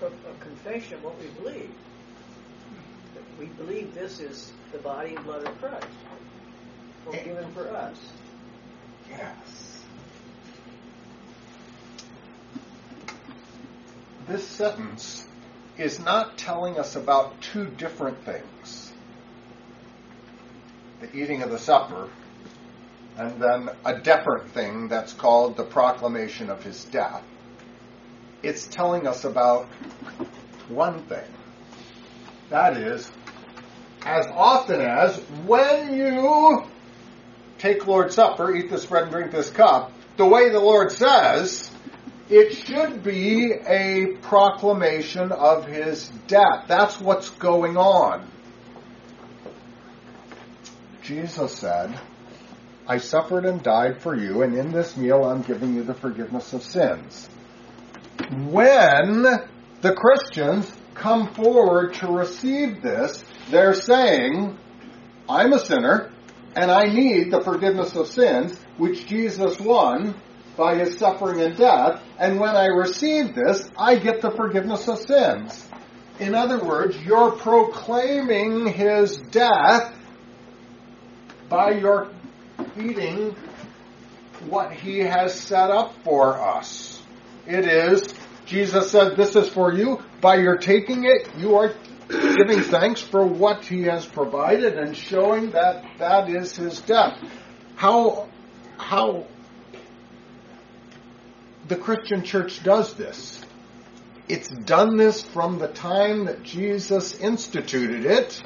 a, 0.00 0.04
a, 0.04 0.08
a 0.08 0.34
confession 0.40 0.94
of 0.94 1.04
what 1.04 1.18
we 1.18 1.28
believe. 1.42 1.70
We 3.38 3.46
believe 3.46 3.94
this 3.94 4.20
is 4.20 4.52
the 4.72 4.78
body 4.78 5.14
and 5.14 5.24
blood 5.24 5.46
of 5.46 5.58
Christ, 5.58 5.86
forgiven 7.04 7.50
for 7.52 7.68
us. 7.70 7.96
Yes. 9.08 9.82
This 14.28 14.46
sentence 14.46 15.26
is 15.78 15.98
not 15.98 16.36
telling 16.36 16.78
us 16.78 16.94
about 16.94 17.40
two 17.40 17.64
different 17.64 18.22
things 18.24 18.89
the 21.00 21.16
eating 21.16 21.42
of 21.42 21.50
the 21.50 21.58
supper, 21.58 22.08
and 23.16 23.40
then 23.40 23.70
a 23.84 23.98
different 23.98 24.50
thing 24.50 24.88
that's 24.88 25.12
called 25.12 25.56
the 25.56 25.64
proclamation 25.64 26.50
of 26.50 26.62
his 26.62 26.84
death. 26.84 27.22
It's 28.42 28.66
telling 28.66 29.06
us 29.06 29.24
about 29.24 29.66
one 30.68 31.02
thing. 31.04 31.24
That 32.50 32.76
is, 32.76 33.10
as 34.04 34.26
often 34.26 34.80
as 34.80 35.18
when 35.46 35.94
you 35.94 36.64
take 37.58 37.86
Lord's 37.86 38.14
Supper, 38.14 38.54
eat 38.54 38.70
this 38.70 38.86
bread 38.86 39.04
and 39.04 39.12
drink 39.12 39.30
this 39.30 39.50
cup, 39.50 39.92
the 40.16 40.26
way 40.26 40.50
the 40.50 40.60
Lord 40.60 40.90
says, 40.90 41.70
it 42.28 42.54
should 42.54 43.02
be 43.02 43.52
a 43.52 44.16
proclamation 44.22 45.32
of 45.32 45.66
his 45.66 46.08
death. 46.26 46.64
That's 46.68 47.00
what's 47.00 47.28
going 47.30 47.76
on. 47.76 48.26
Jesus 51.10 51.56
said, 51.56 51.98
I 52.86 52.98
suffered 52.98 53.44
and 53.44 53.60
died 53.60 54.00
for 54.00 54.14
you, 54.14 54.42
and 54.42 54.54
in 54.54 54.70
this 54.70 54.96
meal 54.96 55.24
I'm 55.24 55.42
giving 55.42 55.74
you 55.74 55.82
the 55.82 55.92
forgiveness 55.92 56.52
of 56.52 56.62
sins. 56.62 57.28
When 58.30 59.24
the 59.24 59.92
Christians 59.92 60.72
come 60.94 61.34
forward 61.34 61.94
to 61.94 62.06
receive 62.06 62.80
this, 62.80 63.24
they're 63.50 63.74
saying, 63.74 64.56
I'm 65.28 65.52
a 65.52 65.58
sinner. 65.58 66.12
and 66.54 66.70
I 66.70 66.84
need 66.84 67.32
the 67.32 67.40
forgiveness 67.40 67.96
of 67.96 68.06
sins, 68.06 68.56
which 68.76 69.06
Jesus 69.06 69.58
won 69.58 70.14
by 70.56 70.76
his 70.76 70.96
suffering 70.96 71.40
and 71.40 71.56
death. 71.56 72.00
And 72.20 72.38
when 72.38 72.54
I 72.54 72.66
receive 72.66 73.34
this, 73.34 73.68
I 73.76 73.96
get 73.96 74.20
the 74.20 74.30
forgiveness 74.30 74.86
of 74.86 74.98
sins. 74.98 75.66
In 76.20 76.36
other 76.36 76.62
words, 76.62 76.96
you're 77.02 77.32
proclaiming 77.32 78.66
his 78.66 79.16
death 79.16 79.96
by 81.50 81.72
your 81.72 82.08
eating 82.78 83.34
what 84.48 84.72
he 84.72 85.00
has 85.00 85.38
set 85.38 85.70
up 85.70 85.92
for 86.02 86.40
us. 86.40 87.02
It 87.46 87.66
is, 87.66 88.14
Jesus 88.46 88.90
said, 88.90 89.16
this 89.16 89.36
is 89.36 89.48
for 89.48 89.74
you. 89.74 90.00
By 90.20 90.36
your 90.36 90.56
taking 90.56 91.04
it, 91.04 91.28
you 91.36 91.56
are 91.56 91.74
giving 92.08 92.62
thanks 92.62 93.02
for 93.02 93.26
what 93.26 93.64
he 93.64 93.82
has 93.82 94.06
provided 94.06 94.78
and 94.78 94.96
showing 94.96 95.50
that 95.50 95.84
that 95.98 96.30
is 96.30 96.56
his 96.56 96.80
death. 96.82 97.18
How, 97.74 98.28
how 98.78 99.26
the 101.66 101.76
Christian 101.76 102.22
church 102.22 102.62
does 102.62 102.94
this. 102.94 103.40
It's 104.28 104.48
done 104.48 104.96
this 104.96 105.20
from 105.20 105.58
the 105.58 105.68
time 105.68 106.26
that 106.26 106.44
Jesus 106.44 107.18
instituted 107.18 108.06
it, 108.06 108.40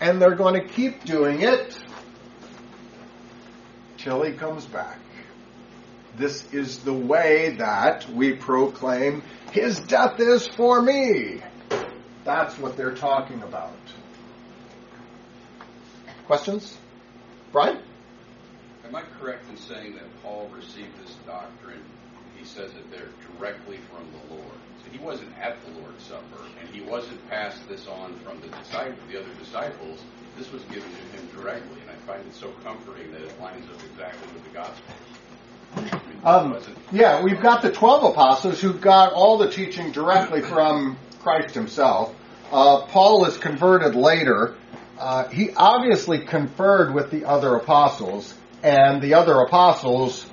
and 0.00 0.22
they're 0.22 0.36
going 0.36 0.54
to 0.54 0.66
keep 0.66 1.04
doing 1.04 1.42
it 1.42 1.76
till 3.98 4.22
he 4.22 4.32
comes 4.32 4.64
back. 4.66 4.98
This 6.16 6.52
is 6.52 6.78
the 6.78 6.92
way 6.92 7.56
that 7.58 8.08
we 8.10 8.32
proclaim 8.32 9.22
his 9.52 9.78
death 9.80 10.18
is 10.18 10.46
for 10.48 10.80
me. 10.80 11.42
That's 12.24 12.58
what 12.58 12.76
they're 12.76 12.94
talking 12.94 13.42
about. 13.42 13.76
Questions? 16.26 16.76
Brian? 17.52 17.80
Am 18.84 18.94
I 18.94 19.02
correct 19.20 19.48
in 19.48 19.56
saying 19.56 19.94
that 19.94 20.22
Paul 20.22 20.50
received 20.54 20.98
this 21.02 21.14
doctrine, 21.26 21.82
he 22.36 22.44
says 22.44 22.70
it 22.72 22.90
there, 22.90 23.08
directly 23.38 23.78
from 23.90 24.06
the 24.10 24.34
Lord? 24.34 24.58
So 24.84 24.90
he 24.90 24.98
wasn't 24.98 25.36
at 25.38 25.56
the 25.64 25.80
Lord's 25.80 26.04
Supper, 26.04 26.42
and 26.60 26.68
he 26.70 26.80
wasn't 26.80 27.26
passed 27.28 27.66
this 27.68 27.86
on 27.86 28.18
from 28.20 28.40
the, 28.40 28.48
the 28.48 29.20
other 29.20 29.34
disciples. 29.38 30.00
This 30.38 30.52
was 30.52 30.62
given 30.64 30.88
to 30.88 31.16
him 31.16 31.28
directly, 31.34 31.80
and 31.80 31.90
I 31.90 31.94
find 32.06 32.24
it 32.24 32.32
so 32.32 32.52
comforting 32.62 33.10
that 33.10 33.22
it 33.22 33.40
lines 33.40 33.64
up 33.74 33.82
exactly 33.90 34.32
with 34.32 34.44
the 34.44 34.50
gospel. 34.50 34.94
Um, 36.24 36.56
yeah, 36.92 37.22
we've 37.22 37.40
got 37.40 37.60
the 37.60 37.72
12 37.72 38.12
apostles 38.12 38.60
who 38.60 38.72
got 38.72 39.12
all 39.12 39.38
the 39.38 39.50
teaching 39.50 39.90
directly 39.90 40.40
from 40.40 40.96
Christ 41.20 41.54
himself. 41.54 42.14
Uh, 42.52 42.82
Paul 42.86 43.24
is 43.24 43.36
converted 43.36 43.96
later. 43.96 44.54
Uh, 44.96 45.26
he 45.28 45.50
obviously 45.56 46.20
conferred 46.20 46.94
with 46.94 47.10
the 47.10 47.24
other 47.24 47.56
apostles, 47.56 48.32
and 48.62 49.02
the 49.02 49.14
other 49.14 49.40
apostles, 49.40 50.24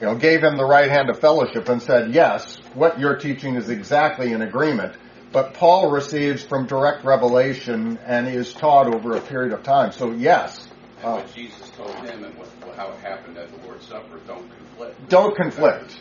you 0.00 0.06
know, 0.06 0.16
gave 0.16 0.42
him 0.42 0.56
the 0.56 0.64
right 0.64 0.90
hand 0.90 1.08
of 1.08 1.20
fellowship 1.20 1.68
and 1.68 1.80
said, 1.80 2.12
"Yes, 2.12 2.58
what 2.74 2.98
you're 2.98 3.16
teaching 3.16 3.54
is 3.54 3.68
exactly 3.68 4.32
in 4.32 4.42
agreement." 4.42 4.94
But 5.32 5.54
Paul 5.54 5.90
receives 5.90 6.42
from 6.42 6.66
direct 6.66 7.04
revelation 7.04 7.98
and 8.04 8.28
is 8.28 8.52
taught 8.52 8.92
over 8.92 9.16
a 9.16 9.20
period 9.20 9.52
of 9.52 9.62
time. 9.62 9.92
So 9.92 10.12
yes, 10.12 10.68
uh, 11.02 11.16
what 11.16 11.34
Jesus 11.34 11.70
told 11.70 11.94
him 12.06 12.24
and 12.24 12.36
what, 12.36 12.48
how 12.76 12.92
it 12.92 12.98
happened 13.00 13.38
at 13.38 13.50
the 13.50 13.66
Lord's 13.66 13.86
Supper 13.86 14.20
don't 14.26 14.48
conflict. 14.50 15.08
Don't 15.08 15.36
conflict. 15.36 15.96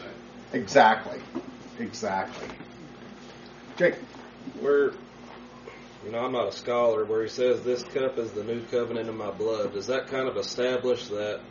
Exactly. 0.53 1.19
Exactly. 1.79 2.47
Jake. 3.77 3.95
Where 4.59 4.91
you 6.05 6.11
know, 6.11 6.19
I'm 6.19 6.31
not 6.31 6.47
a 6.47 6.51
scholar, 6.51 7.05
where 7.05 7.21
he 7.21 7.29
says 7.29 7.61
this 7.61 7.83
cup 7.83 8.17
is 8.17 8.31
the 8.31 8.43
new 8.43 8.61
covenant 8.71 9.07
in 9.07 9.15
my 9.15 9.31
blood, 9.31 9.73
does 9.73 9.87
that 9.87 10.07
kind 10.07 10.27
of 10.27 10.35
establish 10.35 11.07
that 11.09 11.41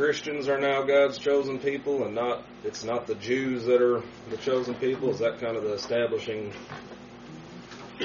Christians 0.00 0.48
are 0.48 0.58
now 0.58 0.82
God's 0.82 1.18
chosen 1.18 1.58
people 1.58 2.06
and 2.06 2.14
not 2.14 2.42
it's 2.64 2.84
not 2.84 3.06
the 3.06 3.16
Jews 3.16 3.66
that 3.66 3.82
are 3.82 4.02
the 4.30 4.38
chosen 4.38 4.74
people? 4.74 5.10
Is 5.10 5.18
that 5.18 5.38
kind 5.42 5.58
of 5.58 5.62
the 5.62 5.74
establishing 5.74 6.54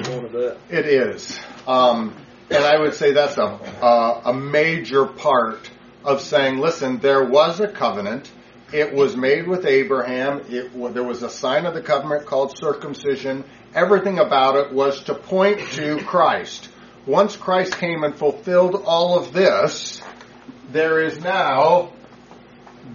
point 0.02 0.26
of 0.26 0.32
that? 0.32 0.58
It 0.68 0.84
is. 0.84 1.40
Um, 1.66 2.14
and 2.50 2.62
I 2.62 2.78
would 2.78 2.92
say 2.92 3.12
that's 3.12 3.38
a, 3.38 3.46
a, 3.46 4.22
a 4.26 4.34
major 4.34 5.06
part 5.06 5.70
of 6.04 6.20
saying, 6.20 6.58
listen, 6.58 6.98
there 6.98 7.24
was 7.24 7.60
a 7.60 7.68
covenant. 7.68 8.30
It 8.74 8.92
was 8.92 9.16
made 9.16 9.48
with 9.48 9.64
Abraham. 9.64 10.42
It, 10.50 10.74
there 10.92 11.02
was 11.02 11.22
a 11.22 11.30
sign 11.30 11.64
of 11.64 11.72
the 11.72 11.80
covenant 11.80 12.26
called 12.26 12.58
circumcision. 12.58 13.42
Everything 13.74 14.18
about 14.18 14.56
it 14.56 14.70
was 14.70 15.02
to 15.04 15.14
point 15.14 15.60
to 15.72 15.96
Christ. 16.04 16.68
Once 17.06 17.36
Christ 17.36 17.78
came 17.78 18.04
and 18.04 18.14
fulfilled 18.14 18.82
all 18.84 19.18
of 19.18 19.32
this, 19.32 20.02
there 20.70 21.02
is 21.02 21.20
now 21.20 21.92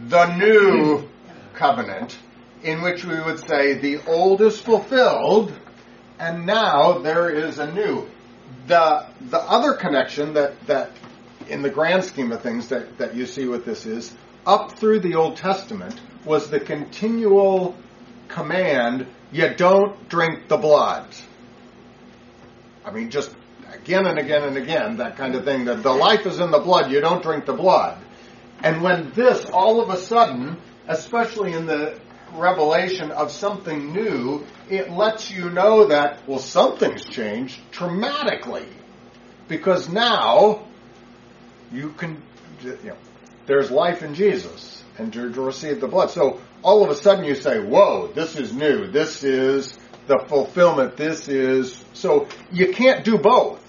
the 0.08 0.36
new 0.36 1.08
covenant 1.54 2.18
in 2.64 2.82
which 2.82 3.04
we 3.04 3.20
would 3.20 3.40
say 3.48 3.74
the 3.74 4.00
old 4.06 4.42
is 4.42 4.60
fulfilled 4.60 5.52
and 6.20 6.46
now 6.46 7.00
there 7.00 7.30
is 7.30 7.58
a 7.60 7.72
new. 7.74 8.08
The, 8.68 9.08
the 9.22 9.40
other 9.40 9.74
connection 9.74 10.34
that, 10.36 10.54
that 10.68 10.92
in 11.50 11.62
the 11.62 11.70
grand 11.70 12.04
scheme 12.04 12.32
of 12.32 12.42
things 12.42 12.68
that, 12.68 12.98
that 13.00 13.16
you 13.16 13.26
see 13.26 13.48
with 13.48 13.66
this 13.66 13.86
is 13.86 14.14
up 14.46 14.74
through 14.74 15.00
the 15.00 15.16
Old 15.16 15.38
Testament 15.38 16.00
was 16.26 16.50
the 16.50 16.60
continual 16.60 17.76
command 18.28 19.08
you 19.32 19.54
don't 19.56 20.08
drink 20.10 20.48
the 20.48 20.58
blood. 20.58 21.08
I 22.86 22.92
mean, 22.92 23.10
just 23.10 23.36
again 23.74 24.06
and 24.06 24.20
again 24.20 24.44
and 24.44 24.58
again, 24.58 24.98
that 24.98 25.18
kind 25.18 25.36
of 25.36 25.46
thing. 25.46 25.66
That 25.66 25.84
the 25.84 25.94
life 25.94 26.26
is 26.26 26.40
in 26.40 26.52
the 26.52 26.60
blood, 26.60 26.92
you 26.92 27.02
don't 27.02 27.24
drink 27.24 27.46
the 27.46 27.54
blood. 27.54 27.98
And 28.64 28.82
when 28.82 29.12
this, 29.12 29.46
all 29.46 29.82
of 29.82 29.90
a 29.90 29.98
sudden, 29.98 30.58
especially 30.88 31.54
in 31.54 31.66
the 31.66 32.00
revelation 32.34 33.12
of 33.12 33.32
something 33.32 33.94
new, 33.94 34.46
it 34.70 34.90
lets 34.92 35.32
you 35.32 35.50
know 35.50 35.88
that, 35.88 36.28
well, 36.28 36.40
something's 36.40 37.04
changed 37.04 37.60
dramatically. 37.72 38.68
Because 39.48 39.90
now, 39.90 40.66
you 41.72 41.90
can, 41.90 42.22
you 42.64 42.78
know, 42.84 42.98
there's 43.48 43.72
life 43.72 44.04
in 44.04 44.14
Jesus 44.14 44.84
and 44.98 45.12
to, 45.14 45.32
to 45.34 45.42
receive 45.42 45.82
the 45.82 45.88
blood. 45.88 46.12
So 46.12 46.40
all 46.62 46.84
of 46.84 46.90
a 46.90 46.96
sudden 46.96 47.26
you 47.26 47.36
say, 47.36 47.60
whoa, 47.60 48.08
this 48.14 48.36
is 48.36 48.54
new. 48.54 48.88
This 48.88 49.24
is 49.24 49.74
the 50.08 50.24
fulfillment. 50.28 50.96
This 50.96 51.28
is, 51.28 51.84
so 51.94 52.28
you 52.52 52.74
can't 52.74 53.04
do 53.04 53.18
both. 53.18 53.61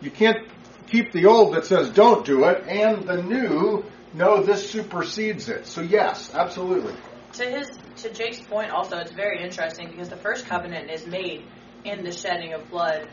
You 0.00 0.10
can't 0.10 0.46
keep 0.88 1.12
the 1.12 1.26
old 1.26 1.54
that 1.54 1.66
says 1.66 1.90
don't 1.90 2.24
do 2.24 2.44
it 2.44 2.66
and 2.68 3.04
the 3.04 3.22
new, 3.22 3.84
no, 4.12 4.42
this 4.42 4.70
supersedes 4.70 5.48
it. 5.48 5.66
So 5.66 5.80
yes, 5.80 6.30
absolutely. 6.34 6.94
To 7.34 7.44
his, 7.44 7.68
to 7.96 8.12
Jake's 8.12 8.40
point 8.40 8.70
also, 8.70 8.98
it's 8.98 9.12
very 9.12 9.42
interesting 9.42 9.90
because 9.90 10.08
the 10.08 10.16
first 10.16 10.46
covenant 10.46 10.90
is 10.90 11.06
made 11.06 11.44
in 11.84 12.04
the 12.04 12.12
shedding 12.12 12.52
of 12.52 12.70
blood 12.70 13.08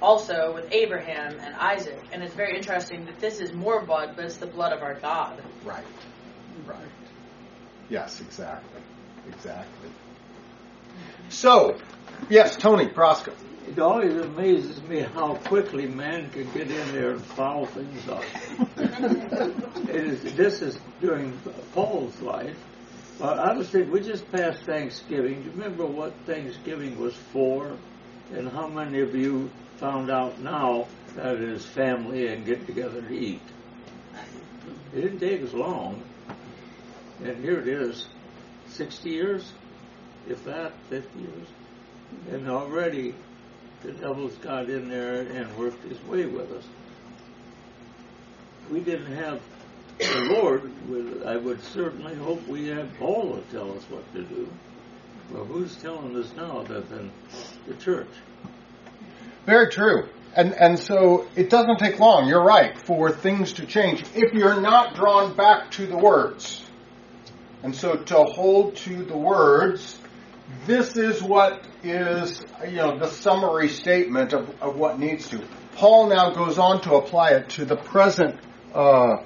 also 0.00 0.54
with 0.54 0.72
Abraham 0.72 1.38
and 1.40 1.54
Isaac. 1.54 2.00
And 2.12 2.22
it's 2.22 2.34
very 2.34 2.56
interesting 2.56 3.06
that 3.06 3.20
this 3.20 3.40
is 3.40 3.52
more 3.52 3.84
blood, 3.84 4.14
but 4.16 4.24
it's 4.24 4.36
the 4.36 4.46
blood 4.46 4.72
of 4.72 4.82
our 4.82 4.94
God. 4.94 5.42
Right. 5.64 5.84
Right. 6.66 6.78
Yes, 7.88 8.20
exactly. 8.20 8.80
Exactly. 9.28 9.90
So, 11.28 11.76
yes, 12.28 12.56
Tony 12.56 12.86
Proska. 12.86 13.32
It 13.66 13.78
always 13.78 14.14
amazes 14.14 14.82
me 14.82 15.00
how 15.00 15.36
quickly 15.36 15.86
man 15.86 16.30
can 16.30 16.50
get 16.52 16.70
in 16.70 16.92
there 16.92 17.12
and 17.12 17.24
foul 17.24 17.64
things 17.64 18.06
up. 18.08 18.24
this 19.86 20.60
is 20.60 20.78
during 21.00 21.32
Paul's 21.72 22.20
life. 22.20 22.58
But 23.18 23.38
I 23.38 23.54
was 23.54 23.70
thinking, 23.70 23.90
we 23.90 24.00
just 24.00 24.30
passed 24.30 24.62
Thanksgiving. 24.64 25.42
Do 25.42 25.44
you 25.44 25.50
remember 25.52 25.86
what 25.86 26.12
Thanksgiving 26.26 26.98
was 26.98 27.14
for? 27.32 27.76
And 28.34 28.50
how 28.50 28.68
many 28.68 29.00
of 29.00 29.14
you 29.14 29.50
found 29.78 30.10
out 30.10 30.40
now 30.40 30.86
that 31.16 31.36
it 31.36 31.42
is 31.42 31.64
family 31.64 32.26
and 32.26 32.44
get 32.44 32.66
together 32.66 33.00
to 33.00 33.14
eat? 33.14 33.42
It 34.94 35.00
didn't 35.00 35.20
take 35.20 35.40
as 35.40 35.54
long. 35.54 36.02
And 37.22 37.42
here 37.42 37.60
it 37.60 37.68
is, 37.68 38.08
60 38.68 39.08
years, 39.08 39.52
if 40.28 40.44
that, 40.44 40.72
50 40.90 41.18
years. 41.18 41.48
And 42.30 42.48
already 42.50 43.14
the 43.84 43.92
devil's 43.92 44.34
got 44.38 44.70
in 44.70 44.88
there 44.88 45.20
and 45.20 45.56
worked 45.58 45.84
his 45.84 46.02
way 46.04 46.24
with 46.24 46.50
us. 46.52 46.64
We 48.70 48.80
didn't 48.80 49.14
have 49.14 49.40
the 49.98 50.38
Lord. 50.40 50.72
I 51.26 51.36
would 51.36 51.62
certainly 51.62 52.14
hope 52.14 52.46
we 52.48 52.68
had 52.68 52.96
Paul 52.98 53.36
to 53.36 53.42
tell 53.56 53.76
us 53.76 53.84
what 53.90 54.10
to 54.14 54.22
do. 54.22 54.48
Well, 55.30 55.44
who's 55.44 55.76
telling 55.76 56.16
us 56.16 56.32
now 56.34 56.60
other 56.60 56.80
than 56.80 57.12
the 57.68 57.74
church? 57.74 58.08
Very 59.44 59.70
true. 59.70 60.08
And, 60.34 60.54
and 60.54 60.78
so 60.78 61.26
it 61.36 61.50
doesn't 61.50 61.78
take 61.78 62.00
long, 62.00 62.26
you're 62.26 62.42
right, 62.42 62.76
for 62.86 63.12
things 63.12 63.52
to 63.54 63.66
change 63.66 64.02
if 64.14 64.32
you're 64.32 64.60
not 64.60 64.96
drawn 64.96 65.36
back 65.36 65.70
to 65.72 65.86
the 65.86 65.96
words. 65.96 66.62
And 67.62 67.74
so 67.74 67.96
to 67.96 68.16
hold 68.16 68.76
to 68.76 69.04
the 69.04 69.16
words, 69.16 69.98
this 70.66 70.96
is 70.96 71.22
what 71.22 71.64
is, 71.90 72.44
you 72.66 72.76
know, 72.76 72.98
the 72.98 73.08
summary 73.08 73.68
statement 73.68 74.32
of, 74.32 74.50
of 74.60 74.76
what 74.76 74.98
needs 74.98 75.28
to. 75.30 75.42
Paul 75.76 76.08
now 76.08 76.30
goes 76.30 76.58
on 76.58 76.80
to 76.82 76.94
apply 76.94 77.30
it 77.32 77.48
to 77.50 77.64
the 77.64 77.76
present 77.76 78.38
uh, 78.74 79.16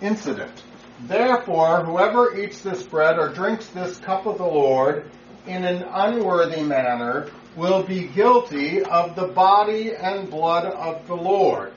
incident. 0.00 0.62
Therefore, 1.00 1.84
whoever 1.84 2.36
eats 2.36 2.60
this 2.60 2.82
bread 2.82 3.18
or 3.18 3.30
drinks 3.30 3.66
this 3.68 3.98
cup 3.98 4.26
of 4.26 4.38
the 4.38 4.46
Lord 4.46 5.10
in 5.46 5.64
an 5.64 5.82
unworthy 5.82 6.62
manner 6.62 7.30
will 7.56 7.82
be 7.82 8.06
guilty 8.08 8.82
of 8.82 9.14
the 9.14 9.26
body 9.26 9.94
and 9.94 10.30
blood 10.30 10.66
of 10.66 11.06
the 11.06 11.14
Lord. 11.14 11.74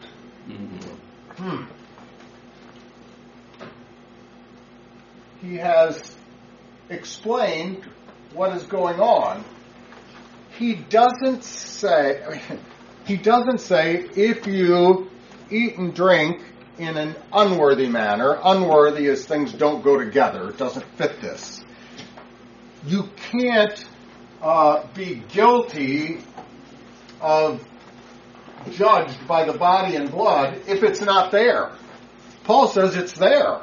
Hmm. 1.36 1.66
He 5.42 5.58
has 5.58 6.16
explained 6.90 7.88
what 8.34 8.56
is 8.56 8.64
going 8.64 9.00
on. 9.00 9.44
He 10.58 10.76
doesn't 10.76 11.44
say, 11.44 12.42
he 13.06 13.18
doesn't 13.18 13.60
say 13.60 14.08
if 14.16 14.48
you 14.48 15.10
eat 15.50 15.78
and 15.78 15.94
drink 15.94 16.42
in 16.78 16.98
an 16.98 17.16
unworthy 17.34 17.88
manner, 17.88 18.40
unworthy 18.44 19.08
as 19.08 19.26
things 19.26 19.54
don't 19.54 19.84
go 19.84 19.98
together, 19.98 20.50
it 20.50 20.58
doesn't 20.58 20.86
fit 20.98 21.22
this. 21.22 21.64
You 22.86 23.10
can't 23.32 23.86
uh, 24.42 24.86
be 24.94 25.24
guilty 25.30 26.20
of 27.22 27.66
judged 28.72 29.28
by 29.28 29.46
the 29.46 29.58
body 29.58 29.96
and 29.96 30.12
blood 30.12 30.62
if 30.68 30.84
it's 30.84 31.02
not 31.02 31.32
there. 31.32 31.72
Paul 32.44 32.68
says 32.68 32.96
it's 32.96 33.14
there. 33.14 33.62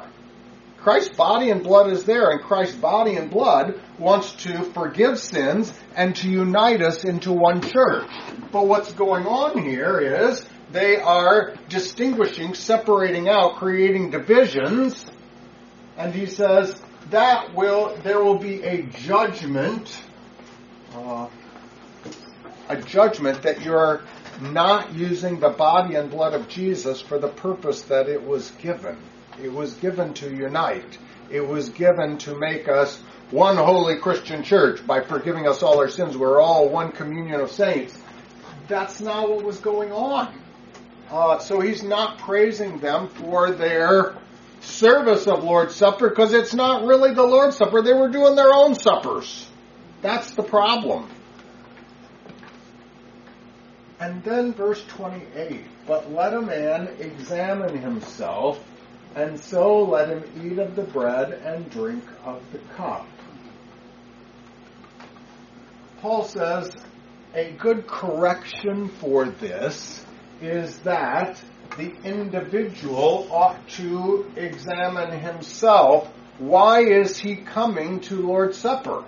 Christ's 0.85 1.15
body 1.15 1.49
and 1.49 1.63
blood 1.63 1.91
is 1.91 2.03
there, 2.03 2.29
and 2.29 2.43
Christ's 2.43 2.75
body 2.75 3.15
and 3.15 3.31
blood 3.31 3.81
wants 3.97 4.33
to 4.43 4.61
forgive 4.65 5.17
sins 5.17 5.73
and 5.95 6.15
to 6.17 6.29
unite 6.29 6.83
us 6.83 7.03
into 7.03 7.31
one 7.31 7.59
church. 7.61 8.07
But 8.51 8.67
what's 8.67 8.93
going 8.93 9.25
on 9.25 9.63
here 9.63 9.99
is 9.99 10.45
they 10.71 10.97
are 10.97 11.55
distinguishing, 11.69 12.53
separating 12.53 13.27
out, 13.27 13.55
creating 13.55 14.11
divisions, 14.11 15.03
and 15.97 16.13
he 16.13 16.27
says 16.27 16.79
that 17.09 17.55
will 17.55 17.97
there 18.03 18.23
will 18.23 18.37
be 18.37 18.61
a 18.61 18.83
judgment, 18.83 19.99
uh, 20.93 21.27
a 22.69 22.77
judgment 22.79 23.41
that 23.41 23.63
you're 23.63 24.03
not 24.39 24.93
using 24.93 25.39
the 25.39 25.49
body 25.49 25.95
and 25.95 26.11
blood 26.11 26.35
of 26.35 26.47
Jesus 26.47 27.01
for 27.01 27.17
the 27.17 27.29
purpose 27.29 27.81
that 27.83 28.07
it 28.07 28.23
was 28.23 28.51
given. 28.51 28.99
It 29.41 29.51
was 29.51 29.73
given 29.75 30.13
to 30.15 30.29
unite. 30.29 30.97
It 31.29 31.45
was 31.45 31.69
given 31.69 32.17
to 32.19 32.35
make 32.35 32.67
us 32.67 32.97
one 33.31 33.57
holy 33.57 33.97
Christian 33.97 34.43
church 34.43 34.85
by 34.85 35.01
forgiving 35.01 35.47
us 35.47 35.63
all 35.63 35.79
our 35.79 35.89
sins. 35.89 36.15
We're 36.15 36.39
all 36.39 36.69
one 36.69 36.91
communion 36.91 37.41
of 37.41 37.51
saints. 37.51 37.97
That's 38.67 39.01
not 39.01 39.29
what 39.29 39.43
was 39.43 39.59
going 39.59 39.91
on. 39.91 40.33
Uh, 41.09 41.39
so 41.39 41.59
he's 41.59 41.83
not 41.83 42.17
praising 42.19 42.79
them 42.79 43.09
for 43.09 43.51
their 43.51 44.15
service 44.61 45.27
of 45.27 45.43
Lord's 45.43 45.75
Supper 45.75 46.09
because 46.09 46.33
it's 46.33 46.53
not 46.53 46.85
really 46.85 47.13
the 47.13 47.23
Lord's 47.23 47.57
Supper. 47.57 47.81
They 47.81 47.93
were 47.93 48.09
doing 48.09 48.35
their 48.35 48.53
own 48.53 48.75
suppers. 48.75 49.47
That's 50.01 50.31
the 50.31 50.43
problem. 50.43 51.09
And 53.99 54.23
then 54.23 54.53
verse 54.53 54.83
28 54.87 55.63
But 55.87 56.11
let 56.11 56.33
a 56.33 56.41
man 56.41 56.89
examine 56.99 57.77
himself, 57.77 58.59
and 59.15 59.39
so 59.39 59.83
let 59.83 60.09
him 60.09 60.23
eat 60.43 60.59
of 60.59 60.75
the 60.75 60.83
bread 60.83 61.31
and 61.31 61.69
drink 61.71 62.03
of 62.25 62.41
the 62.51 62.59
cup. 62.75 63.07
Paul 66.01 66.25
says 66.25 66.71
a 67.33 67.51
good 67.51 67.87
correction 67.87 68.89
for 68.89 69.25
this 69.25 70.05
is 70.41 70.77
that 70.79 71.41
the 71.77 71.93
individual 72.03 73.27
ought 73.31 73.67
to 73.69 74.29
examine 74.35 75.17
himself. 75.19 76.11
Why 76.37 76.81
is 76.81 77.17
he 77.17 77.37
coming 77.37 78.01
to 78.01 78.15
Lord's 78.15 78.57
Supper? 78.57 79.03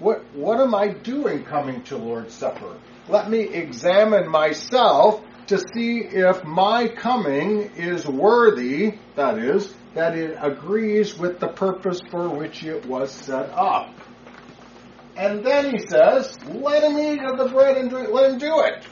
What, 0.00 0.24
what 0.34 0.60
am 0.60 0.74
I 0.74 0.88
doing 0.88 1.44
coming 1.44 1.82
to 1.84 1.96
Lord's 1.96 2.34
Supper? 2.34 2.76
Let 3.08 3.30
me 3.30 3.40
examine 3.40 4.28
myself 4.28 5.22
to 5.48 5.58
see 5.74 6.00
if 6.00 6.44
my 6.44 6.88
coming 6.88 7.70
is 7.76 8.06
worthy, 8.06 8.94
that 9.16 9.38
is, 9.38 9.74
that 9.94 10.16
it 10.16 10.36
agrees 10.40 11.18
with 11.18 11.40
the 11.40 11.48
purpose 11.48 12.00
for 12.10 12.28
which 12.28 12.62
it 12.64 12.84
was 12.86 13.10
set 13.10 13.50
up. 13.50 13.90
And 15.16 15.44
then 15.44 15.72
he 15.72 15.78
says, 15.88 16.36
let 16.46 16.84
him 16.84 16.98
eat 16.98 17.20
of 17.24 17.38
the 17.38 17.48
bread 17.52 17.76
and 17.76 17.90
drink, 17.90 18.10
let 18.10 18.30
him 18.30 18.38
do 18.38 18.60
it. 18.60 18.86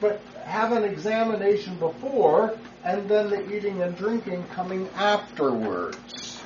But 0.00 0.20
have 0.44 0.72
an 0.72 0.82
examination 0.82 1.76
before, 1.78 2.58
and 2.82 3.08
then 3.08 3.28
the 3.30 3.54
eating 3.54 3.82
and 3.82 3.94
drinking 3.94 4.44
coming 4.54 4.88
afterwards. 4.96 6.40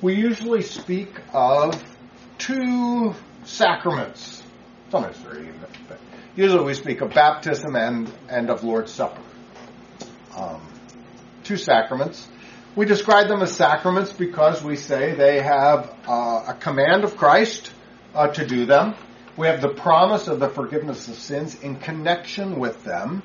We 0.00 0.14
usually 0.14 0.62
speak 0.62 1.10
of 1.32 1.82
two 2.38 3.14
sacraments. 3.44 4.39
Sometimes 4.90 5.16
three, 5.18 5.48
but 5.88 6.00
usually 6.34 6.64
we 6.64 6.74
speak 6.74 7.00
of 7.00 7.14
baptism 7.14 7.76
and, 7.76 8.12
and 8.28 8.50
of 8.50 8.64
Lord's 8.64 8.92
Supper. 8.92 9.22
Um, 10.36 10.66
two 11.44 11.56
sacraments. 11.56 12.26
We 12.74 12.86
describe 12.86 13.28
them 13.28 13.40
as 13.40 13.54
sacraments 13.54 14.12
because 14.12 14.64
we 14.64 14.74
say 14.74 15.14
they 15.14 15.40
have 15.40 15.94
uh, 16.08 16.44
a 16.48 16.56
command 16.58 17.04
of 17.04 17.16
Christ 17.16 17.72
uh, 18.14 18.28
to 18.28 18.44
do 18.44 18.66
them. 18.66 18.94
We 19.36 19.46
have 19.46 19.60
the 19.60 19.68
promise 19.68 20.26
of 20.26 20.40
the 20.40 20.48
forgiveness 20.48 21.06
of 21.06 21.14
sins 21.14 21.54
in 21.54 21.76
connection 21.76 22.58
with 22.58 22.82
them. 22.82 23.22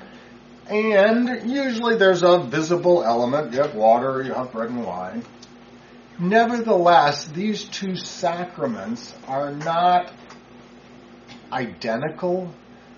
And 0.68 1.50
usually 1.50 1.96
there's 1.96 2.22
a 2.22 2.38
visible 2.38 3.02
element. 3.02 3.52
You 3.52 3.62
have 3.62 3.74
water, 3.74 4.22
you 4.22 4.34
have 4.34 4.52
bread 4.52 4.70
and 4.70 4.84
wine. 4.84 5.24
Nevertheless, 6.18 7.26
these 7.26 7.64
two 7.64 7.96
sacraments 7.96 9.12
are 9.26 9.52
not 9.52 10.12
identical. 11.56 12.52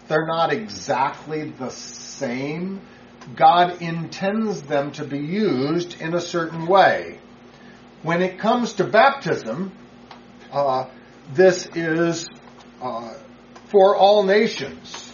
They're 0.09 0.27
not 0.27 0.53
exactly 0.53 1.51
the 1.51 1.71
same. 1.71 2.81
God 3.37 3.81
intends 3.83 4.63
them 4.63 4.93
to 4.93 5.05
be 5.05 5.19
used 5.19 6.01
in 6.01 6.15
a 6.15 6.21
certain 6.21 6.67
way. 6.67 7.21
When 8.03 8.23
it 8.23 8.39
comes 8.39 8.75
to 8.75 8.85
baptism, 8.85 9.73
uh, 10.51 10.89
this 11.33 11.69
is 11.75 12.27
uh, 12.81 13.15
for 13.67 13.97
all 13.97 14.23
nations. 14.23 15.13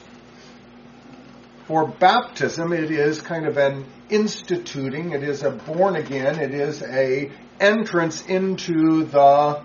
For 1.67 1.89
baptism, 1.89 2.73
it 2.73 2.91
is 2.91 3.21
kind 3.21 3.47
of 3.47 3.57
an 3.57 3.87
instituting, 4.11 5.13
it 5.13 5.23
is 5.23 5.43
a 5.43 5.51
born 5.51 5.97
again, 5.97 6.39
it 6.39 6.53
is 6.53 6.83
a 6.83 7.33
entrance 7.59 8.25
into 8.27 9.05
the 9.05 9.63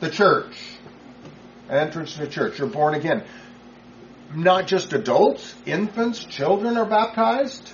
the 0.00 0.10
church. 0.10 0.56
Entrance 1.68 2.14
to 2.16 2.26
church. 2.26 2.58
You're 2.58 2.68
born 2.68 2.94
again. 2.94 3.24
Not 4.34 4.66
just 4.66 4.92
adults, 4.92 5.54
infants, 5.64 6.24
children 6.24 6.76
are 6.76 6.84
baptized 6.84 7.72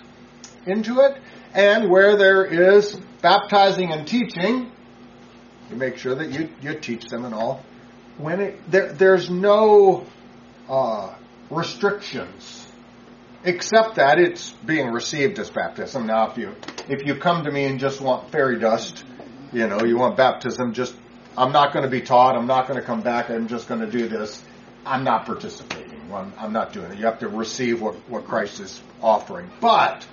into 0.66 1.00
it. 1.00 1.16
And 1.55 1.90
where 1.90 2.16
there 2.16 2.44
is 2.44 2.94
baptizing 3.22 3.92
and 3.92 4.07
teaching, 4.07 4.70
you 5.70 5.76
make 5.76 5.96
sure 5.96 6.14
that 6.14 6.31
you, 6.31 6.48
you 6.61 6.79
teach 6.79 7.07
them 7.07 7.24
and 7.24 7.35
all. 7.35 7.64
When 8.18 8.40
it, 8.40 8.70
there, 8.70 8.92
there's 8.92 9.31
no 9.31 10.07
uh, 10.68 11.14
restrictions, 11.50 12.66
except 13.44 13.96
that 13.96 14.18
it's 14.18 14.50
being 14.64 14.88
received 14.88 15.38
as 15.38 15.50
baptism. 15.50 16.07
Now, 16.07 16.31
if 16.31 16.38
you 16.38 16.55
if 16.88 17.07
you 17.07 17.16
come 17.16 17.44
to 17.44 17.50
me 17.50 17.64
and 17.64 17.81
just 17.81 18.00
want 18.00 18.31
fairy 18.31 18.59
dust, 18.59 19.05
you 19.53 19.66
know, 19.66 19.83
you 19.83 19.96
want 19.96 20.16
baptism, 20.16 20.74
just 20.74 20.94
I'm 21.40 21.53
not 21.53 21.72
going 21.72 21.85
to 21.85 21.90
be 21.90 22.03
taught. 22.03 22.37
I'm 22.37 22.46
not 22.46 22.68
going 22.68 22.79
to 22.79 22.85
come 22.85 23.00
back. 23.00 23.31
I'm 23.31 23.48
just 23.48 23.66
going 23.66 23.81
to 23.81 23.90
do 23.90 24.09
this. 24.09 24.44
I'm 24.85 25.05
not 25.05 25.24
participating. 25.24 26.12
I'm, 26.12 26.35
I'm 26.37 26.52
not 26.52 26.75
doing 26.75 26.92
it. 26.92 26.98
You 26.98 27.06
have 27.06 27.21
to 27.21 27.29
receive 27.29 27.81
what, 27.81 27.94
what 28.10 28.27
Christ 28.27 28.60
is 28.60 28.83
offering. 29.00 29.50
But 29.58 30.06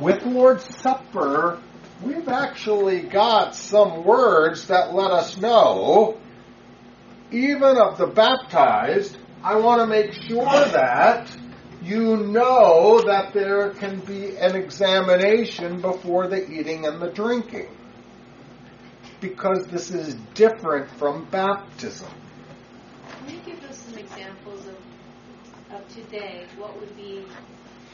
with 0.00 0.24
Lord's 0.24 0.64
Supper, 0.78 1.60
we've 2.00 2.26
actually 2.26 3.02
got 3.02 3.54
some 3.54 4.02
words 4.02 4.68
that 4.68 4.94
let 4.94 5.10
us 5.10 5.36
know, 5.36 6.18
even 7.30 7.76
of 7.76 7.98
the 7.98 8.06
baptized, 8.06 9.18
I 9.44 9.56
want 9.56 9.82
to 9.82 9.86
make 9.86 10.14
sure 10.14 10.46
that 10.46 11.30
you 11.82 12.16
know 12.16 13.02
that 13.02 13.34
there 13.34 13.74
can 13.74 14.00
be 14.00 14.38
an 14.38 14.56
examination 14.56 15.82
before 15.82 16.28
the 16.28 16.50
eating 16.50 16.86
and 16.86 17.02
the 17.02 17.10
drinking. 17.10 17.68
Because 19.22 19.66
this 19.68 19.92
is 19.92 20.14
different 20.34 20.90
from 20.98 21.26
baptism. 21.26 22.10
Can 23.24 23.34
you 23.34 23.40
give 23.46 23.62
us 23.70 23.78
some 23.78 23.96
examples 23.96 24.66
of, 24.66 24.76
of 25.76 25.88
today? 25.94 26.44
What 26.58 26.78
would 26.80 26.94
be 26.96 27.24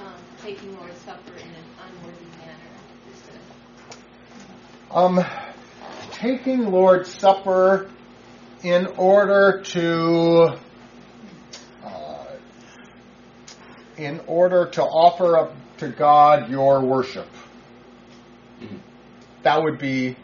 um, 0.00 0.14
taking 0.42 0.74
Lord's 0.78 0.98
Supper 1.02 1.34
in 1.36 1.48
an 1.48 1.64
unworthy 1.86 2.24
manner? 2.38 2.68
Um, 4.90 5.22
taking 6.12 6.70
Lord's 6.70 7.12
Supper 7.12 7.90
in 8.62 8.86
order 8.96 9.60
to 9.62 10.56
uh, 11.84 12.24
in 13.98 14.20
order 14.26 14.64
to 14.70 14.82
offer 14.82 15.36
up 15.36 15.54
to 15.76 15.88
God 15.88 16.50
your 16.50 16.80
worship. 16.80 17.28
That 19.42 19.62
would 19.62 19.78
be 19.78 20.16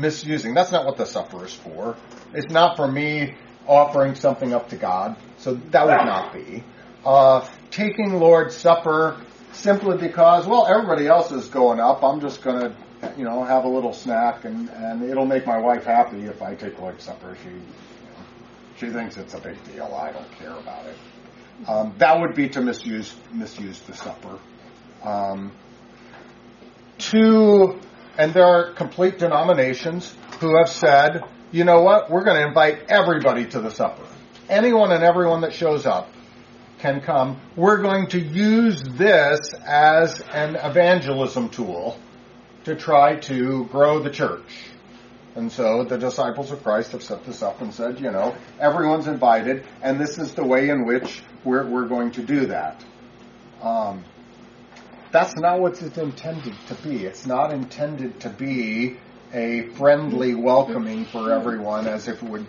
misusing. 0.00 0.54
That's 0.54 0.72
not 0.72 0.84
what 0.84 0.96
the 0.96 1.06
supper 1.06 1.44
is 1.44 1.54
for. 1.54 1.96
It's 2.34 2.50
not 2.50 2.76
for 2.76 2.90
me 2.90 3.36
offering 3.66 4.14
something 4.14 4.52
up 4.52 4.70
to 4.70 4.76
God. 4.76 5.16
So 5.38 5.54
that 5.54 5.86
would 5.86 6.06
not 6.06 6.32
be. 6.32 6.64
Uh, 7.04 7.46
taking 7.70 8.18
Lord's 8.18 8.56
Supper 8.56 9.20
simply 9.52 9.96
because, 9.96 10.46
well, 10.46 10.66
everybody 10.66 11.06
else 11.06 11.32
is 11.32 11.48
going 11.48 11.80
up. 11.80 12.02
I'm 12.02 12.20
just 12.20 12.42
going 12.42 12.60
to, 12.60 12.76
you 13.16 13.24
know, 13.24 13.42
have 13.44 13.64
a 13.64 13.68
little 13.68 13.92
snack, 13.92 14.44
and, 14.44 14.68
and 14.68 15.02
it'll 15.02 15.26
make 15.26 15.46
my 15.46 15.58
wife 15.58 15.84
happy 15.84 16.24
if 16.24 16.42
I 16.42 16.54
take 16.54 16.78
Lord's 16.78 17.04
Supper. 17.04 17.36
She, 17.42 17.48
you 17.48 17.56
know, 17.56 17.62
she 18.76 18.90
thinks 18.90 19.16
it's 19.16 19.34
a 19.34 19.40
big 19.40 19.62
deal. 19.72 19.94
I 19.94 20.12
don't 20.12 20.30
care 20.32 20.56
about 20.56 20.86
it. 20.86 20.96
Um, 21.68 21.94
that 21.98 22.18
would 22.20 22.34
be 22.34 22.48
to 22.50 22.60
misuse 22.60 23.14
misuse 23.32 23.80
the 23.80 23.94
supper. 23.94 24.38
Um, 25.02 25.52
to, 26.98 27.78
and 28.20 28.34
there 28.34 28.44
are 28.44 28.72
complete 28.74 29.18
denominations 29.18 30.14
who 30.40 30.58
have 30.58 30.68
said, 30.68 31.24
you 31.52 31.64
know 31.64 31.80
what, 31.80 32.10
we're 32.10 32.22
going 32.22 32.36
to 32.36 32.46
invite 32.46 32.90
everybody 32.90 33.46
to 33.46 33.60
the 33.60 33.70
supper. 33.70 34.06
Anyone 34.46 34.92
and 34.92 35.02
everyone 35.02 35.40
that 35.40 35.54
shows 35.54 35.86
up 35.86 36.10
can 36.80 37.00
come. 37.00 37.40
We're 37.56 37.80
going 37.80 38.08
to 38.08 38.20
use 38.20 38.82
this 38.82 39.54
as 39.66 40.20
an 40.34 40.56
evangelism 40.56 41.48
tool 41.48 41.98
to 42.64 42.76
try 42.76 43.16
to 43.20 43.64
grow 43.72 44.02
the 44.02 44.10
church. 44.10 44.66
And 45.34 45.50
so 45.50 45.84
the 45.84 45.96
disciples 45.96 46.50
of 46.50 46.62
Christ 46.62 46.92
have 46.92 47.02
set 47.02 47.24
this 47.24 47.40
up 47.40 47.62
and 47.62 47.72
said, 47.72 48.00
you 48.00 48.10
know, 48.10 48.36
everyone's 48.58 49.06
invited, 49.06 49.64
and 49.80 49.98
this 49.98 50.18
is 50.18 50.34
the 50.34 50.44
way 50.44 50.68
in 50.68 50.84
which 50.84 51.22
we're, 51.42 51.64
we're 51.64 51.88
going 51.88 52.10
to 52.12 52.22
do 52.22 52.46
that. 52.46 52.84
Um, 53.62 54.04
that's 55.10 55.36
not 55.36 55.60
what 55.60 55.80
it's 55.82 55.98
intended 55.98 56.54
to 56.68 56.74
be. 56.76 57.04
It's 57.04 57.26
not 57.26 57.52
intended 57.52 58.20
to 58.20 58.30
be 58.30 58.98
a 59.32 59.68
friendly 59.70 60.34
welcoming 60.34 61.04
for 61.04 61.32
everyone 61.32 61.86
as 61.86 62.08
if 62.08 62.22
it 62.22 62.28
would 62.28 62.46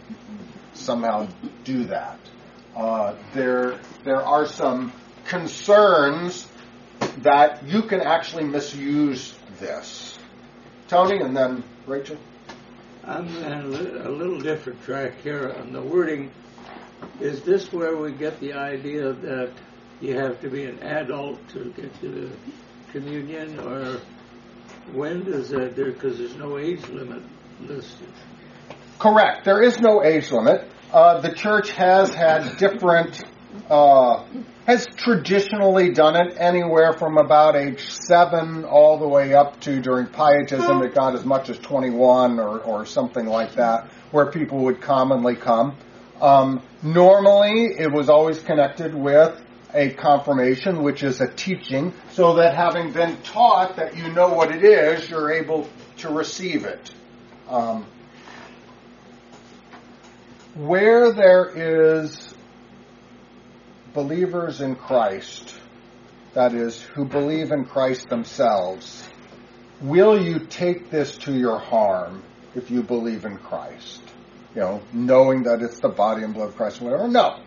somehow 0.74 1.28
do 1.64 1.86
that. 1.86 2.20
Uh, 2.76 3.16
there, 3.34 3.80
there 4.04 4.22
are 4.22 4.46
some 4.48 4.94
concerns 5.26 6.48
that 7.20 7.64
you 7.68 7.82
can 7.84 8.02
actually 8.02 8.44
misuse 8.44 9.34
this. 9.60 10.18
Tony, 10.88 11.20
and 11.20 11.36
then 11.36 11.64
Rachel. 11.86 12.18
I'm 13.04 13.28
on 13.44 13.62
a 13.64 14.10
little 14.10 14.40
different 14.40 14.84
track 14.84 15.22
here 15.22 15.56
on 15.58 15.74
the 15.74 15.82
wording. 15.82 16.32
Is 17.20 17.42
this 17.42 17.72
where 17.74 17.98
we 17.98 18.12
get 18.12 18.40
the 18.40 18.54
idea 18.54 19.14
that 19.14 19.52
you 20.02 20.18
have 20.18 20.42
to 20.42 20.50
be 20.50 20.66
an 20.66 20.80
adult 20.80 21.48
to 21.50 21.72
get 21.78 21.94
to 22.02 22.10
the 22.10 22.30
communion, 22.92 23.60
or 23.60 24.00
when 24.94 25.24
does 25.24 25.50
that? 25.50 25.76
Because 25.76 26.18
there's 26.18 26.36
no 26.36 26.58
age 26.58 26.86
limit 26.90 27.22
listed. 27.62 28.10
Correct. 29.00 29.46
There 29.46 29.62
is 29.62 29.80
no 29.80 30.04
age 30.04 30.32
limit. 30.32 30.68
Uh, 30.92 31.22
the 31.22 31.34
church 31.34 31.72
has 31.72 32.14
had 32.14 32.58
different, 32.58 33.24
uh, 33.70 34.26
has 34.66 34.88
traditionally 34.98 35.92
done 35.92 36.16
it 36.16 36.36
anywhere 36.38 36.94
from 36.94 37.18
about 37.18 37.56
age 37.56 37.90
seven 37.90 38.66
all 38.66 38.98
the 38.98 39.08
way 39.08 39.34
up 39.34 39.60
to 39.62 39.80
during 39.80 40.08
pietism 40.08 40.82
it 40.84 40.94
got 40.94 41.16
as 41.16 41.24
much 41.24 41.50
as 41.50 41.58
21 41.60 42.40
or, 42.40 42.60
or 42.60 42.86
something 42.86 43.26
like 43.26 43.54
that, 43.56 43.90
where 44.12 44.26
people 44.26 44.60
would 44.60 44.82
commonly 44.82 45.36
come. 45.36 45.76
Um, 46.20 46.62
normally, 46.84 47.74
it 47.78 47.92
was 47.92 48.10
always 48.10 48.40
connected 48.40 48.94
with 48.94 49.42
a 49.74 49.92
confirmation, 49.92 50.84
which 50.84 51.04
is 51.04 51.22
a 51.22 51.28
teaching, 51.28 51.94
so 52.12 52.36
that 52.36 52.56
having 52.56 52.92
been 52.92 53.18
taught 53.24 53.78
that 53.78 53.98
you 53.98 54.12
know 54.12 54.34
what 54.34 54.52
it 54.52 54.64
is, 54.64 55.10
you're 55.10 55.32
able 55.32 55.68
to 55.98 56.10
receive 56.10 56.66
it. 56.66 56.92
Um, 57.48 57.86
where 60.56 61.14
there 61.14 61.52
is 61.56 62.34
believers 63.94 64.62
in 64.62 64.76
Christ, 64.76 65.56
that 66.34 66.54
is, 66.54 66.82
who 66.82 67.06
believe 67.06 67.52
in 67.52 67.66
Christ 67.66 68.10
themselves, 68.10 69.08
will 69.82 70.22
you 70.22 70.40
take 70.40 70.90
this 70.90 71.18
to 71.20 71.34
your 71.34 71.60
harm 71.60 72.24
if 72.56 72.72
you 72.72 72.84
believe 72.84 73.26
in 73.26 73.38
Christ? 73.38 74.02
You 74.56 74.62
know, 74.62 74.82
knowing 74.92 75.44
that 75.44 75.62
it's 75.62 75.80
the 75.80 75.90
body 75.90 76.24
and 76.24 76.34
blood 76.34 76.50
of 76.50 76.58
Christ, 76.58 76.82
whatever? 76.82 77.08
No. 77.08 77.40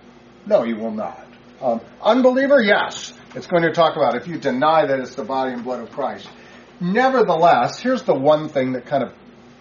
No, 0.47 0.63
you 0.63 0.77
will 0.77 0.91
not. 0.91 1.24
Um, 1.65 1.81
unbeliever, 2.03 2.61
yes. 2.61 3.15
It's 3.35 3.47
going 3.47 3.63
to 3.63 3.73
talk 3.73 3.97
about 3.97 4.17
if 4.17 4.29
you 4.29 4.37
deny 4.37 4.85
that 4.85 5.01
it's 5.01 5.15
the 5.15 5.25
body 5.25 5.55
and 5.55 5.65
blood 5.65 5.81
of 5.81 5.91
Christ. 5.91 6.29
Nevertheless, 6.79 7.81
here's 7.81 8.03
the 8.03 8.15
one 8.15 8.51
thing 8.51 8.73
that 8.73 8.85
kind 8.85 9.03
of 9.03 9.15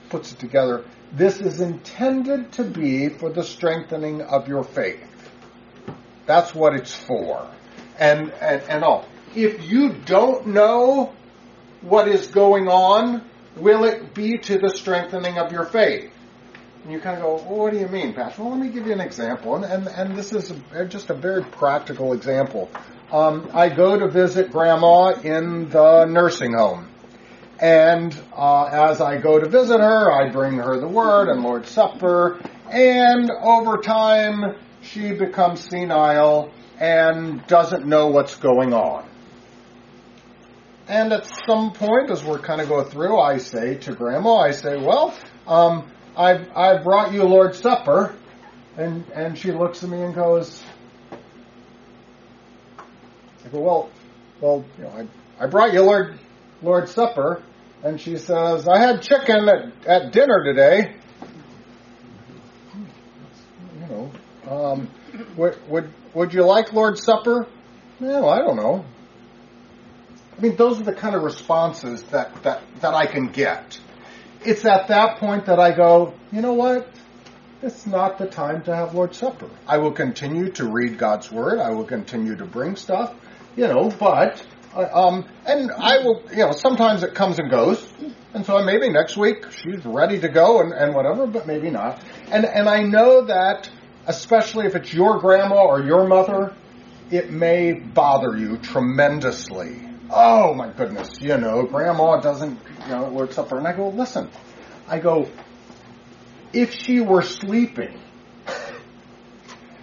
puts 0.10 0.34
it 0.34 0.40
together. 0.40 0.84
This 1.14 1.40
is 1.40 1.62
intended 1.62 2.52
to 2.54 2.66
be 2.66 3.08
for 3.08 3.30
the 3.30 3.42
strengthening 3.42 4.22
of 4.22 4.50
your 4.50 4.64
faith. 4.64 5.08
That's 6.26 6.54
what 6.54 6.76
it's 6.76 6.94
for. 6.94 7.50
And, 7.98 8.34
and, 8.34 8.62
and 8.64 8.84
all. 8.84 9.06
If 9.34 9.70
you 9.70 9.94
don't 9.94 10.48
know 10.48 11.14
what 11.80 12.10
is 12.10 12.28
going 12.28 12.68
on, 12.68 13.24
will 13.56 13.86
it 13.86 14.14
be 14.14 14.38
to 14.40 14.58
the 14.58 14.72
strengthening 14.76 15.38
of 15.38 15.54
your 15.54 15.66
faith? 15.66 16.12
And 16.84 16.92
you 16.92 17.00
kind 17.00 17.18
of 17.18 17.24
go, 17.24 17.36
well, 17.36 17.60
what 17.60 17.72
do 17.72 17.80
you 17.80 17.88
mean, 17.88 18.14
Pastor? 18.14 18.42
Well, 18.42 18.52
let 18.52 18.60
me 18.60 18.70
give 18.70 18.86
you 18.86 18.92
an 18.92 19.00
example. 19.00 19.56
And, 19.56 19.64
and, 19.64 19.88
and 19.88 20.18
this 20.18 20.34
is 20.34 20.52
a, 20.74 20.86
just 20.86 21.10
a 21.10 21.14
very 21.14 21.44
practical 21.44 22.12
example. 22.12 22.70
Um, 23.10 23.50
I 23.54 23.70
go 23.70 23.98
to 23.98 24.10
visit 24.10 24.52
Grandma 24.52 25.12
in 25.22 25.70
the 25.70 26.06
nursing 26.06 26.54
home. 26.54 26.90
And 27.60 28.14
uh, 28.36 28.66
as 28.66 29.00
I 29.00 29.18
go 29.18 29.40
to 29.40 29.48
visit 29.48 29.80
her, 29.80 30.12
I 30.12 30.30
bring 30.30 30.58
her 30.58 30.78
the 30.80 30.88
Word 30.88 31.30
and 31.30 31.42
Lord's 31.42 31.70
Supper. 31.70 32.42
And 32.70 33.32
over 33.32 33.78
time, 33.78 34.58
she 34.82 35.14
becomes 35.14 35.62
senile 35.62 36.52
and 36.80 37.48
doesn't 37.48 37.86
know 37.86 38.08
what's 38.08 38.36
going 38.36 38.74
on. 38.74 39.08
And 40.90 41.14
at 41.14 41.32
some 41.48 41.72
point, 41.72 42.10
as 42.10 42.26
we're 42.26 42.40
kind 42.40 42.60
of 42.60 42.68
going 42.68 42.90
through, 42.90 43.18
I 43.18 43.38
say 43.38 43.76
to 43.76 43.94
Grandma, 43.94 44.40
I 44.40 44.52
say, 44.52 44.76
well, 44.76 45.16
um, 45.48 45.90
I've, 46.16 46.48
I've 46.56 46.84
brought 46.84 47.14
you 47.14 47.24
Lord's 47.24 47.60
Supper. 47.60 48.16
And, 48.76 49.06
and 49.14 49.38
she 49.38 49.52
looks 49.52 49.84
at 49.84 49.90
me 49.90 50.02
and 50.02 50.16
goes, 50.16 50.64
I 53.46 53.50
go, 53.50 53.60
well, 53.60 53.90
well, 54.42 54.66
you 54.78 54.84
know, 54.84 54.90
I, 54.90 55.44
I 55.44 55.48
brought 55.48 55.74
you 55.74 55.82
Lord, 55.82 56.20
Lord's 56.62 56.92
Supper. 56.92 57.44
And 57.84 58.00
she 58.00 58.18
says, 58.18 58.68
I 58.68 58.80
had 58.80 59.02
chicken 59.02 59.48
at, 59.48 59.86
at 59.86 60.12
dinner 60.12 60.44
today. 60.44 60.96
You 63.82 63.88
know, 63.88 64.12
um, 64.50 64.90
would, 65.36 65.70
would, 65.70 65.94
would 66.14 66.34
you 66.34 66.44
like 66.44 66.74
Lord's 66.74 67.04
Supper? 67.04 67.48
No, 68.00 68.28
I 68.28 68.40
don't 68.40 68.56
know. 68.56 68.86
I 70.36 70.42
mean, 70.42 70.56
those 70.56 70.80
are 70.80 70.84
the 70.84 70.94
kind 70.94 71.16
of 71.16 71.24
responses 71.24 72.02
that, 72.04 72.44
that, 72.44 72.64
that 72.82 72.94
I 72.94 73.06
can 73.06 73.28
get. 73.28 73.80
It's 74.46 74.66
at 74.66 74.88
that 74.90 75.18
point 75.20 75.46
that 75.46 75.60
I 75.60 75.72
go, 75.72 76.14
you 76.32 76.42
know 76.42 76.54
what? 76.54 76.90
It's 77.62 77.86
not 77.86 78.18
the 78.18 78.28
time 78.28 78.62
to 78.64 78.76
have 78.76 78.94
Lord's 78.94 79.18
Supper. 79.18 79.50
I 79.66 79.78
will 79.78 79.92
continue 79.94 80.52
to 80.52 80.66
read 80.66 80.98
God's 80.98 81.32
Word. 81.32 81.60
I 81.60 81.70
will 81.70 81.86
continue 81.86 82.36
to 82.36 82.46
bring 82.46 82.76
stuff, 82.76 83.16
you 83.56 83.68
know, 83.68 83.90
but, 83.90 84.46
uh, 84.76 84.90
um, 84.92 85.26
and 85.46 85.72
I 85.72 86.00
will, 86.00 86.24
you 86.32 86.46
know, 86.46 86.52
sometimes 86.52 87.04
it 87.04 87.16
comes 87.16 87.40
and 87.40 87.50
goes. 87.50 87.94
And 88.34 88.46
so 88.46 88.62
maybe 88.64 88.90
next 88.90 89.16
week 89.16 89.50
she's 89.52 89.86
ready 89.86 90.20
to 90.20 90.28
go 90.28 90.60
and, 90.60 90.74
and 90.74 90.94
whatever, 90.94 91.26
but 91.26 91.48
maybe 91.48 91.70
not. 91.70 92.04
And, 92.30 92.44
and 92.44 92.68
I 92.68 92.82
know 92.82 93.26
that, 93.26 93.70
especially 94.08 94.66
if 94.66 94.76
it's 94.76 94.94
your 94.94 95.20
grandma 95.20 95.64
or 95.64 95.82
your 95.82 96.06
mother, 96.06 96.54
it 97.12 97.32
may 97.32 97.74
bother 97.74 98.38
you 98.38 98.58
tremendously. 98.58 99.93
Oh 100.16 100.54
my 100.54 100.72
goodness, 100.72 101.20
you 101.20 101.38
know, 101.38 101.64
grandma 101.64 102.20
doesn't, 102.20 102.60
you 102.84 102.88
know, 102.90 103.10
Lord's 103.10 103.34
Supper. 103.34 103.58
And 103.58 103.68
I 103.68 103.76
go, 103.76 103.90
listen, 103.90 104.30
I 104.88 105.00
go, 105.00 105.28
if 106.54 106.72
she 106.72 107.00
were 107.00 107.24
sleeping 107.24 108.00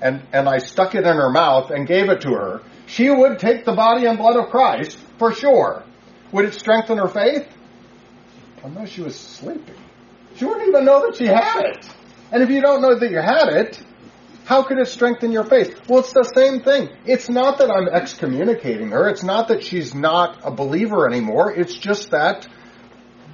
and, 0.00 0.22
and 0.32 0.48
I 0.48 0.58
stuck 0.58 0.94
it 0.94 1.04
in 1.04 1.16
her 1.16 1.30
mouth 1.30 1.72
and 1.72 1.84
gave 1.84 2.08
it 2.10 2.20
to 2.20 2.30
her, 2.30 2.62
she 2.86 3.10
would 3.10 3.40
take 3.40 3.64
the 3.64 3.72
body 3.72 4.06
and 4.06 4.18
blood 4.18 4.36
of 4.36 4.50
Christ 4.50 4.98
for 5.18 5.34
sure. 5.34 5.82
Would 6.30 6.44
it 6.44 6.54
strengthen 6.54 6.98
her 6.98 7.08
faith? 7.08 7.48
No, 8.72 8.86
she 8.86 9.00
was 9.00 9.18
sleeping. 9.18 9.74
She 10.36 10.44
wouldn't 10.44 10.68
even 10.68 10.84
know 10.84 11.06
that 11.06 11.16
she 11.16 11.26
had 11.26 11.64
it. 11.64 11.88
And 12.30 12.40
if 12.40 12.50
you 12.50 12.60
don't 12.60 12.82
know 12.82 12.96
that 12.96 13.10
you 13.10 13.18
had 13.18 13.48
it, 13.48 13.82
how 14.50 14.64
could 14.64 14.78
it 14.78 14.88
strengthen 14.88 15.30
your 15.30 15.44
faith? 15.44 15.80
Well, 15.88 16.00
it's 16.00 16.12
the 16.12 16.28
same 16.34 16.60
thing. 16.60 16.88
It's 17.04 17.28
not 17.28 17.58
that 17.58 17.70
I'm 17.70 17.86
excommunicating 17.86 18.90
her. 18.90 19.08
It's 19.08 19.22
not 19.22 19.46
that 19.46 19.62
she's 19.62 19.94
not 19.94 20.40
a 20.42 20.50
believer 20.50 21.08
anymore. 21.08 21.52
It's 21.52 21.72
just 21.72 22.10
that 22.10 22.48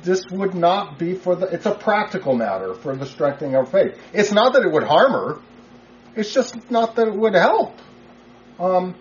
this 0.03 0.23
would 0.31 0.55
not 0.55 0.99
be 0.99 1.15
for 1.15 1.35
the, 1.35 1.47
it's 1.47 1.65
a 1.65 1.75
practical 1.75 2.35
matter 2.37 2.75
for 2.75 2.95
the 2.95 3.07
strengthening 3.07 3.57
of 3.57 3.71
faith. 3.73 3.99
It's 4.13 4.31
not 4.31 4.53
that 4.53 4.63
it 4.63 4.71
would 4.71 4.83
harm 4.83 5.13
her. 5.13 5.41
It's 6.15 6.35
just 6.35 6.71
not 6.71 6.97
that 6.97 7.09
it 7.09 7.17
would 7.17 7.33
help. 7.33 7.79
Um, 8.59 8.95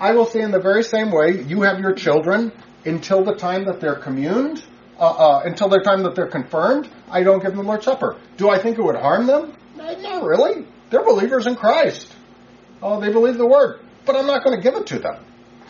I 0.00 0.12
will 0.12 0.24
say 0.24 0.40
in 0.40 0.52
the 0.52 0.60
very 0.60 0.82
same 0.82 1.10
way, 1.10 1.42
you 1.42 1.60
have 1.60 1.80
your 1.80 1.92
children 1.92 2.50
until 2.86 3.22
the 3.22 3.34
time 3.34 3.66
that 3.66 3.78
they're 3.78 4.00
communed, 4.00 4.64
uh, 4.98 5.02
uh, 5.02 5.42
until 5.44 5.68
the 5.68 5.80
time 5.80 6.02
that 6.04 6.14
they're 6.14 6.28
confirmed. 6.28 6.88
I 7.10 7.24
don't 7.24 7.42
give 7.42 7.50
them 7.50 7.58
the 7.58 7.64
Lord's 7.64 7.84
Supper. 7.84 8.16
Do 8.38 8.48
I 8.48 8.58
think 8.58 8.78
it 8.78 8.82
would 8.82 8.96
harm 8.96 9.26
them? 9.26 9.52
Not 10.00 10.24
really. 10.24 10.66
They're 10.90 11.04
believers 11.04 11.46
in 11.46 11.56
Christ. 11.56 12.14
Oh, 12.82 13.00
they 13.00 13.12
believe 13.12 13.36
the 13.36 13.46
Word, 13.46 13.80
but 14.06 14.16
I'm 14.16 14.26
not 14.26 14.44
going 14.44 14.56
to 14.56 14.62
give 14.62 14.74
it 14.80 14.86
to 14.86 14.98
them 14.98 15.24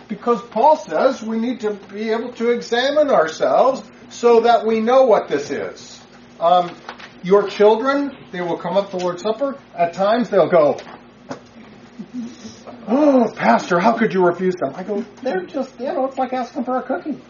because 0.08 0.40
Paul 0.42 0.76
says 0.76 1.22
we 1.22 1.38
need 1.38 1.60
to 1.60 1.74
be 1.74 2.10
able 2.10 2.32
to 2.34 2.50
examine 2.50 3.10
ourselves 3.10 3.82
so 4.08 4.40
that 4.40 4.66
we 4.66 4.80
know 4.80 5.04
what 5.04 5.28
this 5.28 5.50
is. 5.50 6.00
Um, 6.40 6.74
your 7.22 7.48
children, 7.48 8.16
they 8.32 8.40
will 8.40 8.56
come 8.56 8.76
up 8.76 8.90
to 8.90 8.96
Lord's 8.96 9.22
Supper. 9.22 9.58
At 9.74 9.92
times, 9.92 10.30
they'll 10.30 10.48
go, 10.48 10.78
"Oh, 12.86 13.30
Pastor, 13.34 13.80
how 13.80 13.92
could 13.92 14.14
you 14.14 14.24
refuse 14.24 14.54
them?" 14.54 14.72
I 14.74 14.82
go, 14.82 15.04
"They're 15.22 15.44
just, 15.44 15.78
you 15.80 15.86
know, 15.86 16.06
it's 16.06 16.16
like 16.16 16.32
asking 16.32 16.64
for 16.64 16.78
a 16.78 16.82
cookie." 16.82 17.20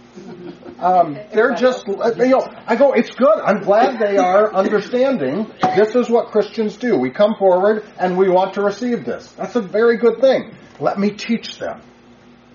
Um, 0.79 1.19
they're 1.33 1.55
just, 1.55 1.87
you 1.87 1.97
know, 1.97 2.47
I 2.67 2.77
go, 2.77 2.93
it's 2.93 3.11
good. 3.11 3.41
I'm 3.45 3.63
glad 3.63 3.99
they 3.99 4.17
are 4.17 4.55
understanding 4.63 5.53
this 5.77 5.95
is 5.95 6.09
what 6.09 6.29
Christians 6.29 6.77
do. 6.77 6.97
We 6.97 7.11
come 7.11 7.35
forward 7.39 7.85
and 7.99 8.17
we 8.17 8.29
want 8.29 8.55
to 8.55 8.63
receive 8.63 9.05
this. 9.05 9.33
That's 9.33 9.57
a 9.57 9.61
very 9.61 9.97
good 9.97 10.21
thing. 10.21 10.55
Let 10.79 10.99
me 10.99 11.11
teach 11.11 11.59
them. 11.59 11.81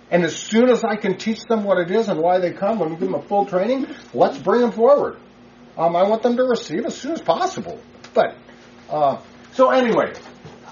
And 0.09 0.24
as 0.24 0.36
soon 0.36 0.70
as 0.70 0.84
I 0.84 0.95
can 0.95 1.18
teach 1.18 1.43
them 1.45 1.64
what 1.64 1.80
it 1.80 1.91
is 1.91 2.07
and 2.07 2.20
why 2.20 2.39
they 2.39 2.51
come, 2.51 2.80
when 2.80 2.89
we 2.91 2.95
give 2.95 3.09
them 3.11 3.16
a 3.16 3.22
full 3.22 3.45
training, 3.45 3.88
let's 4.14 4.38
bring 4.38 4.61
them 4.61 4.72
forward. 4.72 5.18
Um, 5.78 5.95
I 5.95 6.03
want 6.03 6.22
them 6.22 6.38
to 6.38 6.43
receive 6.43 6.86
as 6.86 6.95
soon 6.95 7.14
as 7.14 7.22
possible. 7.22 7.80
But 8.14 8.38
uh, 8.89 9.20
so 9.53 9.72
anyway, 9.72 10.14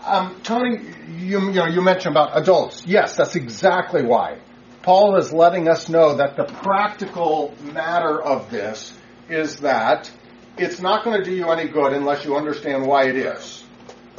um, 0.05 0.39
Tony, 0.43 0.77
you, 1.17 1.39
you 1.39 1.53
know 1.53 1.65
you 1.65 1.81
mentioned 1.81 2.13
about 2.15 2.37
adults. 2.37 2.85
Yes, 2.85 3.15
that's 3.15 3.35
exactly 3.35 4.03
why. 4.03 4.39
Paul 4.83 5.17
is 5.17 5.31
letting 5.31 5.67
us 5.67 5.89
know 5.89 6.15
that 6.15 6.35
the 6.35 6.45
practical 6.45 7.53
matter 7.61 8.21
of 8.21 8.49
this 8.49 8.93
is 9.29 9.57
that 9.57 10.11
it's 10.57 10.81
not 10.81 11.03
going 11.03 11.17
to 11.17 11.23
do 11.23 11.35
you 11.35 11.49
any 11.51 11.69
good 11.69 11.93
unless 11.93 12.25
you 12.25 12.35
understand 12.35 12.85
why 12.85 13.07
it 13.07 13.15
is, 13.15 13.63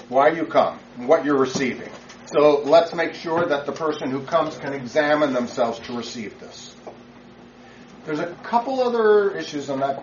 why 0.08 0.28
you 0.28 0.46
come, 0.46 0.78
what 0.96 1.24
you're 1.24 1.38
receiving. 1.38 1.90
So 2.26 2.62
let's 2.64 2.94
make 2.94 3.14
sure 3.14 3.44
that 3.44 3.66
the 3.66 3.72
person 3.72 4.10
who 4.10 4.22
comes 4.24 4.56
can 4.56 4.72
examine 4.72 5.32
themselves 5.32 5.80
to 5.80 5.96
receive 5.96 6.38
this. 6.38 6.74
There's 8.04 8.20
a 8.20 8.34
couple 8.42 8.80
other 8.80 9.36
issues, 9.36 9.68
and 9.68 9.82
that 9.82 10.02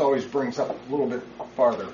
always 0.00 0.24
brings 0.24 0.58
up 0.58 0.70
a 0.70 0.90
little 0.90 1.08
bit 1.08 1.22
farther 1.56 1.88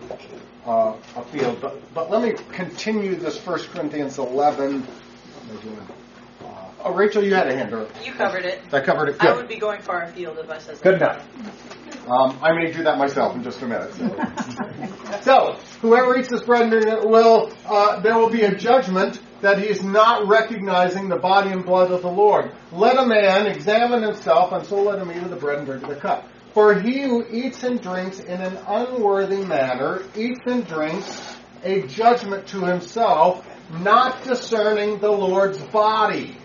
uh, 0.67 0.95
afield. 1.17 1.61
But, 1.61 1.95
but 1.95 2.11
let 2.11 2.23
me 2.23 2.35
continue 2.53 3.17
this 3.17 3.39
1 3.45 3.61
Corinthians 3.73 4.19
11. 4.19 4.87
Oh, 6.85 6.93
Rachel, 6.93 7.25
you 7.25 7.35
had 7.35 7.49
a 7.49 7.57
hand. 7.57 7.73
Or, 7.73 7.89
You 8.05 8.13
covered 8.13 8.45
it. 8.45 8.61
I 8.71 8.81
covered 8.81 9.09
it. 9.09 9.19
Good. 9.19 9.31
I 9.31 9.37
would 9.37 9.49
be 9.49 9.57
going 9.57 9.81
far 9.81 10.03
afield 10.03 10.39
if 10.39 10.51
I 10.51 10.59
said 10.59 10.83
Good 10.83 10.97
enough. 10.97 11.27
Um, 12.07 12.39
I 12.43 12.53
may 12.53 12.71
do 12.71 12.83
that 12.83 12.99
myself 12.99 13.35
in 13.35 13.43
just 13.43 13.63
a 13.63 13.67
minute. 13.67 13.95
So, 13.95 15.19
so 15.23 15.59
whoever 15.81 16.19
eats 16.19 16.29
this 16.29 16.43
bread 16.43 16.63
and 16.63 16.71
drink 16.71 16.87
it 16.87 17.09
will, 17.09 17.51
uh, 17.65 18.01
there 18.01 18.19
will 18.19 18.29
be 18.29 18.43
a 18.43 18.55
judgment 18.55 19.19
that 19.41 19.59
he 19.59 19.67
is 19.67 19.83
not 19.83 20.29
recognizing 20.29 21.09
the 21.09 21.17
body 21.17 21.51
and 21.51 21.65
blood 21.65 21.91
of 21.91 22.03
the 22.03 22.11
Lord. 22.11 22.53
Let 22.71 22.99
a 22.99 23.07
man 23.07 23.47
examine 23.47 24.03
himself, 24.03 24.53
and 24.53 24.67
so 24.67 24.83
let 24.83 24.99
him 24.99 25.11
eat 25.11 25.23
of 25.23 25.31
the 25.31 25.37
bread 25.37 25.59
and 25.59 25.67
drink 25.67 25.85
of 25.85 25.89
the 25.89 25.97
cup. 25.97 26.29
For 26.53 26.79
he 26.79 27.03
who 27.03 27.27
eats 27.31 27.65
and 27.65 27.81
drinks 27.81 28.21
in 28.21 28.43
an 28.43 28.59
unworthy 28.67 29.43
manner 29.43 30.03
eats 30.15 30.41
and 30.47 30.67
drinks 30.67 31.39
a 31.63 31.87
judgment 31.87 32.47
to 32.49 32.61
himself, 32.61 33.47
not 33.71 34.23
discerning 34.25 34.99
the 34.99 35.11
Lord's 35.11 35.59
body. 35.59 36.37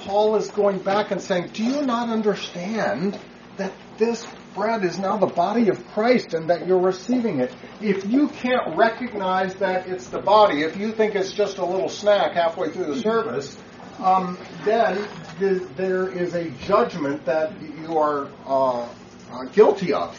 Paul 0.00 0.36
is 0.36 0.50
going 0.50 0.78
back 0.78 1.10
and 1.10 1.20
saying, 1.20 1.50
Do 1.52 1.64
you 1.64 1.82
not 1.82 2.08
understand 2.08 3.18
that 3.56 3.72
this 3.98 4.26
bread 4.54 4.84
is 4.84 4.98
now 4.98 5.16
the 5.18 5.26
body 5.26 5.68
of 5.68 5.86
Christ 5.88 6.34
and 6.34 6.50
that 6.50 6.66
you're 6.66 6.80
receiving 6.80 7.40
it? 7.40 7.54
If 7.80 8.06
you 8.06 8.28
can't 8.28 8.76
recognize 8.76 9.54
that 9.56 9.88
it's 9.88 10.08
the 10.08 10.20
body, 10.20 10.62
if 10.62 10.76
you 10.76 10.92
think 10.92 11.14
it's 11.14 11.32
just 11.32 11.58
a 11.58 11.64
little 11.64 11.88
snack 11.88 12.32
halfway 12.32 12.70
through 12.70 12.94
the 12.94 13.00
service, 13.00 13.56
um, 13.98 14.38
then 14.64 15.08
th- 15.38 15.62
there 15.76 16.08
is 16.08 16.34
a 16.34 16.50
judgment 16.66 17.24
that 17.24 17.52
you 17.80 17.98
are 17.98 18.28
uh, 18.46 18.82
uh, 18.82 19.44
guilty 19.52 19.92
of 19.92 20.16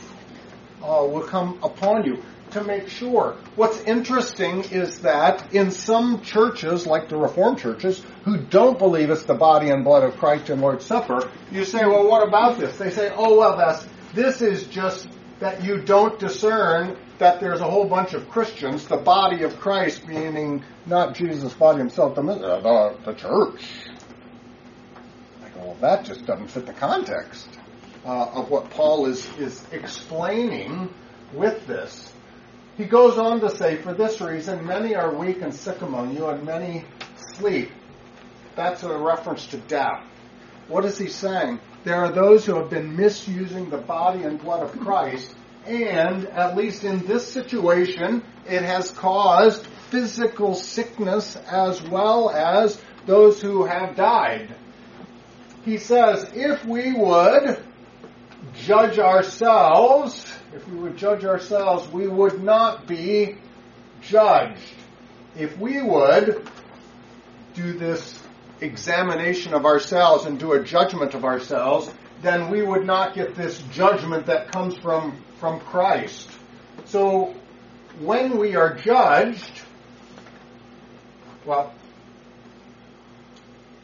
uh, 0.84 1.06
will 1.06 1.28
come 1.28 1.60
upon 1.64 2.06
you 2.06 2.24
to 2.52 2.64
make 2.64 2.88
sure. 2.88 3.36
What's 3.56 3.80
interesting 3.82 4.64
is 4.66 5.00
that 5.02 5.54
in 5.54 5.72
some 5.72 6.22
churches, 6.22 6.86
like 6.86 7.10
the 7.10 7.18
Reformed 7.18 7.60
churches, 7.60 8.04
who 8.26 8.38
don't 8.38 8.78
believe 8.78 9.10
it's 9.10 9.26
the 9.26 9.34
body 9.34 9.70
and 9.70 9.84
blood 9.84 10.04
of 10.04 10.18
Christ 10.18 10.50
in 10.50 10.62
Lord's 10.62 10.86
Supper, 10.86 11.30
you 11.52 11.66
say, 11.66 11.86
well, 11.86 12.08
what 12.08 12.28
about 12.28 12.60
this? 12.60 12.78
They 12.78 12.92
say, 12.92 13.12
oh, 13.16 13.38
well, 13.38 13.58
that's, 13.58 13.88
this 14.14 14.42
is 14.42 14.66
just 14.68 15.08
that 15.40 15.64
you 15.64 15.82
don't 15.82 16.20
discern 16.20 16.98
that 17.20 17.40
there's 17.40 17.60
a 17.60 17.70
whole 17.70 17.86
bunch 17.86 18.14
of 18.14 18.30
Christians, 18.30 18.86
the 18.88 18.98
body 18.98 19.44
of 19.44 19.60
Christ, 19.60 20.08
meaning 20.08 20.64
not 20.86 21.16
Jesus' 21.16 21.54
body 21.54 21.80
himself, 21.80 22.16
the, 22.16 22.22
the, 22.22 22.98
the 23.06 23.14
church. 23.14 23.64
I 25.44 25.50
go, 25.50 25.60
well, 25.60 25.78
that 25.82 26.06
just 26.06 26.26
doesn't 26.26 26.48
fit 26.48 26.66
the 26.66 26.74
context 26.74 27.48
uh, 28.06 28.26
of 28.26 28.50
what 28.50 28.70
Paul 28.70 29.06
is, 29.06 29.28
is 29.38 29.66
explaining 29.72 30.94
with 31.34 31.68
this. 31.68 32.09
He 32.80 32.86
goes 32.86 33.18
on 33.18 33.42
to 33.42 33.50
say, 33.50 33.76
For 33.76 33.94
this 33.94 34.22
reason, 34.22 34.66
many 34.66 34.96
are 34.96 35.14
weak 35.14 35.42
and 35.42 35.54
sick 35.54 35.82
among 35.82 36.16
you, 36.16 36.28
and 36.28 36.46
many 36.46 36.86
sleep. 37.36 37.72
That's 38.56 38.84
a 38.84 38.98
reference 38.98 39.48
to 39.48 39.58
death. 39.58 40.02
What 40.70 40.86
is 40.86 40.98
he 40.98 41.08
saying? 41.08 41.60
There 41.84 41.98
are 41.98 42.10
those 42.10 42.46
who 42.46 42.56
have 42.56 42.70
been 42.70 42.96
misusing 42.96 43.70
the 43.70 43.80
body 43.80 44.24
and 44.24 44.42
blood 44.42 44.64
of 44.64 44.80
Christ, 44.80 45.36
and 45.66 46.26
at 46.28 46.56
least 46.56 46.86
in 46.86 47.06
this 47.06 47.28
situation, 47.28 48.24
it 48.48 48.62
has 48.62 48.92
caused 48.92 49.68
physical 49.90 50.56
sickness 50.56 51.36
as 51.36 51.82
well 51.82 52.30
as 52.30 52.82
those 53.06 53.42
who 53.42 53.66
have 53.66 53.98
died. 53.98 54.56
He 55.66 55.80
says, 55.80 56.32
if 56.34 56.64
we 56.64 56.94
would 56.94 57.62
judge 58.54 59.00
ourselves, 59.00 60.26
if 60.54 60.68
we 60.68 60.78
would 60.78 60.98
judge 60.98 61.26
ourselves, 61.26 61.88
we 61.92 62.08
would 62.08 62.42
not 62.42 62.88
be 62.88 63.38
judged. 64.02 64.74
If 65.38 65.58
we 65.58 65.82
would 65.82 66.50
do 67.54 67.74
this 67.74 68.22
examination 68.62 69.54
of 69.54 69.66
ourselves 69.66 70.26
and 70.26 70.40
do 70.40 70.54
a 70.54 70.64
judgment 70.64 71.14
of 71.14 71.24
ourselves, 71.24 71.92
then 72.22 72.50
we 72.50 72.62
would 72.62 72.86
not 72.86 73.14
get 73.14 73.36
this 73.36 73.62
judgment 73.72 74.26
that 74.26 74.52
comes 74.52 74.76
from, 74.78 75.24
from 75.40 75.60
Christ. 75.60 76.30
So, 76.86 77.34
when 78.00 78.38
we 78.38 78.56
are 78.56 78.76
judged, 78.76 79.62
well, 81.46 81.74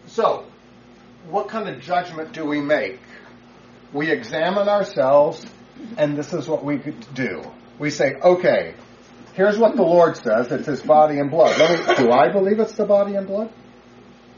so, 0.08 0.46
what 1.30 1.48
kind 1.48 1.68
of 1.70 1.82
judgment 1.82 2.34
do 2.34 2.46
we 2.46 2.62
make? 2.62 3.00
We 3.94 4.12
examine 4.12 4.68
ourselves, 4.68 5.46
and 5.98 6.18
this 6.18 6.34
is 6.34 6.48
what 6.48 6.64
we 6.64 6.78
do. 7.14 7.44
We 7.80 7.90
say, 7.90 8.16
okay, 8.16 8.76
here's 9.34 9.58
what 9.58 9.76
the 9.76 9.84
Lord 9.84 10.18
says. 10.18 10.52
It's 10.52 10.68
His 10.68 10.82
body 10.82 11.20
and 11.20 11.30
blood. 11.30 11.58
Me, 11.60 11.96
do 11.96 12.12
I 12.12 12.32
believe 12.32 12.60
it's 12.60 12.74
the 12.74 12.86
body 12.86 13.16
and 13.16 13.28
blood? 13.28 13.52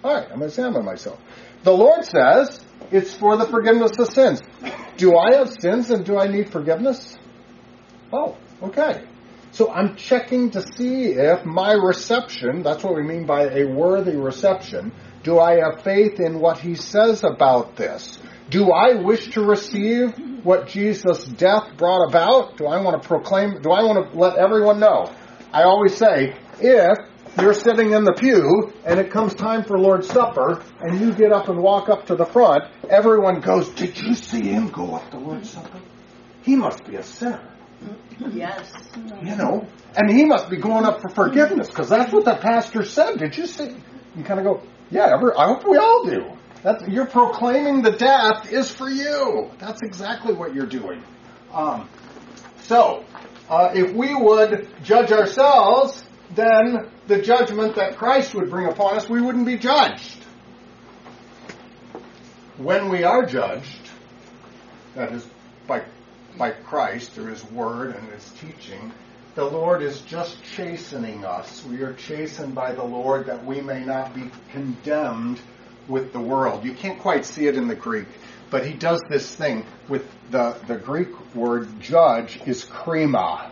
All 0.04 0.14
right, 0.14 0.24
I'm 0.24 0.40
going 0.40 0.42
to 0.42 0.46
examine 0.48 0.86
myself. 0.86 1.20
The 1.64 1.72
Lord 1.72 2.06
says 2.06 2.60
it's 2.92 3.14
for 3.14 3.36
the 3.38 3.46
forgiveness 3.46 3.98
of 4.00 4.08
sins. 4.14 4.42
Do 4.98 5.18
I 5.18 5.36
have 5.36 5.52
sins 5.60 5.92
and 5.92 6.06
do 6.06 6.18
I 6.18 6.28
need 6.28 6.52
forgiveness? 6.52 7.18
Oh, 8.12 8.38
okay. 8.62 9.06
So 9.52 9.72
I'm 9.72 9.96
checking 9.96 10.52
to 10.52 10.62
see 10.76 11.06
if 11.06 11.44
my 11.46 11.74
reception, 11.74 12.64
that's 12.64 12.84
what 12.84 12.96
we 12.96 13.04
mean 13.04 13.26
by 13.26 13.50
a 13.50 13.66
worthy 13.66 14.16
reception, 14.16 14.92
do 15.24 15.40
I 15.40 15.60
have 15.60 15.84
faith 15.84 16.20
in 16.20 16.40
what 16.40 16.60
he 16.60 16.76
says 16.76 17.24
about 17.24 17.76
this? 17.76 18.20
Do 18.50 18.72
I 18.72 18.96
wish 18.96 19.32
to 19.32 19.42
receive 19.42 20.14
what 20.44 20.68
Jesus' 20.68 21.26
death 21.26 21.76
brought 21.76 22.08
about? 22.08 22.58
Do 22.58 22.66
I 22.66 22.82
want 22.82 23.02
to 23.02 23.08
proclaim, 23.08 23.62
do 23.62 23.72
I 23.72 23.84
want 23.84 24.12
to 24.12 24.18
let 24.18 24.38
everyone 24.38 24.80
know? 24.80 25.12
I 25.52 25.64
always 25.64 25.96
say, 25.96 26.36
if 26.60 26.98
you're 27.42 27.54
sitting 27.54 27.92
in 27.92 28.06
the 28.06 28.14
pew 28.14 28.74
and 28.86 29.00
it 29.00 29.12
comes 29.12 29.34
time 29.34 29.64
for 29.64 29.78
Lord's 29.78 30.08
Supper 30.08 30.64
and 30.80 31.00
you 31.00 31.14
get 31.14 31.34
up 31.34 31.50
and 31.50 31.62
walk 31.62 31.90
up 31.90 32.08
to 32.08 32.16
the 32.16 32.26
front, 32.26 32.64
everyone 32.90 33.42
goes, 33.42 33.70
Did 33.70 33.98
you 33.98 34.14
see 34.14 34.44
him 34.44 34.70
go 34.70 34.96
up 34.96 35.12
to 35.12 35.18
Lord's 35.18 35.50
Supper? 35.50 35.80
He 36.42 36.56
must 36.56 36.86
be 36.86 36.96
a 36.96 37.04
sinner. 37.04 37.46
Yes. 38.32 38.72
You 39.22 39.36
know, 39.36 39.68
and 39.96 40.10
he 40.10 40.26
must 40.26 40.50
be 40.50 40.58
going 40.58 40.86
up 40.86 41.02
for 41.02 41.10
forgiveness 41.10 41.68
because 41.68 41.90
that's 41.90 42.12
what 42.12 42.26
the 42.26 42.36
pastor 42.36 42.84
said. 42.86 43.20
Did 43.20 43.38
you 43.38 43.46
see? 43.46 43.76
You 44.16 44.24
kind 44.24 44.40
of 44.40 44.46
go, 44.46 44.64
Yeah, 44.90 45.14
every, 45.14 45.34
I 45.34 45.48
hope 45.48 45.68
we 45.68 45.78
all 45.78 46.06
do. 46.06 46.38
You're 46.88 47.06
proclaiming 47.06 47.82
the 47.82 47.92
death 47.92 48.52
is 48.52 48.70
for 48.72 48.90
you. 48.90 49.52
That's 49.60 49.82
exactly 49.84 50.34
what 50.34 50.54
you're 50.54 50.66
doing. 50.66 51.04
Um, 51.54 51.88
so, 52.64 53.06
uh, 53.50 53.72
if 53.74 53.94
we 53.94 54.14
would 54.14 54.68
judge 54.84 55.12
ourselves, 55.12 56.04
then 56.36 56.90
the 57.08 57.22
judgment 57.22 57.76
that 57.76 57.98
Christ 57.98 58.36
would 58.36 58.50
bring 58.50 58.68
upon 58.68 58.98
us, 58.98 59.08
we 59.08 59.22
wouldn't 59.22 59.46
be 59.46 59.58
judged. 59.58 60.26
when 62.58 62.90
we 62.90 63.04
are 63.04 63.26
judged, 63.26 63.90
that 64.96 65.12
is 65.12 65.28
by, 65.68 65.84
by 66.38 66.52
Christ 66.52 67.12
through 67.12 67.28
His 67.28 67.44
Word 67.52 67.96
and 67.96 68.10
His 68.10 68.30
teaching, 68.42 68.92
the 69.36 69.46
Lord 69.46 69.84
is 69.84 70.02
just 70.02 70.44
chastening 70.56 71.24
us. 71.24 71.64
We 71.66 71.84
are 71.84 71.94
chastened 71.94 72.56
by 72.56 72.74
the 72.74 72.84
Lord 72.84 73.28
that 73.28 73.46
we 73.46 73.62
may 73.62 73.86
not 73.86 74.16
be 74.16 74.32
condemned 74.52 75.40
with 75.88 76.14
the 76.14 76.20
world. 76.20 76.64
You 76.66 76.74
can't 76.74 77.00
quite 77.00 77.26
see 77.26 77.48
it 77.48 77.56
in 77.56 77.68
the 77.68 77.76
Greek, 77.76 78.08
but 78.50 78.66
he 78.66 78.74
does 78.74 79.02
this 79.10 79.34
thing 79.36 79.66
with 79.88 80.06
the, 80.32 80.58
the 80.68 80.78
Greek 80.78 81.36
word 81.36 81.68
judge 81.80 82.40
is 82.46 82.66
krima. 82.66 83.52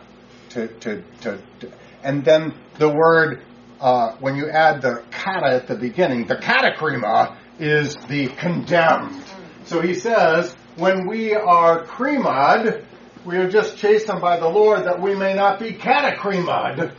To, 0.50 0.68
to, 0.68 1.04
to, 1.22 1.40
to 1.60 1.72
and 2.04 2.24
then 2.24 2.54
the 2.78 2.90
word, 2.90 3.42
uh, 3.80 4.16
when 4.20 4.36
you 4.36 4.50
add 4.50 4.82
the 4.82 5.04
kata 5.12 5.48
at 5.48 5.68
the 5.68 5.76
beginning, 5.76 6.28
the 6.28 6.36
katakrima 6.36 7.36
is 7.60 7.96
the 8.08 8.28
condemned. 8.28 9.24
So 9.66 9.82
he 9.82 9.96
says, 9.96 10.56
when 10.76 11.08
we 11.08 11.34
are 11.34 11.84
kremad, 11.86 12.86
we 13.26 13.38
are 13.38 13.50
just 13.50 13.78
chastened 13.78 14.22
by 14.22 14.40
the 14.40 14.48
Lord 14.48 14.86
that 14.86 15.02
we 15.02 15.16
may 15.16 15.34
not 15.34 15.60
be 15.60 15.72
katakremad 15.72 16.94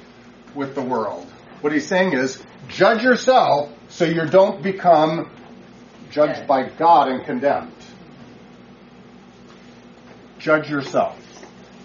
with 0.55 0.75
the 0.75 0.83
world. 0.83 1.27
What 1.61 1.73
he's 1.73 1.87
saying 1.87 2.15
is, 2.15 2.43
judge 2.69 3.03
yourself 3.03 3.71
so 3.89 4.05
you 4.05 4.27
don't 4.27 4.63
become 4.63 5.31
judged 6.11 6.47
by 6.47 6.69
God 6.69 7.09
and 7.09 7.25
condemned. 7.25 7.73
Judge 10.39 10.71
yourself. 10.71 11.19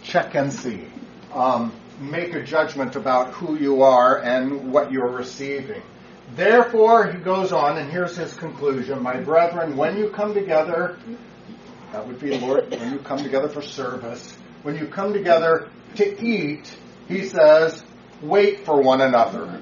Check 0.04 0.36
and 0.36 0.52
see. 0.52 0.88
Um, 1.34 1.74
make 2.00 2.34
a 2.34 2.44
judgment 2.44 2.96
about 2.96 3.34
who 3.34 3.58
you 3.58 3.82
are 3.84 4.20
and 4.20 4.72
what 4.72 4.92
you're 4.92 5.10
receiving. 5.10 5.82
Therefore, 6.36 7.12
he 7.12 7.20
goes 7.20 7.52
on, 7.52 7.78
and 7.78 7.92
here's 7.92 8.16
his 8.16 8.34
conclusion 8.34 9.02
My 9.02 9.18
brethren, 9.18 9.76
when 9.76 9.98
you 9.98 10.10
come 10.10 10.34
together, 10.34 10.98
that 11.92 12.08
would 12.08 12.20
be, 12.20 12.38
Lord, 12.38 12.72
when 12.72 12.92
you 12.92 13.00
come 13.00 13.22
together 13.22 13.50
for 13.50 13.62
service, 13.62 14.38
when 14.64 14.78
you 14.78 14.88
come 14.88 15.14
together 15.14 15.70
to 15.96 16.26
eat, 16.26 16.74
he 17.08 17.26
says, 17.26 17.84
wait 18.22 18.66
for 18.66 18.82
one 18.82 19.02
another. 19.02 19.62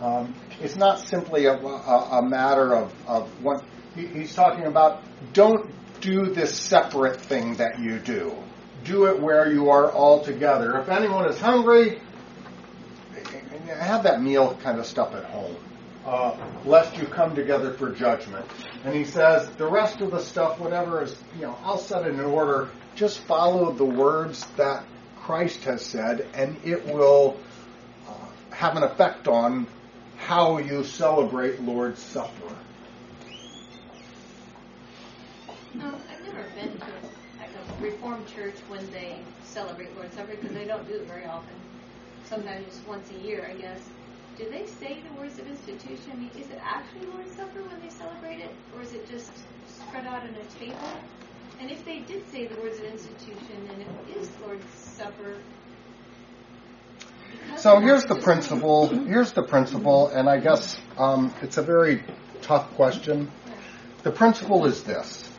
Um, 0.00 0.34
it's 0.64 0.76
not 0.76 0.98
simply 0.98 1.44
a, 1.44 1.54
a, 1.54 2.20
a 2.20 2.22
matter 2.22 2.74
of, 2.74 2.92
of 3.06 3.44
one. 3.44 3.62
He, 3.94 4.06
he's 4.06 4.34
talking 4.34 4.64
about 4.64 5.02
don't 5.34 5.70
do 6.00 6.32
this 6.32 6.58
separate 6.58 7.20
thing 7.20 7.56
that 7.56 7.78
you 7.78 7.98
do. 7.98 8.34
Do 8.82 9.06
it 9.06 9.20
where 9.20 9.52
you 9.52 9.68
are 9.70 9.92
all 9.92 10.24
together. 10.24 10.78
If 10.80 10.88
anyone 10.88 11.28
is 11.28 11.38
hungry, 11.38 12.00
have 13.68 14.04
that 14.04 14.22
meal 14.22 14.58
kind 14.62 14.78
of 14.78 14.86
stuff 14.86 15.14
at 15.14 15.24
home, 15.24 15.56
uh, 16.06 16.36
lest 16.64 16.96
you 16.96 17.06
come 17.06 17.34
together 17.34 17.74
for 17.74 17.92
judgment. 17.92 18.46
And 18.84 18.94
he 18.94 19.04
says 19.04 19.48
the 19.56 19.66
rest 19.66 20.00
of 20.00 20.10
the 20.10 20.20
stuff, 20.20 20.58
whatever 20.58 21.02
is, 21.02 21.14
you 21.36 21.42
know, 21.42 21.58
I'll 21.62 21.78
set 21.78 22.06
it 22.06 22.14
in 22.14 22.20
order. 22.20 22.70
Just 22.94 23.20
follow 23.20 23.70
the 23.72 23.84
words 23.84 24.46
that 24.56 24.84
Christ 25.20 25.64
has 25.64 25.84
said, 25.84 26.26
and 26.34 26.56
it 26.64 26.86
will 26.86 27.38
uh, 28.08 28.14
have 28.50 28.76
an 28.76 28.82
effect 28.82 29.28
on 29.28 29.66
how 30.24 30.56
you 30.56 30.82
celebrate 30.82 31.60
Lord's 31.60 32.00
Supper. 32.00 32.48
Um, 35.82 35.96
I've 36.10 36.24
never 36.24 36.48
been 36.54 36.78
to 36.78 36.86
a 36.86 37.82
Reformed 37.82 38.26
church 38.28 38.54
when 38.68 38.90
they 38.90 39.18
celebrate 39.44 39.94
Lord's 39.96 40.14
Supper 40.14 40.34
because 40.34 40.52
they 40.52 40.64
don't 40.64 40.88
do 40.88 40.94
it 40.94 41.06
very 41.06 41.26
often. 41.26 41.54
Sometimes 42.24 42.64
just 42.64 42.88
once 42.88 43.10
a 43.10 43.18
year, 43.26 43.46
I 43.50 43.60
guess. 43.60 43.80
Do 44.38 44.48
they 44.50 44.64
say 44.64 45.02
the 45.06 45.20
words 45.20 45.38
of 45.38 45.46
institution? 45.46 46.12
I 46.12 46.16
mean, 46.16 46.30
is 46.38 46.50
it 46.50 46.58
actually 46.64 47.06
Lord's 47.08 47.32
Supper 47.32 47.62
when 47.62 47.78
they 47.82 47.90
celebrate 47.90 48.40
it, 48.40 48.50
or 48.74 48.82
is 48.82 48.94
it 48.94 49.06
just 49.10 49.30
spread 49.68 50.06
out 50.06 50.22
on 50.22 50.30
a 50.30 50.58
table? 50.58 51.00
And 51.60 51.70
if 51.70 51.84
they 51.84 51.98
did 51.98 52.26
say 52.32 52.46
the 52.46 52.58
words 52.62 52.78
of 52.78 52.84
institution 52.84 53.68
and 53.68 53.82
it 53.82 54.16
is 54.16 54.30
Lord's 54.42 54.64
Supper, 54.72 55.36
so 57.56 57.80
here's 57.80 58.04
the 58.04 58.16
principle. 58.16 58.88
Here's 58.88 59.32
the 59.32 59.42
principle, 59.42 60.08
and 60.08 60.28
I 60.28 60.38
guess 60.38 60.78
um, 60.98 61.34
it's 61.42 61.56
a 61.56 61.62
very 61.62 62.04
tough 62.42 62.74
question. 62.74 63.30
The 64.02 64.10
principle 64.10 64.66
is 64.66 64.82
this: 64.82 65.30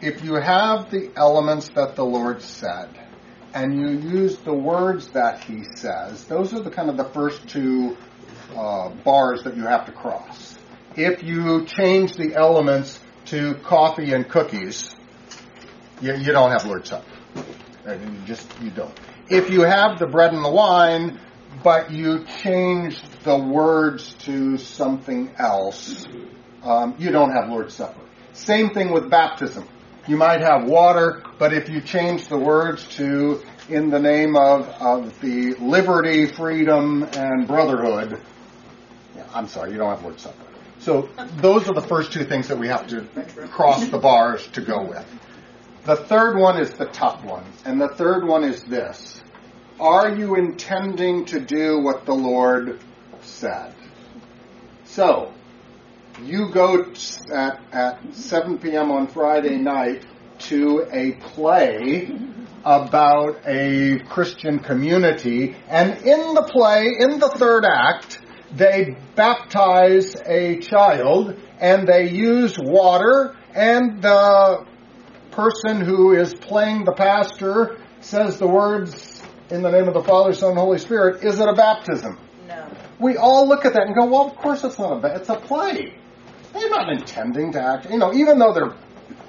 if 0.00 0.22
you 0.24 0.34
have 0.34 0.90
the 0.90 1.10
elements 1.16 1.68
that 1.70 1.96
the 1.96 2.04
Lord 2.04 2.42
said, 2.42 2.88
and 3.54 3.78
you 3.78 3.88
use 3.88 4.36
the 4.38 4.54
words 4.54 5.08
that 5.08 5.44
He 5.44 5.64
says, 5.76 6.24
those 6.24 6.52
are 6.52 6.60
the 6.60 6.70
kind 6.70 6.90
of 6.90 6.96
the 6.96 7.04
first 7.04 7.48
two 7.48 7.96
uh, 8.56 8.90
bars 8.90 9.42
that 9.44 9.56
you 9.56 9.62
have 9.62 9.86
to 9.86 9.92
cross. 9.92 10.58
If 10.96 11.22
you 11.22 11.64
change 11.66 12.16
the 12.16 12.34
elements 12.34 13.00
to 13.26 13.54
coffee 13.54 14.12
and 14.12 14.28
cookies, 14.28 14.94
you, 16.00 16.14
you 16.16 16.32
don't 16.32 16.50
have 16.50 16.66
Lord's 16.66 16.90
Supper. 16.90 17.06
You 17.86 18.16
just 18.26 18.48
you 18.60 18.70
don't 18.70 18.96
if 19.28 19.50
you 19.50 19.62
have 19.62 19.98
the 19.98 20.06
bread 20.06 20.32
and 20.32 20.44
the 20.44 20.50
wine, 20.50 21.18
but 21.62 21.90
you 21.90 22.24
change 22.42 23.00
the 23.24 23.36
words 23.36 24.14
to 24.20 24.56
something 24.58 25.32
else, 25.38 26.06
um, 26.62 26.94
you 26.98 27.10
don't 27.10 27.30
have 27.30 27.48
Lord's 27.48 27.74
Supper. 27.74 28.00
Same 28.32 28.70
thing 28.70 28.92
with 28.92 29.10
baptism. 29.10 29.66
You 30.08 30.16
might 30.16 30.40
have 30.40 30.64
water, 30.64 31.22
but 31.38 31.52
if 31.52 31.68
you 31.68 31.80
change 31.80 32.28
the 32.28 32.38
words 32.38 32.84
to 32.96 33.42
in 33.68 33.90
the 33.90 34.00
name 34.00 34.34
of, 34.36 34.68
of 34.80 35.20
the 35.20 35.54
liberty, 35.54 36.26
freedom, 36.26 37.04
and 37.12 37.46
brotherhood, 37.46 38.20
yeah, 39.14 39.24
I'm 39.32 39.46
sorry, 39.46 39.70
you 39.70 39.78
don't 39.78 39.90
have 39.90 40.02
Lord's 40.02 40.22
Supper. 40.22 40.44
So 40.80 41.08
those 41.36 41.68
are 41.68 41.74
the 41.74 41.86
first 41.86 42.12
two 42.12 42.24
things 42.24 42.48
that 42.48 42.58
we 42.58 42.66
have 42.66 42.88
to 42.88 43.02
cross 43.52 43.86
the 43.86 43.98
bars 43.98 44.44
to 44.48 44.60
go 44.60 44.82
with. 44.82 45.06
The 45.84 45.96
third 45.96 46.38
one 46.38 46.60
is 46.60 46.70
the 46.70 46.86
tough 46.86 47.24
one, 47.24 47.44
and 47.64 47.80
the 47.80 47.88
third 47.88 48.24
one 48.24 48.44
is 48.44 48.62
this 48.62 49.20
are 49.80 50.14
you 50.14 50.36
intending 50.36 51.24
to 51.24 51.40
do 51.40 51.80
what 51.80 52.06
the 52.06 52.14
Lord 52.14 52.78
said? 53.20 53.74
So, 54.84 55.32
you 56.22 56.50
go 56.50 56.84
at, 57.34 57.60
at 57.72 58.14
7 58.14 58.58
p.m. 58.58 58.92
on 58.92 59.08
Friday 59.08 59.56
night 59.56 60.06
to 60.40 60.86
a 60.92 61.12
play 61.12 62.16
about 62.64 63.40
a 63.44 63.98
Christian 64.08 64.60
community, 64.60 65.56
and 65.68 65.96
in 66.06 66.34
the 66.34 66.48
play, 66.52 66.92
in 66.96 67.18
the 67.18 67.30
third 67.30 67.64
act, 67.64 68.20
they 68.54 68.96
baptize 69.16 70.14
a 70.26 70.60
child 70.60 71.34
and 71.58 71.88
they 71.88 72.08
use 72.08 72.56
water, 72.56 73.36
and 73.52 74.00
the 74.00 74.64
person 75.32 75.80
who 75.80 76.14
is 76.14 76.34
playing 76.34 76.84
the 76.84 76.92
pastor 76.92 77.78
says 78.00 78.38
the 78.38 78.46
words 78.46 79.22
in 79.50 79.62
the 79.62 79.70
name 79.70 79.88
of 79.88 79.94
the 79.94 80.02
Father, 80.02 80.32
Son, 80.32 80.50
and 80.50 80.58
Holy 80.58 80.78
Spirit, 80.78 81.24
is 81.24 81.40
it 81.40 81.48
a 81.48 81.52
baptism? 81.52 82.18
No. 82.46 82.66
We 82.98 83.16
all 83.16 83.48
look 83.48 83.64
at 83.64 83.74
that 83.74 83.86
and 83.86 83.94
go, 83.94 84.06
well, 84.06 84.26
of 84.26 84.36
course 84.36 84.64
it's 84.64 84.78
not 84.78 85.04
a, 85.04 85.14
it's 85.16 85.28
a 85.28 85.36
play. 85.36 85.94
They're 86.52 86.70
not 86.70 86.90
intending 86.90 87.52
to 87.52 87.62
act, 87.62 87.90
you 87.90 87.98
know, 87.98 88.12
even 88.12 88.38
though 88.38 88.52
they're, 88.52 88.74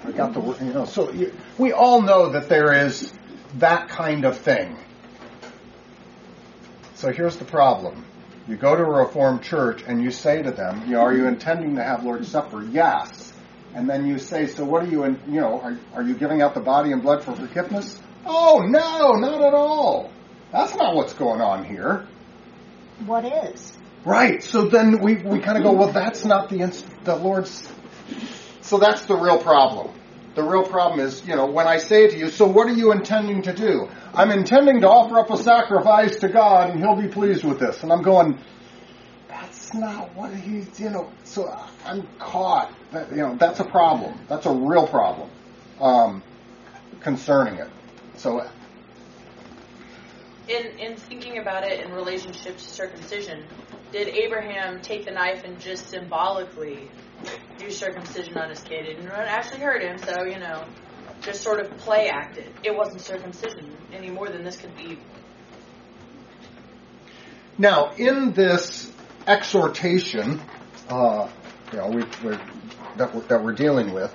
I 0.06 0.12
got 0.12 0.34
the 0.34 0.40
word, 0.40 0.62
you 0.62 0.74
know, 0.74 0.86
so 0.86 1.12
you, 1.12 1.34
we 1.58 1.72
all 1.72 2.02
know 2.02 2.30
that 2.32 2.50
there 2.50 2.86
is 2.86 3.14
that 3.56 3.90
kind 3.90 4.26
of 4.26 4.38
thing. 4.38 4.78
So 6.96 7.12
here's 7.12 7.38
the 7.38 7.46
problem. 7.46 8.06
You 8.48 8.58
go 8.58 8.76
to 8.76 8.84
a 8.84 9.06
Reformed 9.06 9.42
church 9.42 9.84
and 9.88 10.04
you 10.04 10.12
say 10.12 10.42
to 10.42 10.52
them, 10.52 10.94
are 10.96 11.14
you 11.14 11.28
intending 11.28 11.76
to 11.78 11.84
have 11.84 12.04
Lord's 12.04 12.28
Supper? 12.28 12.62
Yes. 12.64 13.33
And 13.76 13.90
then 13.90 14.06
you 14.06 14.20
say, 14.20 14.48
so 14.48 14.64
what 14.66 14.84
are 14.84 14.88
you, 14.88 15.04
in, 15.04 15.20
you 15.28 15.42
know, 15.42 15.60
are, 15.60 15.78
are 15.96 16.04
you 16.04 16.14
giving 16.14 16.42
out 16.42 16.54
the 16.54 16.62
body 16.62 16.92
and 16.92 17.02
blood 17.02 17.24
for 17.24 17.36
forgiveness? 17.36 18.00
Oh, 18.26 18.60
no, 18.60 19.14
not 19.14 19.42
at 19.42 19.54
all. 19.54 20.12
That's 20.52 20.76
not 20.76 20.96
what's 20.96 21.14
going 21.14 21.42
on 21.42 21.66
here. 21.66 22.08
What 23.06 23.26
is? 23.26 23.78
Right. 24.06 24.44
So 24.44 24.68
then 24.68 25.00
we, 25.02 25.16
we 25.16 25.40
kind 25.40 25.58
of 25.58 25.64
go, 25.64 25.74
well, 25.74 25.92
that's 25.92 26.24
not 26.24 26.50
the, 26.50 26.84
the 27.04 27.16
Lord's. 27.16 27.68
So 28.62 28.78
that's 28.78 29.06
the 29.06 29.16
real 29.16 29.40
problem. 29.40 29.92
The 30.36 30.44
real 30.44 30.64
problem 30.64 31.00
is, 31.00 31.26
you 31.28 31.36
know, 31.36 31.46
when 31.46 31.68
I 31.68 31.78
say 31.78 32.08
to 32.08 32.18
you, 32.18 32.30
so 32.30 32.46
what 32.48 32.68
are 32.68 32.74
you 32.74 32.92
intending 32.92 33.44
to 33.44 33.54
do? 33.54 33.88
I'm 34.14 34.32
intending 34.32 34.82
to 34.82 34.90
offer 34.90 35.20
up 35.20 35.30
a 35.30 35.38
sacrifice 35.38 36.18
to 36.18 36.30
God 36.30 36.72
and 36.72 36.80
He'll 36.80 37.00
be 37.00 37.08
pleased 37.08 37.44
with 37.44 37.60
this. 37.60 37.84
And 37.84 37.92
I'm 37.92 38.02
going, 38.02 38.40
that's 39.74 39.82
not 39.82 40.16
what 40.16 40.34
He's, 40.34 40.80
you 40.80 40.90
know, 40.90 41.10
so 41.24 41.56
I'm 41.86 42.08
caught. 42.20 42.74
That, 42.92 43.10
you 43.12 43.18
know, 43.18 43.36
that's 43.36 43.60
a 43.60 43.64
problem. 43.64 44.18
That's 44.28 44.46
a 44.46 44.54
real 44.54 44.88
problem 44.88 45.30
um, 45.80 46.24
concerning 47.00 47.56
it. 47.56 47.70
So, 48.18 48.48
in 50.48 50.66
in 50.78 50.96
thinking 50.98 51.40
about 51.40 51.64
it 51.64 51.84
in 51.86 51.92
relationship 51.92 52.58
to 52.58 52.64
circumcision, 52.64 53.46
did 53.92 54.10
Abraham 54.10 54.82
take 54.82 55.06
the 55.06 55.12
knife 55.12 55.44
and 55.44 55.60
just 55.60 55.90
symbolically 55.90 56.90
do 57.58 57.72
circumcision 57.72 58.38
on 58.38 58.50
his 58.50 58.62
kid? 58.62 58.86
It 58.86 58.96
didn't 58.98 59.12
actually 59.12 59.62
hurt 59.62 59.82
him, 59.82 59.98
so 59.98 60.24
you 60.24 60.40
know, 60.40 60.66
just 61.22 61.42
sort 61.42 61.60
of 61.60 61.76
play 61.78 62.10
acted. 62.10 62.54
It 62.64 62.76
wasn't 62.76 63.02
circumcision 63.02 63.76
any 63.92 64.12
more 64.12 64.30
than 64.30 64.44
this 64.44 64.58
could 64.58 64.76
be. 64.76 65.00
Now, 67.58 67.92
in 67.94 68.34
this 68.34 68.93
exhortation, 69.28 70.42
uh, 70.90 71.30
you 71.72 71.78
know, 71.78 71.88
we, 71.88 72.04
we're, 72.24 72.40
that, 72.98 73.14
we're, 73.14 73.22
that 73.22 73.44
we're 73.44 73.54
dealing 73.54 73.94
with, 73.94 74.14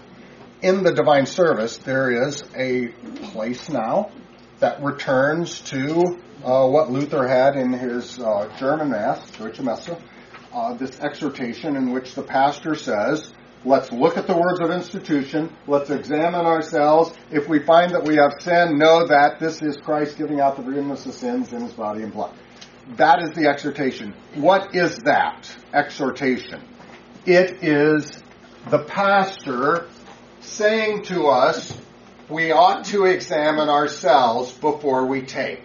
in 0.62 0.82
the 0.82 0.92
divine 0.92 1.26
service, 1.26 1.78
there 1.78 2.26
is 2.26 2.42
a 2.56 2.88
place 3.32 3.68
now 3.68 4.10
that 4.58 4.82
returns 4.82 5.60
to 5.60 6.18
uh, 6.44 6.66
what 6.66 6.90
Luther 6.90 7.26
had 7.26 7.56
in 7.56 7.72
his 7.72 8.18
uh, 8.18 8.52
German 8.58 8.90
Mass, 8.90 9.30
Deutsche 9.32 9.60
Messe, 9.60 9.90
uh, 10.52 10.74
this 10.74 10.98
exhortation 11.00 11.76
in 11.76 11.92
which 11.92 12.14
the 12.14 12.22
pastor 12.22 12.74
says, 12.74 13.32
Let's 13.64 13.90
look 13.90 14.16
at 14.16 14.28
the 14.28 14.36
words 14.36 14.60
of 14.60 14.70
institution. 14.70 15.52
Let's 15.66 15.90
examine 15.90 16.46
ourselves. 16.46 17.12
If 17.32 17.48
we 17.48 17.58
find 17.58 17.92
that 17.92 18.04
we 18.04 18.14
have 18.14 18.34
sin, 18.40 18.78
know 18.78 19.04
that 19.08 19.40
this 19.40 19.60
is 19.62 19.76
Christ 19.76 20.16
giving 20.16 20.40
out 20.40 20.56
the 20.56 20.62
forgiveness 20.62 21.06
of 21.06 21.14
sins 21.14 21.52
in 21.52 21.62
his 21.62 21.72
body 21.72 22.04
and 22.04 22.12
blood. 22.12 22.32
That 22.96 23.22
is 23.22 23.30
the 23.32 23.48
exhortation. 23.48 24.14
What 24.34 24.74
is 24.74 24.98
that 25.00 25.54
exhortation? 25.74 26.62
It 27.26 27.62
is 27.62 28.22
the 28.70 28.78
pastor 28.78 29.86
saying 30.40 31.04
to 31.04 31.26
us, 31.26 31.76
we 32.28 32.52
ought 32.52 32.86
to 32.86 33.04
examine 33.04 33.68
ourselves 33.68 34.52
before 34.52 35.06
we 35.06 35.22
take. 35.22 35.62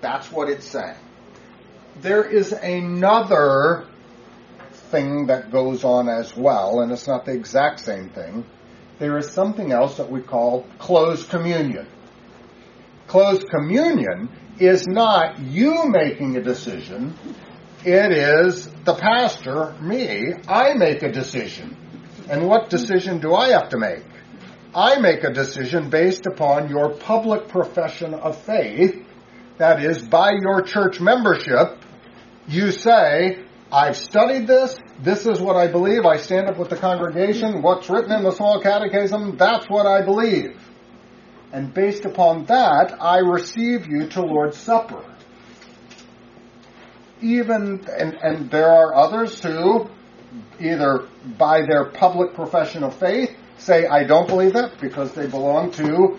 That's 0.00 0.30
what 0.30 0.48
it's 0.48 0.66
saying. 0.66 0.96
There 2.00 2.24
is 2.24 2.52
another 2.52 3.86
thing 4.90 5.26
that 5.26 5.50
goes 5.50 5.82
on 5.82 6.08
as 6.08 6.36
well, 6.36 6.80
and 6.80 6.92
it's 6.92 7.08
not 7.08 7.24
the 7.24 7.32
exact 7.32 7.80
same 7.80 8.10
thing. 8.10 8.44
There 8.98 9.18
is 9.18 9.30
something 9.30 9.72
else 9.72 9.96
that 9.96 10.10
we 10.10 10.20
call 10.20 10.66
closed 10.78 11.28
communion. 11.28 11.86
Closed 13.06 13.48
communion 13.48 14.28
is 14.60 14.86
not 14.86 15.38
you 15.38 15.88
making 15.88 16.36
a 16.36 16.42
decision, 16.42 17.14
it 17.84 18.12
is 18.12 18.68
the 18.84 18.94
pastor, 18.94 19.74
me, 19.80 20.34
I 20.48 20.74
make 20.74 21.02
a 21.02 21.12
decision. 21.12 21.76
And 22.28 22.46
what 22.46 22.68
decision 22.68 23.20
do 23.20 23.34
I 23.34 23.50
have 23.50 23.68
to 23.70 23.78
make? 23.78 24.04
I 24.74 24.98
make 24.98 25.24
a 25.24 25.32
decision 25.32 25.88
based 25.88 26.26
upon 26.26 26.68
your 26.68 26.94
public 26.94 27.48
profession 27.48 28.14
of 28.14 28.36
faith. 28.42 29.04
That 29.58 29.82
is, 29.82 30.06
by 30.06 30.32
your 30.40 30.62
church 30.62 31.00
membership, 31.00 31.78
you 32.46 32.70
say, 32.70 33.44
I've 33.72 33.96
studied 33.96 34.46
this. 34.46 34.76
This 35.02 35.26
is 35.26 35.40
what 35.40 35.56
I 35.56 35.68
believe. 35.68 36.04
I 36.04 36.16
stand 36.16 36.48
up 36.48 36.58
with 36.58 36.70
the 36.70 36.76
congregation. 36.76 37.62
What's 37.62 37.88
written 37.88 38.12
in 38.12 38.22
the 38.22 38.32
small 38.32 38.60
catechism, 38.60 39.36
that's 39.36 39.66
what 39.66 39.86
I 39.86 40.04
believe. 40.04 40.56
And 41.52 41.72
based 41.72 42.04
upon 42.04 42.44
that, 42.46 42.96
I 43.00 43.18
receive 43.18 43.86
you 43.86 44.08
to 44.08 44.22
Lord's 44.22 44.58
Supper. 44.58 45.04
Even, 47.20 47.86
and, 47.98 48.14
and 48.14 48.50
there 48.50 48.70
are 48.70 48.94
others 48.94 49.42
who, 49.42 49.88
either 50.60 51.08
by 51.38 51.62
their 51.62 51.86
public 51.86 52.34
profession 52.34 52.84
of 52.84 52.94
faith, 52.96 53.34
say, 53.56 53.86
I 53.86 54.04
don't 54.04 54.28
believe 54.28 54.52
that 54.52 54.78
because 54.80 55.12
they 55.14 55.26
belong 55.26 55.70
to 55.72 56.18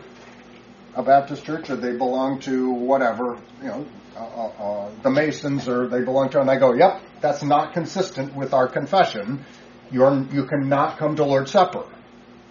a 0.96 1.04
Baptist 1.04 1.46
church 1.46 1.70
or 1.70 1.76
they 1.76 1.96
belong 1.96 2.40
to 2.42 2.72
whatever, 2.72 3.40
you 3.62 3.68
know, 3.68 3.86
uh, 4.16 4.20
uh, 4.20 4.48
uh, 4.48 4.92
the 5.04 5.10
Masons 5.10 5.70
or 5.70 5.88
they 5.88 6.02
belong 6.02 6.30
to, 6.32 6.42
and 6.42 6.50
I 6.50 6.58
go, 6.58 6.74
yep, 6.74 7.02
that's 7.22 7.44
not 7.44 7.74
consistent 7.74 8.36
with 8.36 8.54
our 8.54 8.68
confession. 8.68 9.46
You're, 9.92 10.26
you 10.32 10.46
cannot 10.46 10.98
come 10.98 11.16
to 11.16 11.24
Lord's 11.24 11.52
Supper. 11.52 11.86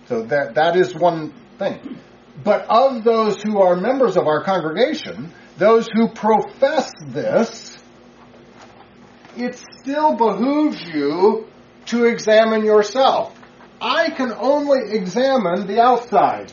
So 0.06 0.22
that, 0.22 0.54
that 0.54 0.76
is 0.76 0.94
one 0.94 1.34
thing. 1.58 1.98
But 2.44 2.66
of 2.68 3.04
those 3.04 3.42
who 3.42 3.60
are 3.60 3.76
members 3.76 4.16
of 4.16 4.26
our 4.26 4.44
congregation, 4.44 5.32
those 5.56 5.88
who 5.92 6.08
profess 6.08 6.90
this, 7.06 7.76
it 9.36 9.60
still 9.80 10.14
behooves 10.14 10.82
you 10.82 11.46
to 11.86 12.04
examine 12.04 12.64
yourself. 12.64 13.34
I 13.80 14.10
can 14.10 14.32
only 14.32 14.92
examine 14.96 15.66
the 15.66 15.80
outside. 15.80 16.52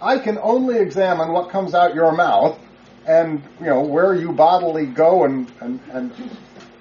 I 0.00 0.18
can 0.18 0.38
only 0.38 0.78
examine 0.78 1.32
what 1.32 1.50
comes 1.50 1.74
out 1.74 1.94
your 1.94 2.12
mouth 2.12 2.58
and, 3.06 3.42
you 3.60 3.66
know, 3.66 3.82
where 3.82 4.14
you 4.14 4.32
bodily 4.32 4.86
go 4.86 5.24
and, 5.24 5.50
and, 5.60 5.80
and 5.90 6.12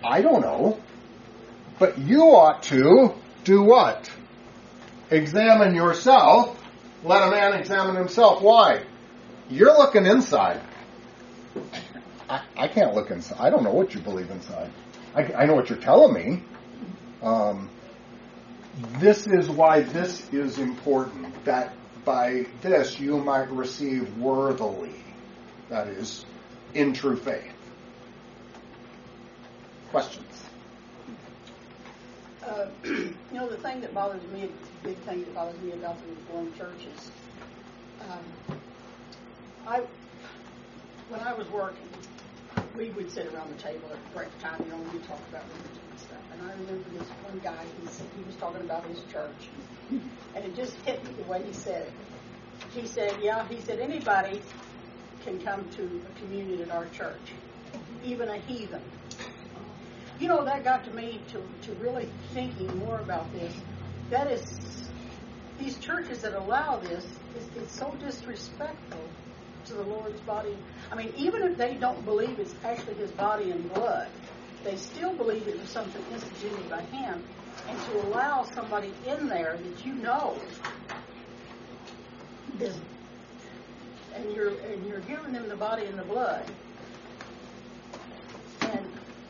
I 0.03 0.21
don't 0.21 0.41
know. 0.41 0.79
But 1.79 1.97
you 1.97 2.21
ought 2.21 2.63
to 2.63 3.13
do 3.43 3.63
what? 3.63 4.09
Examine 5.09 5.75
yourself. 5.75 6.62
Let 7.03 7.27
a 7.27 7.31
man 7.31 7.53
examine 7.53 7.95
himself. 7.95 8.41
Why? 8.41 8.83
You're 9.49 9.77
looking 9.77 10.05
inside. 10.05 10.61
I, 12.29 12.41
I 12.55 12.67
can't 12.67 12.95
look 12.95 13.11
inside. 13.11 13.37
I 13.39 13.49
don't 13.49 13.63
know 13.63 13.73
what 13.73 13.93
you 13.93 13.99
believe 13.99 14.31
inside. 14.31 14.71
I, 15.13 15.23
I 15.33 15.45
know 15.45 15.55
what 15.55 15.69
you're 15.69 15.79
telling 15.79 16.13
me. 16.13 16.43
Um, 17.21 17.69
this 18.99 19.27
is 19.27 19.49
why 19.49 19.81
this 19.81 20.27
is 20.31 20.57
important. 20.59 21.45
That 21.45 21.73
by 22.05 22.47
this 22.61 22.99
you 22.99 23.17
might 23.17 23.49
receive 23.51 24.17
worthily. 24.17 24.95
That 25.69 25.87
is, 25.87 26.25
in 26.73 26.93
true 26.93 27.17
faith. 27.17 27.53
Questions? 29.91 30.32
Uh, 32.53 32.67
you 32.83 33.15
know, 33.31 33.49
the 33.49 33.57
thing 33.57 33.81
that 33.81 33.91
bothers 33.95 34.21
me, 34.31 34.45
the 34.83 34.89
big 34.89 34.97
thing 34.99 35.21
that 35.21 35.33
bothers 35.33 35.59
me 35.61 35.71
about 35.71 35.97
the 35.99 36.07
Reformed 36.13 36.55
Church 36.55 36.85
is, 36.95 37.09
um, 38.01 38.19
I, 39.65 39.81
when 41.09 41.19
I 41.21 41.33
was 41.33 41.49
working, 41.49 41.87
we 42.77 42.89
would 42.91 43.09
sit 43.09 43.25
around 43.33 43.49
the 43.49 43.59
table 43.59 43.89
at 43.91 44.13
break 44.13 44.27
time, 44.39 44.61
you 44.65 44.71
know, 44.71 44.77
and 44.77 44.93
we'd 44.93 45.03
talk 45.03 45.19
about 45.29 45.41
religion 45.47 45.81
and 45.89 45.99
stuff. 45.99 46.21
And 46.31 46.41
I 46.43 46.51
remember 46.51 46.89
this 46.91 47.07
one 47.25 47.39
guy, 47.43 47.63
he, 47.81 47.87
he 48.19 48.23
was 48.27 48.35
talking 48.35 48.61
about 48.61 48.85
his 48.85 49.01
church, 49.11 49.49
and 50.35 50.45
it 50.45 50.55
just 50.55 50.75
hit 50.85 51.03
me 51.03 51.11
the 51.23 51.31
way 51.31 51.41
he 51.43 51.53
said 51.53 51.87
it. 51.87 51.93
He 52.79 52.85
said, 52.85 53.15
yeah, 53.19 53.47
he 53.47 53.61
said, 53.61 53.79
anybody 53.79 54.41
can 55.25 55.39
come 55.39 55.67
to 55.71 55.81
a 55.83 56.19
communion 56.19 56.61
at 56.61 56.69
our 56.69 56.85
church, 56.89 57.33
even 58.03 58.29
a 58.29 58.37
heathen. 58.37 58.81
You 60.19 60.27
know, 60.27 60.45
that 60.45 60.63
got 60.63 60.83
to 60.85 60.91
me 60.91 61.21
to, 61.29 61.43
to 61.67 61.73
really 61.79 62.09
thinking 62.33 62.77
more 62.77 62.99
about 62.99 63.31
this. 63.33 63.53
That 64.09 64.31
is, 64.31 64.89
these 65.59 65.77
churches 65.79 66.21
that 66.21 66.33
allow 66.33 66.77
this, 66.77 67.03
is, 67.03 67.47
it's 67.55 67.77
so 67.77 67.95
disrespectful 67.99 69.01
to 69.65 69.73
the 69.73 69.83
Lord's 69.83 70.19
body. 70.21 70.57
I 70.91 70.95
mean, 70.95 71.13
even 71.17 71.43
if 71.43 71.57
they 71.57 71.75
don't 71.75 72.03
believe 72.05 72.39
it's 72.39 72.53
actually 72.63 72.95
His 72.95 73.11
body 73.11 73.51
and 73.51 73.73
blood, 73.73 74.07
they 74.63 74.75
still 74.77 75.13
believe 75.13 75.47
it 75.47 75.59
was 75.59 75.69
something 75.69 76.03
instituted 76.11 76.69
by 76.69 76.81
Him. 76.81 77.23
And 77.67 77.79
to 77.79 78.07
allow 78.07 78.43
somebody 78.43 78.93
in 79.05 79.27
there 79.27 79.57
that 79.57 79.85
you 79.85 79.93
know 79.93 80.37
and 84.15 84.31
you're 84.35 84.49
and 84.49 84.85
you're 84.87 84.99
giving 85.01 85.33
them 85.33 85.47
the 85.49 85.55
body 85.55 85.85
and 85.85 85.97
the 85.97 86.03
blood, 86.03 86.43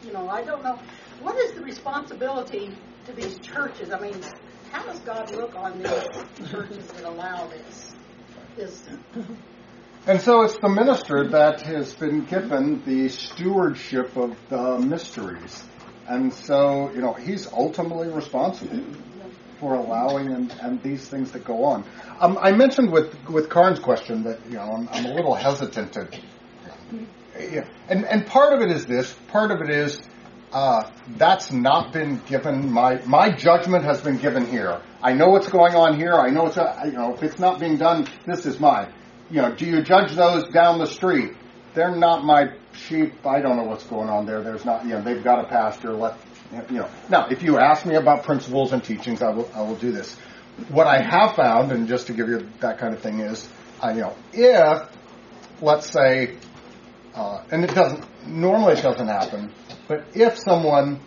you 0.04 0.12
know, 0.12 0.30
I 0.30 0.44
don't 0.44 0.64
know 0.64 0.80
what 1.22 1.38
is 1.38 1.54
the 1.54 1.62
responsibility 1.62 2.76
to 3.06 3.14
these 3.14 3.40
churches. 3.40 3.92
I 3.92 4.00
mean, 4.00 4.22
how 4.72 4.84
does 4.86 5.00
God 5.00 5.32
look 5.32 5.56
on 5.56 5.80
these 5.80 6.50
churches 6.50 6.88
that 6.88 7.04
allow 7.06 7.48
this? 7.48 7.94
This 8.56 8.84
And 10.06 10.20
so 10.20 10.44
it's 10.44 10.58
the 10.60 10.70
minister 10.70 11.30
that 11.30 11.62
has 11.62 11.94
been 11.94 12.26
given 12.26 12.84
the 12.86 13.08
stewardship 13.08 14.18
of 14.18 14.38
the 14.50 14.80
mysteries. 14.80 15.64
And 16.08 16.34
so, 16.34 16.92
you 16.92 17.02
know, 17.02 17.14
he's 17.14 17.48
ultimately 17.54 18.10
responsible 18.10 18.84
for 19.62 19.76
allowing 19.76 20.34
and, 20.34 20.52
and 20.62 20.84
these 20.84 21.08
things 21.08 21.32
that 21.32 21.46
go 21.46 21.64
on. 21.64 21.86
Um, 22.20 22.38
I 22.42 22.52
mentioned 22.52 22.92
with, 22.92 23.16
with 23.30 23.48
Karn's 23.50 23.80
question 23.80 24.24
that, 24.24 24.40
you 24.48 24.58
know, 24.58 24.64
I'm, 24.64 24.90
I'm 24.92 25.06
a 25.06 25.14
little 25.14 25.36
hesitant 25.36 25.94
to. 25.94 26.10
Yeah. 27.38 27.68
And, 27.90 28.06
and 28.06 28.26
part 28.26 28.54
of 28.54 28.62
it 28.62 28.72
is 28.72 28.86
this, 28.86 29.14
part 29.30 29.52
of 29.52 29.62
it 29.62 29.70
is 29.70 30.02
uh, 30.52 30.90
that's 31.18 31.52
not 31.52 31.92
been 31.94 32.22
given, 32.26 32.72
my, 32.72 33.02
my 33.06 33.32
judgment 33.32 33.84
has 33.86 34.02
been 34.02 34.18
given 34.18 34.46
here. 34.46 34.82
I 35.02 35.14
know 35.14 35.30
what's 35.30 35.50
going 35.50 35.76
on 35.76 35.98
here, 35.98 36.14
I 36.14 36.30
know 36.30 36.48
it's, 36.48 36.58
a, 36.58 36.82
you 36.86 36.92
know, 36.92 37.14
if 37.14 37.24
it's 37.24 37.40
not 37.40 37.60
being 37.60 37.78
done, 37.78 38.08
this 38.26 38.46
is 38.46 38.60
mine 38.60 38.94
you 39.34 39.42
know, 39.42 39.54
do 39.54 39.66
you 39.66 39.82
judge 39.82 40.14
those 40.14 40.48
down 40.50 40.78
the 40.78 40.86
street? 40.86 41.34
They're 41.74 41.96
not 41.96 42.24
my 42.24 42.56
sheep. 42.74 43.26
I 43.26 43.42
don't 43.42 43.58
know 43.58 43.64
what's 43.64 43.84
going 43.86 44.08
on 44.08 44.28
there. 44.28 44.44
There's 44.44 44.64
not, 44.64 44.84
you 44.84 44.92
know, 44.92 45.02
they've 45.02 45.24
got 45.24 45.44
a 45.44 45.48
pastor. 45.48 45.94
Let, 45.94 46.18
you 46.70 46.78
know. 46.78 46.90
Now, 47.10 47.28
if 47.30 47.42
you 47.42 47.58
ask 47.58 47.84
me 47.84 47.96
about 47.96 48.24
principles 48.24 48.74
and 48.74 48.84
teachings, 48.84 49.24
I 49.24 49.32
will, 49.32 49.50
I 49.56 49.62
will 49.62 49.76
do 49.76 49.92
this. 49.92 50.16
What 50.70 50.86
I 50.86 51.02
have 51.02 51.36
found, 51.36 51.72
and 51.72 51.88
just 51.88 52.08
to 52.08 52.14
give 52.14 52.30
you 52.30 52.48
that 52.60 52.78
kind 52.78 52.94
of 52.94 53.02
thing, 53.02 53.22
is, 53.22 53.48
uh, 53.84 53.90
you 53.90 54.02
know, 54.02 54.16
if, 54.34 54.88
let's 55.62 55.90
say, 55.90 56.38
uh, 57.16 57.44
and 57.52 57.64
it 57.64 57.74
doesn't, 57.74 58.06
normally 58.28 58.74
it 58.74 58.82
doesn't 58.82 59.08
happen, 59.08 59.54
but 59.88 60.06
if 60.14 60.38
someone 60.38 61.00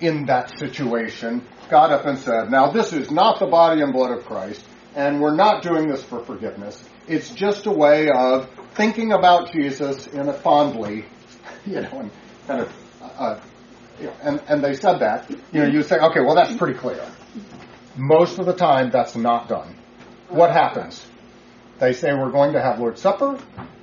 in 0.00 0.26
that 0.26 0.58
situation 0.58 1.46
got 1.68 1.92
up 1.92 2.06
and 2.06 2.18
said, 2.18 2.50
now 2.50 2.70
this 2.70 2.92
is 2.92 3.10
not 3.10 3.38
the 3.38 3.46
body 3.46 3.82
and 3.82 3.92
blood 3.92 4.16
of 4.16 4.24
Christ, 4.24 4.64
and 4.94 5.20
we're 5.20 5.34
not 5.34 5.62
doing 5.62 5.88
this 5.88 6.02
for 6.02 6.24
forgiveness, 6.24 6.82
it's 7.06 7.30
just 7.30 7.66
a 7.66 7.70
way 7.70 8.08
of 8.10 8.48
thinking 8.74 9.12
about 9.12 9.52
Jesus 9.52 10.06
in 10.08 10.28
a 10.28 10.32
fondly, 10.32 11.04
you 11.66 11.80
know, 11.80 12.00
and 12.00 12.10
kind 12.46 12.60
of, 12.60 12.72
uh, 13.02 13.40
know, 14.00 14.12
and, 14.22 14.42
and 14.48 14.64
they 14.64 14.74
said 14.74 14.98
that, 14.98 15.30
you 15.30 15.60
know, 15.60 15.66
you 15.66 15.82
say, 15.82 15.96
okay, 15.96 16.20
well, 16.20 16.34
that's 16.34 16.56
pretty 16.56 16.78
clear. 16.78 17.04
Most 17.96 18.38
of 18.38 18.46
the 18.46 18.54
time, 18.54 18.90
that's 18.90 19.16
not 19.16 19.48
done. 19.48 19.76
What 20.28 20.50
happens? 20.52 21.04
They 21.80 21.94
say 21.94 22.12
we're 22.12 22.30
going 22.30 22.52
to 22.52 22.60
have 22.60 22.78
Lord's 22.78 23.00
Supper. 23.00 23.38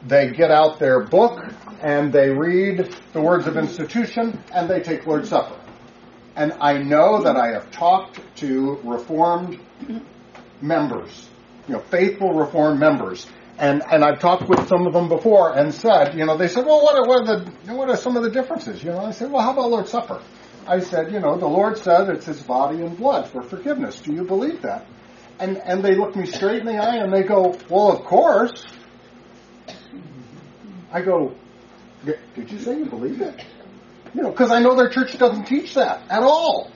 They 0.05 0.29
get 0.29 0.51
out 0.51 0.77
their 0.77 1.03
book 1.03 1.43
and 1.81 2.13
they 2.13 2.29
read 2.29 2.95
the 3.11 3.21
words 3.21 3.47
of 3.47 3.57
institution 3.57 4.39
and 4.53 4.69
they 4.69 4.81
take 4.81 5.07
Lord's 5.07 5.29
Supper. 5.29 5.59
And 6.35 6.53
I 6.61 6.77
know 6.77 7.23
that 7.23 7.35
I 7.35 7.47
have 7.53 7.71
talked 7.71 8.19
to 8.37 8.79
Reformed 8.83 9.59
members, 10.61 11.29
you 11.67 11.73
know, 11.73 11.79
faithful 11.79 12.33
Reformed 12.33 12.79
members, 12.79 13.25
and 13.57 13.81
and 13.91 14.03
I've 14.03 14.19
talked 14.19 14.47
with 14.47 14.67
some 14.67 14.85
of 14.85 14.93
them 14.93 15.09
before 15.09 15.57
and 15.57 15.73
said, 15.73 16.15
you 16.15 16.25
know, 16.25 16.37
they 16.37 16.47
said, 16.47 16.67
well, 16.67 16.83
what 16.83 16.95
are, 16.95 17.07
what 17.07 17.27
are 17.27 17.39
the 17.39 17.73
what 17.73 17.89
are 17.89 17.97
some 17.97 18.15
of 18.15 18.21
the 18.21 18.29
differences? 18.29 18.83
You 18.83 18.91
know, 18.91 18.99
I 18.99 19.11
said, 19.11 19.31
well, 19.31 19.41
how 19.41 19.53
about 19.53 19.71
Lord's 19.71 19.89
Supper? 19.89 20.21
I 20.67 20.79
said, 20.81 21.11
you 21.11 21.19
know, 21.19 21.37
the 21.37 21.47
Lord 21.47 21.79
said 21.79 22.09
it's 22.09 22.27
His 22.27 22.41
body 22.43 22.83
and 22.83 22.95
blood 22.95 23.27
for 23.29 23.41
forgiveness. 23.41 23.99
Do 23.99 24.13
you 24.13 24.23
believe 24.23 24.61
that? 24.61 24.85
And 25.39 25.57
and 25.57 25.83
they 25.83 25.95
look 25.95 26.15
me 26.15 26.25
straight 26.25 26.61
in 26.61 26.65
the 26.65 26.77
eye 26.77 26.97
and 26.97 27.13
they 27.13 27.23
go, 27.23 27.57
well, 27.69 27.91
of 27.91 28.03
course. 28.05 28.65
I 30.91 31.01
go, 31.01 31.35
did 32.05 32.51
you 32.51 32.59
say 32.59 32.77
you 32.79 32.85
believe 32.85 33.21
it? 33.21 33.43
You 34.13 34.23
know, 34.23 34.31
because 34.31 34.51
I 34.51 34.59
know 34.59 34.75
their 34.75 34.89
church 34.89 35.17
doesn't 35.17 35.45
teach 35.45 35.75
that 35.75 36.01
at 36.09 36.23
all. 36.23 36.71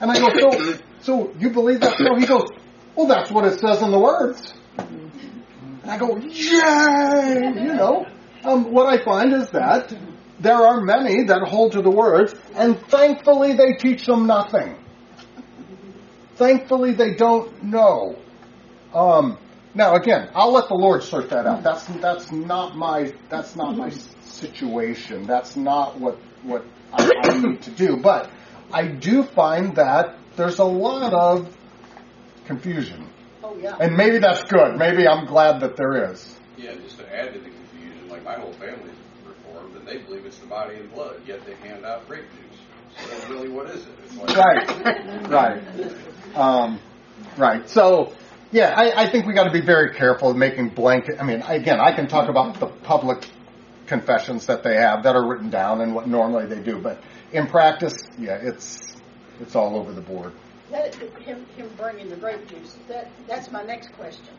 And 0.00 0.10
I 0.10 0.18
go, 0.18 0.28
so, 0.50 0.78
so 1.02 1.34
you 1.38 1.50
believe 1.50 1.80
that? 1.80 1.98
So 1.98 2.16
he 2.16 2.26
goes, 2.26 2.48
well, 2.96 3.06
that's 3.06 3.30
what 3.30 3.44
it 3.44 3.60
says 3.60 3.82
in 3.82 3.90
the 3.90 3.98
words. 3.98 4.54
And 4.78 5.90
I 5.90 5.98
go, 5.98 6.16
yay! 6.16 7.62
You 7.62 7.74
know, 7.74 8.06
um, 8.44 8.72
what 8.72 8.86
I 8.86 9.04
find 9.04 9.32
is 9.34 9.50
that 9.50 9.94
there 10.38 10.56
are 10.56 10.80
many 10.80 11.24
that 11.24 11.42
hold 11.46 11.72
to 11.72 11.82
the 11.82 11.90
words, 11.90 12.34
and 12.54 12.80
thankfully 12.86 13.52
they 13.52 13.74
teach 13.78 14.06
them 14.06 14.26
nothing. 14.26 14.76
Thankfully 16.40 16.94
they 16.94 17.12
don't 17.12 17.62
know. 17.62 18.16
Um, 18.94 19.36
now 19.74 19.94
again, 19.94 20.30
I'll 20.34 20.52
let 20.52 20.68
the 20.68 20.74
Lord 20.74 21.02
sort 21.02 21.28
that 21.28 21.46
out. 21.46 21.62
That's 21.62 21.84
that's 22.00 22.32
not 22.32 22.74
my 22.74 23.12
that's 23.28 23.56
not 23.56 23.76
my 23.76 23.90
situation. 24.22 25.26
That's 25.26 25.54
not 25.54 26.00
what 26.00 26.16
what 26.42 26.64
I, 26.94 27.10
I 27.24 27.38
need 27.38 27.60
to 27.64 27.70
do. 27.70 27.98
But 27.98 28.30
I 28.72 28.86
do 28.86 29.22
find 29.22 29.76
that 29.76 30.16
there's 30.36 30.60
a 30.60 30.64
lot 30.64 31.12
of 31.12 31.54
confusion. 32.46 33.06
Oh, 33.44 33.54
yeah. 33.58 33.76
And 33.78 33.94
maybe 33.94 34.16
that's 34.16 34.44
good. 34.44 34.78
Maybe 34.78 35.06
I'm 35.06 35.26
glad 35.26 35.60
that 35.60 35.76
there 35.76 36.10
is. 36.10 36.38
Yeah, 36.56 36.74
just 36.76 36.96
to 37.00 37.14
add 37.14 37.34
to 37.34 37.38
the 37.38 37.50
confusion, 37.50 38.08
like 38.08 38.24
my 38.24 38.36
whole 38.36 38.54
family's 38.54 38.96
reformed, 39.26 39.76
and 39.76 39.86
they 39.86 39.98
believe 39.98 40.24
it's 40.24 40.38
the 40.38 40.46
body 40.46 40.76
and 40.76 40.90
blood, 40.94 41.20
yet 41.26 41.44
they 41.44 41.54
hand 41.56 41.84
out 41.84 42.08
grape 42.08 42.24
juice. 42.32 43.06
So 43.06 43.28
really, 43.34 43.50
what 43.50 43.68
is 43.68 43.82
it? 43.82 43.92
It's 44.04 44.16
like, 44.16 44.36
Right. 44.36 45.28
right. 45.28 45.92
Um, 46.34 46.80
right. 47.36 47.68
So, 47.68 48.12
yeah, 48.52 48.74
I, 48.76 49.04
I 49.04 49.10
think 49.10 49.26
we 49.26 49.34
got 49.34 49.44
to 49.44 49.52
be 49.52 49.60
very 49.60 49.94
careful 49.94 50.30
of 50.30 50.36
making 50.36 50.70
blanket. 50.70 51.16
I 51.20 51.24
mean, 51.24 51.42
again, 51.42 51.80
I 51.80 51.92
can 51.92 52.08
talk 52.08 52.28
about 52.28 52.58
the 52.60 52.66
public 52.66 53.28
confessions 53.86 54.46
that 54.46 54.62
they 54.62 54.76
have 54.76 55.02
that 55.02 55.16
are 55.16 55.26
written 55.26 55.50
down 55.50 55.80
and 55.80 55.94
what 55.94 56.06
normally 56.06 56.46
they 56.46 56.60
do, 56.60 56.78
but 56.78 57.02
in 57.32 57.46
practice, 57.46 57.96
yeah, 58.18 58.38
it's 58.40 58.90
it's 59.40 59.56
all 59.56 59.76
over 59.76 59.92
the 59.92 60.00
board. 60.00 60.32
That, 60.70 60.94
him, 60.94 61.46
him 61.56 61.70
bringing 61.76 62.08
the 62.10 62.16
grape 62.16 62.46
juice, 62.48 62.76
that, 62.88 63.10
that's 63.26 63.50
my 63.50 63.64
next 63.64 63.92
question. 63.94 64.34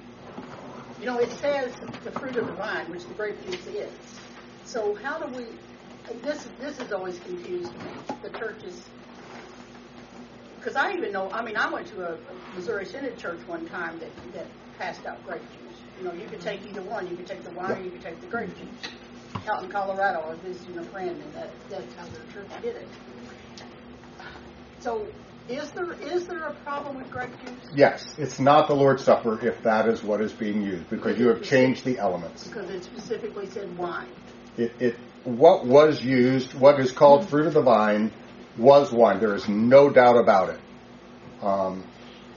You 1.00 1.08
know, 1.08 1.18
it 1.18 1.32
says 1.32 1.74
the 2.04 2.12
fruit 2.12 2.38
of 2.38 2.48
the 2.48 2.54
vine, 2.54 2.90
which 2.90 3.06
the 3.06 3.14
grape 3.16 3.44
juice 3.46 3.66
is. 3.68 3.92
So 4.64 4.96
how 4.96 5.20
do 5.20 5.36
we, 5.36 5.46
this, 6.22 6.48
this 6.60 6.78
has 6.78 6.94
always 6.94 7.20
confused. 7.20 7.74
The 8.22 8.30
churches, 8.30 8.84
because 10.62 10.76
I 10.76 10.94
even 10.94 11.12
know, 11.12 11.30
I 11.32 11.44
mean, 11.44 11.58
I 11.58 11.72
went 11.72 11.88
to 11.88 12.08
a, 12.08 12.14
a 12.14 12.56
Missouri 12.56 12.86
Synod 12.86 13.18
church 13.18 13.40
one 13.48 13.68
time 13.68 14.00
that, 14.00 14.10
that 14.34 14.46
passed 14.78 15.06
out 15.08 15.26
grape 15.26 15.42
juice. 15.42 15.80
You 15.98 16.06
know, 16.06 16.14
you 16.14 16.28
could 16.28 16.42
take 16.42 16.64
either 16.68 16.84
one. 16.84 17.08
You 17.08 17.16
could 17.16 17.26
take 17.26 17.44
the 17.44 17.52
wine 17.52 17.72
or 17.72 17.82
you 17.82 17.90
could 17.90 18.02
take 18.02 18.22
the 18.22 18.28
grape 18.28 18.56
juice. 18.56 18.92
Out 19.50 19.64
in 19.64 19.70
Colorado, 19.70 20.20
I 20.20 20.30
was 20.30 20.40
visiting 20.40 20.78
a 20.78 20.84
friend, 20.84 21.10
and 21.10 21.34
that, 21.34 21.50
that's 21.70 21.94
how 21.96 22.06
their 22.06 22.22
church 22.34 22.62
did 22.62 22.76
it. 22.76 22.88
So 24.82 25.08
is 25.50 25.72
there 25.72 25.94
is 25.94 26.28
there 26.28 26.44
a 26.44 26.54
problem 26.54 26.98
with 26.98 27.10
grape 27.10 27.32
juice? 27.44 27.72
Yes, 27.74 28.14
it's 28.18 28.40
not 28.40 28.68
the 28.68 28.76
Lord's 28.76 29.04
Supper 29.04 29.44
if 29.46 29.64
that 29.64 29.88
is 29.88 30.04
what 30.04 30.22
is 30.22 30.32
being 30.32 30.62
used 30.62 30.90
because 30.90 31.18
you 31.18 31.28
have 31.30 31.42
changed 31.42 31.86
the 31.86 31.98
elements. 31.98 32.48
Because 32.48 32.70
it 32.70 32.84
specifically 32.84 33.48
said 33.48 33.76
wine. 33.78 34.10
It, 34.58 34.74
it 34.80 34.96
what 35.24 35.66
was 35.66 36.04
used, 36.04 36.54
what 36.54 36.80
is 36.80 36.92
called 36.92 37.22
mm-hmm. 37.22 37.30
fruit 37.30 37.48
of 37.48 37.54
the 37.54 37.62
vine, 37.62 38.12
was 38.58 38.92
wine. 38.92 39.20
There 39.20 39.36
is 39.36 39.48
no 39.48 39.90
doubt 39.90 40.18
about 40.18 40.50
it. 40.50 40.60
Um, 41.42 41.84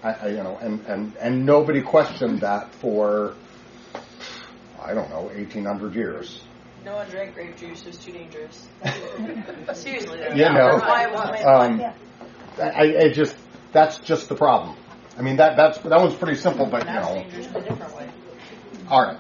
I, 0.03 0.13
I, 0.13 0.29
you 0.29 0.43
know, 0.43 0.57
and, 0.61 0.81
and 0.87 1.17
and 1.17 1.47
nobody 1.47 1.83
questioned 1.83 2.41
that 2.41 2.75
for 2.77 3.35
I 4.81 4.95
don't 4.95 5.09
know, 5.11 5.31
eighteen 5.35 5.65
hundred 5.65 5.95
years. 5.95 6.43
No 6.85 6.97
one 6.97 7.09
drank 7.09 7.35
grape 7.35 7.57
juice. 7.57 7.81
It 7.83 7.87
was 7.89 7.97
too 7.99 8.13
dangerous. 8.13 8.69
Seriously, 9.75 10.19
though. 10.19 10.35
You 10.35 10.45
know, 10.53 10.79
That's 10.79 10.83
why 10.83 11.07
it 11.07 11.13
wasn't 11.15 11.47
um, 11.47 11.79
wine. 11.79 11.95
I, 12.61 12.97
I 13.07 13.09
just 13.13 13.37
that's 13.73 13.99
just 13.99 14.29
the 14.29 14.35
problem. 14.35 14.77
I 15.19 15.23
mean 15.23 15.37
that 15.37 15.57
that's 15.57 15.79
that 15.79 15.99
one's 15.99 16.15
pretty 16.15 16.39
simple, 16.39 16.67
but 16.67 16.85
you 16.85 16.91
Now 16.93 16.99
it's 17.01 17.09
know, 17.09 17.15
dangerous 17.23 17.47
in 17.47 17.57
a 17.57 17.69
different 17.69 17.97
way. 17.97 18.11
all 18.89 19.03
right. 19.03 19.19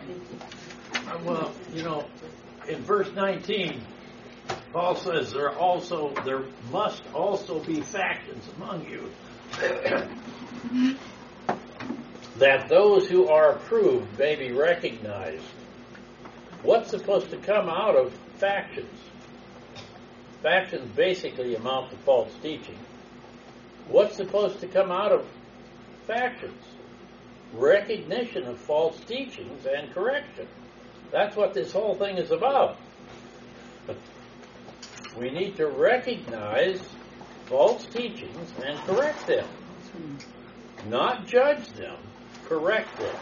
Well, 1.24 1.52
you 1.72 1.82
know, 1.82 2.04
in 2.68 2.82
verse 2.82 3.10
19, 3.14 3.80
Paul 4.74 4.96
says 4.96 5.32
there 5.32 5.56
also 5.56 6.12
there 6.24 6.42
must 6.72 7.04
also 7.14 7.60
be 7.60 7.80
factions 7.80 8.44
among 8.56 8.84
you, 8.88 9.08
that 12.38 12.68
those 12.68 13.08
who 13.08 13.28
are 13.28 13.50
approved 13.50 14.18
may 14.18 14.34
be 14.34 14.50
recognized. 14.50 15.44
What's 16.64 16.90
supposed 16.90 17.30
to 17.30 17.36
come 17.36 17.68
out 17.68 17.94
of 17.94 18.12
factions? 18.38 18.98
Factions 20.42 20.90
basically 20.96 21.54
amount 21.54 21.92
to 21.92 21.96
false 21.98 22.34
teaching. 22.42 22.78
What's 23.86 24.16
supposed 24.16 24.58
to 24.58 24.66
come 24.66 24.90
out 24.90 25.12
of 25.12 25.24
factions? 26.08 26.60
Recognition 27.52 28.42
of 28.48 28.58
false 28.58 28.98
teachings 29.06 29.66
and 29.66 29.94
correction. 29.94 30.48
That's 31.12 31.36
what 31.36 31.54
this 31.54 31.70
whole 31.70 31.94
thing 31.94 32.18
is 32.18 32.32
about. 32.32 32.76
We 35.18 35.30
need 35.30 35.56
to 35.56 35.66
recognize 35.66 36.80
false 37.46 37.86
teachings 37.86 38.52
and 38.64 38.78
correct 38.80 39.26
them. 39.26 39.46
Not 40.88 41.26
judge 41.26 41.66
them, 41.74 41.96
correct 42.46 42.98
them. 42.98 43.16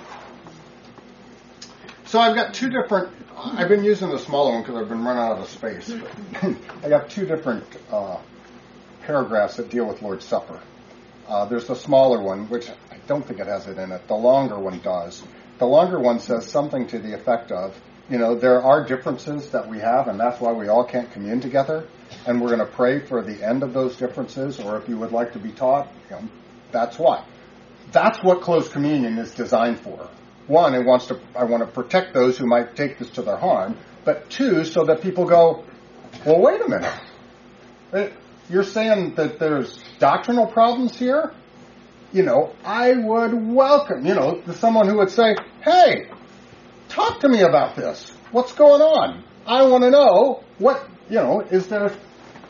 So 2.06 2.18
I've 2.18 2.34
got 2.34 2.54
two 2.54 2.70
different. 2.70 3.10
I've 3.36 3.68
been 3.68 3.84
using 3.84 4.10
the 4.10 4.18
smaller 4.18 4.52
one 4.52 4.62
because 4.62 4.76
I've 4.76 4.88
been 4.88 5.04
running 5.04 5.22
out 5.22 5.38
of 5.38 5.48
space. 5.48 5.94
I 6.82 6.88
got 6.88 7.10
two 7.10 7.26
different 7.26 7.64
uh, 7.90 8.18
paragraphs 9.02 9.56
that 9.56 9.70
deal 9.70 9.86
with 9.86 10.02
Lord's 10.02 10.24
Supper. 10.24 10.60
Uh, 11.28 11.46
there's 11.46 11.66
the 11.66 11.76
smaller 11.76 12.20
one, 12.20 12.48
which 12.48 12.68
I 12.68 12.96
don't 13.06 13.24
think 13.24 13.40
it 13.40 13.46
has 13.46 13.66
it 13.66 13.78
in 13.78 13.92
it. 13.92 14.06
The 14.08 14.14
longer 14.14 14.58
one 14.58 14.80
does. 14.80 15.22
The 15.58 15.66
longer 15.66 15.98
one 15.98 16.20
says 16.20 16.46
something 16.46 16.86
to 16.88 16.98
the 16.98 17.14
effect 17.14 17.52
of, 17.52 17.78
you 18.10 18.18
know, 18.18 18.34
there 18.34 18.62
are 18.62 18.84
differences 18.84 19.50
that 19.50 19.68
we 19.68 19.78
have, 19.78 20.08
and 20.08 20.18
that's 20.18 20.40
why 20.40 20.52
we 20.52 20.68
all 20.68 20.84
can't 20.84 21.10
commune 21.12 21.40
together. 21.40 21.86
And 22.26 22.40
we're 22.40 22.54
going 22.54 22.66
to 22.66 22.72
pray 22.72 23.00
for 23.00 23.22
the 23.22 23.42
end 23.46 23.62
of 23.62 23.72
those 23.72 23.96
differences, 23.96 24.60
or 24.60 24.76
if 24.76 24.88
you 24.88 24.98
would 24.98 25.12
like 25.12 25.32
to 25.32 25.38
be 25.38 25.50
taught, 25.50 25.88
you 26.10 26.16
know, 26.16 26.22
that's 26.70 26.98
why. 26.98 27.24
That's 27.90 28.18
what 28.22 28.42
closed 28.42 28.72
communion 28.72 29.18
is 29.18 29.32
designed 29.32 29.80
for. 29.80 30.08
One, 30.46 30.74
it 30.74 30.84
wants 30.84 31.06
to, 31.06 31.20
I 31.36 31.44
want 31.44 31.62
to 31.62 31.70
protect 31.70 32.12
those 32.14 32.36
who 32.36 32.46
might 32.46 32.76
take 32.76 32.98
this 32.98 33.10
to 33.10 33.22
their 33.22 33.36
harm, 33.36 33.76
but 34.04 34.28
two, 34.28 34.64
so 34.64 34.84
that 34.84 35.00
people 35.02 35.24
go, 35.24 35.64
well, 36.26 36.40
wait 36.40 36.60
a 36.60 36.68
minute. 36.68 36.94
Eh, 37.92 38.10
You're 38.50 38.64
saying 38.64 39.14
that 39.14 39.38
there's 39.38 39.78
doctrinal 39.98 40.46
problems 40.46 40.98
here? 40.98 41.32
You 42.12 42.24
know, 42.24 42.54
I 42.62 42.92
would 42.92 43.32
welcome, 43.32 44.04
you 44.04 44.14
know, 44.14 44.42
someone 44.54 44.86
who 44.86 44.98
would 44.98 45.10
say, 45.10 45.34
hey, 45.64 46.10
talk 46.92 47.20
to 47.20 47.28
me 47.28 47.40
about 47.40 47.74
this. 47.74 48.12
What's 48.30 48.52
going 48.52 48.82
on? 48.82 49.24
I 49.46 49.62
want 49.66 49.82
to 49.84 49.90
know 49.90 50.44
what, 50.58 50.86
you 51.08 51.16
know, 51.16 51.40
is 51.40 51.66
there, 51.68 51.92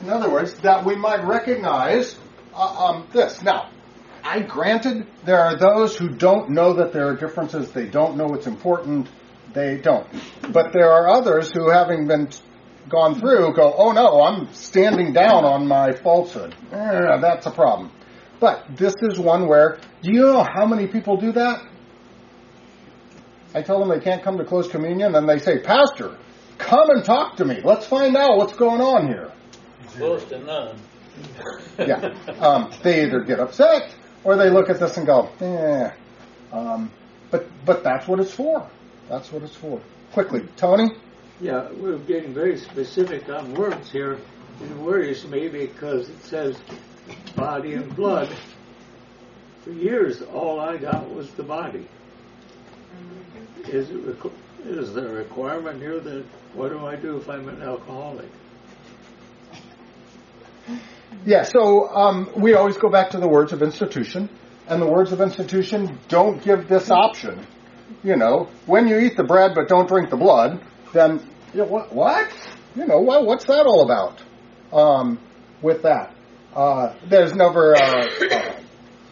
in 0.01 0.11
other 0.11 0.31
words, 0.31 0.55
that 0.61 0.85
we 0.85 0.97
might 0.97 1.25
recognize 1.25 2.17
uh, 2.55 2.87
um, 2.87 3.09
this. 3.13 3.41
Now, 3.43 3.71
I 4.23 4.41
granted 4.41 5.07
there 5.25 5.41
are 5.41 5.57
those 5.57 5.97
who 5.97 6.09
don't 6.09 6.51
know 6.51 6.75
that 6.75 6.93
there 6.93 7.09
are 7.09 7.17
differences. 7.17 7.71
They 7.73 7.87
don't 7.87 8.17
know 8.17 8.27
what's 8.27 8.47
important. 8.47 9.09
They 9.53 9.79
don't. 9.79 10.07
But 10.53 10.73
there 10.73 10.91
are 10.91 11.09
others 11.09 11.51
who, 11.53 11.71
having 11.71 12.07
been 12.07 12.29
gone 12.89 13.19
through, 13.19 13.55
go, 13.55 13.75
"Oh 13.77 13.93
no, 13.93 14.23
I'm 14.23 14.53
standing 14.55 15.13
down 15.13 15.45
on 15.45 15.67
my 15.67 15.93
falsehood." 15.93 16.55
Eh, 16.73 17.19
that's 17.21 17.47
a 17.47 17.51
problem. 17.51 17.91
But 18.41 18.65
this 18.77 18.95
is 19.03 19.19
one 19.19 19.47
where, 19.47 19.79
do 20.03 20.13
you 20.13 20.23
know 20.23 20.43
how 20.45 20.67
many 20.67 20.87
people 20.87 21.17
do 21.17 21.33
that? 21.33 21.63
I 23.55 23.63
tell 23.63 23.79
them 23.79 23.89
they 23.89 24.01
can't 24.03 24.23
come 24.23 24.39
to 24.39 24.45
close 24.45 24.69
communion, 24.69 25.15
and 25.15 25.29
they 25.29 25.39
say, 25.39 25.59
"Pastor, 25.59 26.17
come 26.59 26.91
and 26.91 27.05
talk 27.05 27.37
to 27.37 27.45
me. 27.45 27.61
Let's 27.63 27.87
find 27.87 28.17
out 28.17 28.37
what's 28.37 28.55
going 28.55 28.81
on 28.81 29.07
here." 29.07 29.31
Close 29.97 30.25
to 30.25 30.39
none. 30.39 30.77
yeah. 31.79 32.15
Um, 32.41 32.73
they 32.83 33.05
either 33.05 33.21
get 33.21 33.39
upset 33.41 33.95
or 34.25 34.37
they 34.37 34.51
look 34.51 34.71
at 34.71 34.81
this 34.81 34.97
and 34.97 35.07
go, 35.07 35.29
eh. 35.41 35.91
Um, 36.53 36.91
but 37.31 37.47
but 37.65 37.83
that's 37.85 38.07
what 38.09 38.21
it's 38.21 38.33
for. 38.33 38.69
That's 39.09 39.31
what 39.33 39.43
it's 39.43 39.55
for. 39.55 39.81
Quickly, 40.13 40.49
Tony. 40.57 40.91
Yeah, 41.41 41.69
we're 41.73 41.99
getting 41.99 42.33
very 42.33 42.59
specific 42.59 43.29
on 43.29 43.55
words 43.55 43.91
here. 43.91 44.19
It 44.63 44.77
worries 44.77 45.27
me 45.27 45.49
because 45.49 46.09
it 46.09 46.23
says 46.25 46.57
body 47.35 47.75
and 47.75 47.95
blood. 47.97 48.35
For 49.63 49.71
years, 49.71 50.23
all 50.23 50.61
I 50.61 50.77
got 50.77 51.09
was 51.13 51.31
the 51.33 51.43
body. 51.43 51.89
Is 53.69 53.91
is 54.65 54.95
there 54.95 55.09
a 55.09 55.13
requirement 55.13 55.81
here 55.81 55.99
that 56.01 56.25
what 56.55 56.71
do 56.71 56.87
I 56.87 56.97
do 56.97 57.17
if 57.17 57.29
I'm 57.29 57.49
an 57.49 57.63
alcoholic? 57.63 58.29
Yeah, 61.25 61.43
so 61.43 61.89
um, 61.89 62.31
we 62.37 62.55
always 62.55 62.77
go 62.77 62.89
back 62.89 63.11
to 63.11 63.19
the 63.19 63.29
words 63.29 63.53
of 63.53 63.63
institution, 63.63 64.29
and 64.69 64.81
the 64.81 64.87
words 64.87 65.13
of 65.13 65.21
institution 65.21 65.99
don't 66.09 66.43
give 66.43 66.69
this 66.69 66.91
option. 66.91 67.47
You 68.03 68.17
know, 68.17 68.49
when 68.67 68.89
you 68.89 68.99
eat 68.99 69.17
the 69.17 69.25
bread 69.25 69.53
but 69.55 69.69
don't 69.69 69.89
drink 69.89 70.11
the 70.11 70.17
blood, 70.17 70.61
then 70.93 71.21
you 71.53 71.61
know, 71.61 71.67
what? 71.67 71.93
What? 71.93 72.33
You 72.75 72.87
know, 72.87 73.01
what, 73.01 73.27
what's 73.27 73.45
that 73.47 73.67
all 73.67 73.83
about? 73.83 74.23
Um, 74.73 75.19
with 75.61 75.83
that, 75.83 76.15
uh, 76.55 76.95
there's 77.09 77.35
never 77.35 77.77
uh, 77.77 78.07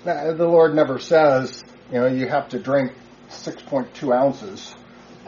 uh, 0.07 0.33
the 0.33 0.49
Lord 0.49 0.75
never 0.75 0.99
says 0.99 1.63
you 1.93 2.01
know 2.01 2.07
you 2.07 2.29
have 2.29 2.49
to 2.51 2.59
drink 2.59 2.93
6.2 3.31 4.15
ounces. 4.15 4.75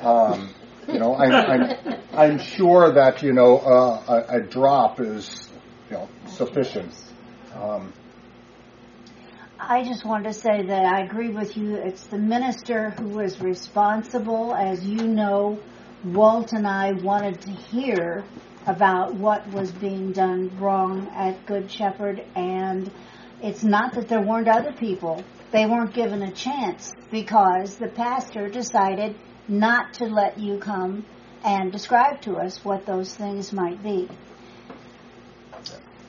Um, 0.00 0.53
you 0.88 0.98
know, 0.98 1.14
I'm, 1.14 1.32
I'm 1.32 2.00
I'm 2.12 2.38
sure 2.38 2.92
that 2.92 3.22
you 3.22 3.32
know 3.32 3.59
uh, 3.59 4.24
a, 4.28 4.36
a 4.38 4.40
drop 4.42 5.00
is 5.00 5.48
you 5.88 5.96
know 5.96 6.09
sufficient. 6.26 6.92
Um, 7.55 7.92
I 9.59 9.84
just 9.84 10.05
wanted 10.05 10.24
to 10.24 10.34
say 10.34 10.66
that 10.66 10.84
I 10.84 11.05
agree 11.05 11.30
with 11.30 11.57
you. 11.57 11.76
It's 11.76 12.07
the 12.07 12.18
minister 12.18 12.90
who 12.90 13.20
is 13.20 13.40
responsible. 13.40 14.55
As 14.55 14.84
you 14.84 15.07
know, 15.07 15.61
Walt 16.05 16.53
and 16.53 16.66
I 16.66 16.92
wanted 16.92 17.40
to 17.42 17.50
hear 17.50 18.24
about 18.66 19.14
what 19.14 19.46
was 19.53 19.70
being 19.70 20.12
done 20.12 20.50
wrong 20.59 21.09
at 21.14 21.46
Good 21.46 21.70
Shepherd, 21.70 22.24
and 22.34 22.90
it's 23.40 23.62
not 23.62 23.94
that 23.94 24.09
there 24.09 24.20
weren't 24.20 24.48
other 24.48 24.72
people. 24.72 25.22
They 25.53 25.66
weren't 25.66 25.92
given 25.92 26.22
a 26.22 26.32
chance 26.32 26.92
because 27.11 27.76
the 27.76 27.88
pastor 27.88 28.48
decided 28.48 29.14
not 29.46 29.92
to 29.94 30.07
let 30.07 30.38
you 30.38 30.59
come 30.59 31.05
and 31.44 31.70
describe 31.70 32.22
to 32.22 32.36
us 32.36 32.64
what 32.64 32.86
those 32.86 33.14
things 33.14 33.53
might 33.53 33.82
be. 33.82 34.09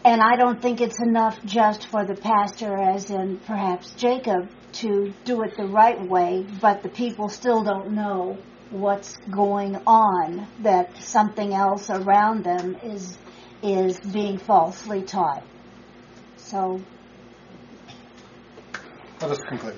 And 0.05 0.21
I 0.21 0.37
don't 0.37 0.61
think 0.61 0.79
it's 0.79 1.01
enough 1.01 1.43
just 1.45 1.87
for 1.87 2.05
the 2.05 2.15
pastor, 2.15 2.77
as 2.77 3.09
in 3.09 3.37
perhaps 3.39 3.91
Jacob, 3.95 4.49
to 4.73 5.13
do 5.23 5.43
it 5.43 5.55
the 5.57 5.65
right 5.65 6.01
way, 6.01 6.45
but 6.61 6.81
the 6.81 6.89
people 6.89 7.29
still 7.29 7.63
don't 7.63 7.91
know 7.91 8.37
what's 8.69 9.17
going 9.29 9.75
on, 9.85 10.47
that 10.61 10.97
something 10.97 11.53
else 11.53 11.89
around 11.89 12.43
them 12.43 12.75
is, 12.83 13.17
is 13.61 13.99
being 13.99 14.37
falsely 14.37 15.03
taught. 15.03 15.43
So, 16.37 16.81
let 19.23 19.31
us 19.31 19.39
conclude. 19.47 19.77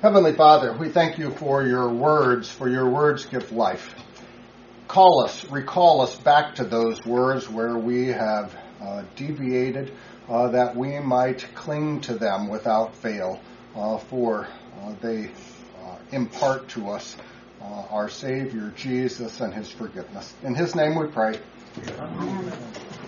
Heavenly 0.00 0.34
Father, 0.34 0.74
we 0.74 0.88
thank 0.88 1.18
you 1.18 1.30
for 1.32 1.62
your 1.62 1.92
words, 1.92 2.50
for 2.50 2.66
your 2.66 2.88
words 2.88 3.26
give 3.26 3.52
life. 3.52 3.94
Call 4.86 5.22
us, 5.22 5.44
recall 5.50 6.00
us 6.00 6.16
back 6.16 6.54
to 6.54 6.64
those 6.64 7.04
words 7.04 7.46
where 7.46 7.76
we 7.76 8.06
have 8.06 8.56
uh, 8.80 9.02
deviated, 9.16 9.92
uh, 10.30 10.48
that 10.48 10.74
we 10.74 10.98
might 11.00 11.46
cling 11.54 12.00
to 12.02 12.14
them 12.14 12.48
without 12.48 12.96
fail, 12.96 13.38
uh, 13.76 13.98
for 13.98 14.48
uh, 14.80 14.94
they 15.02 15.30
uh, 15.84 15.98
impart 16.12 16.68
to 16.70 16.88
us 16.88 17.16
uh, 17.60 17.64
our 17.90 18.08
Savior 18.08 18.72
Jesus 18.74 19.40
and 19.40 19.52
his 19.52 19.70
forgiveness. 19.70 20.32
In 20.42 20.54
his 20.54 20.74
name 20.74 20.98
we 20.98 21.08
pray. 21.08 21.38
Amen. 21.98 22.87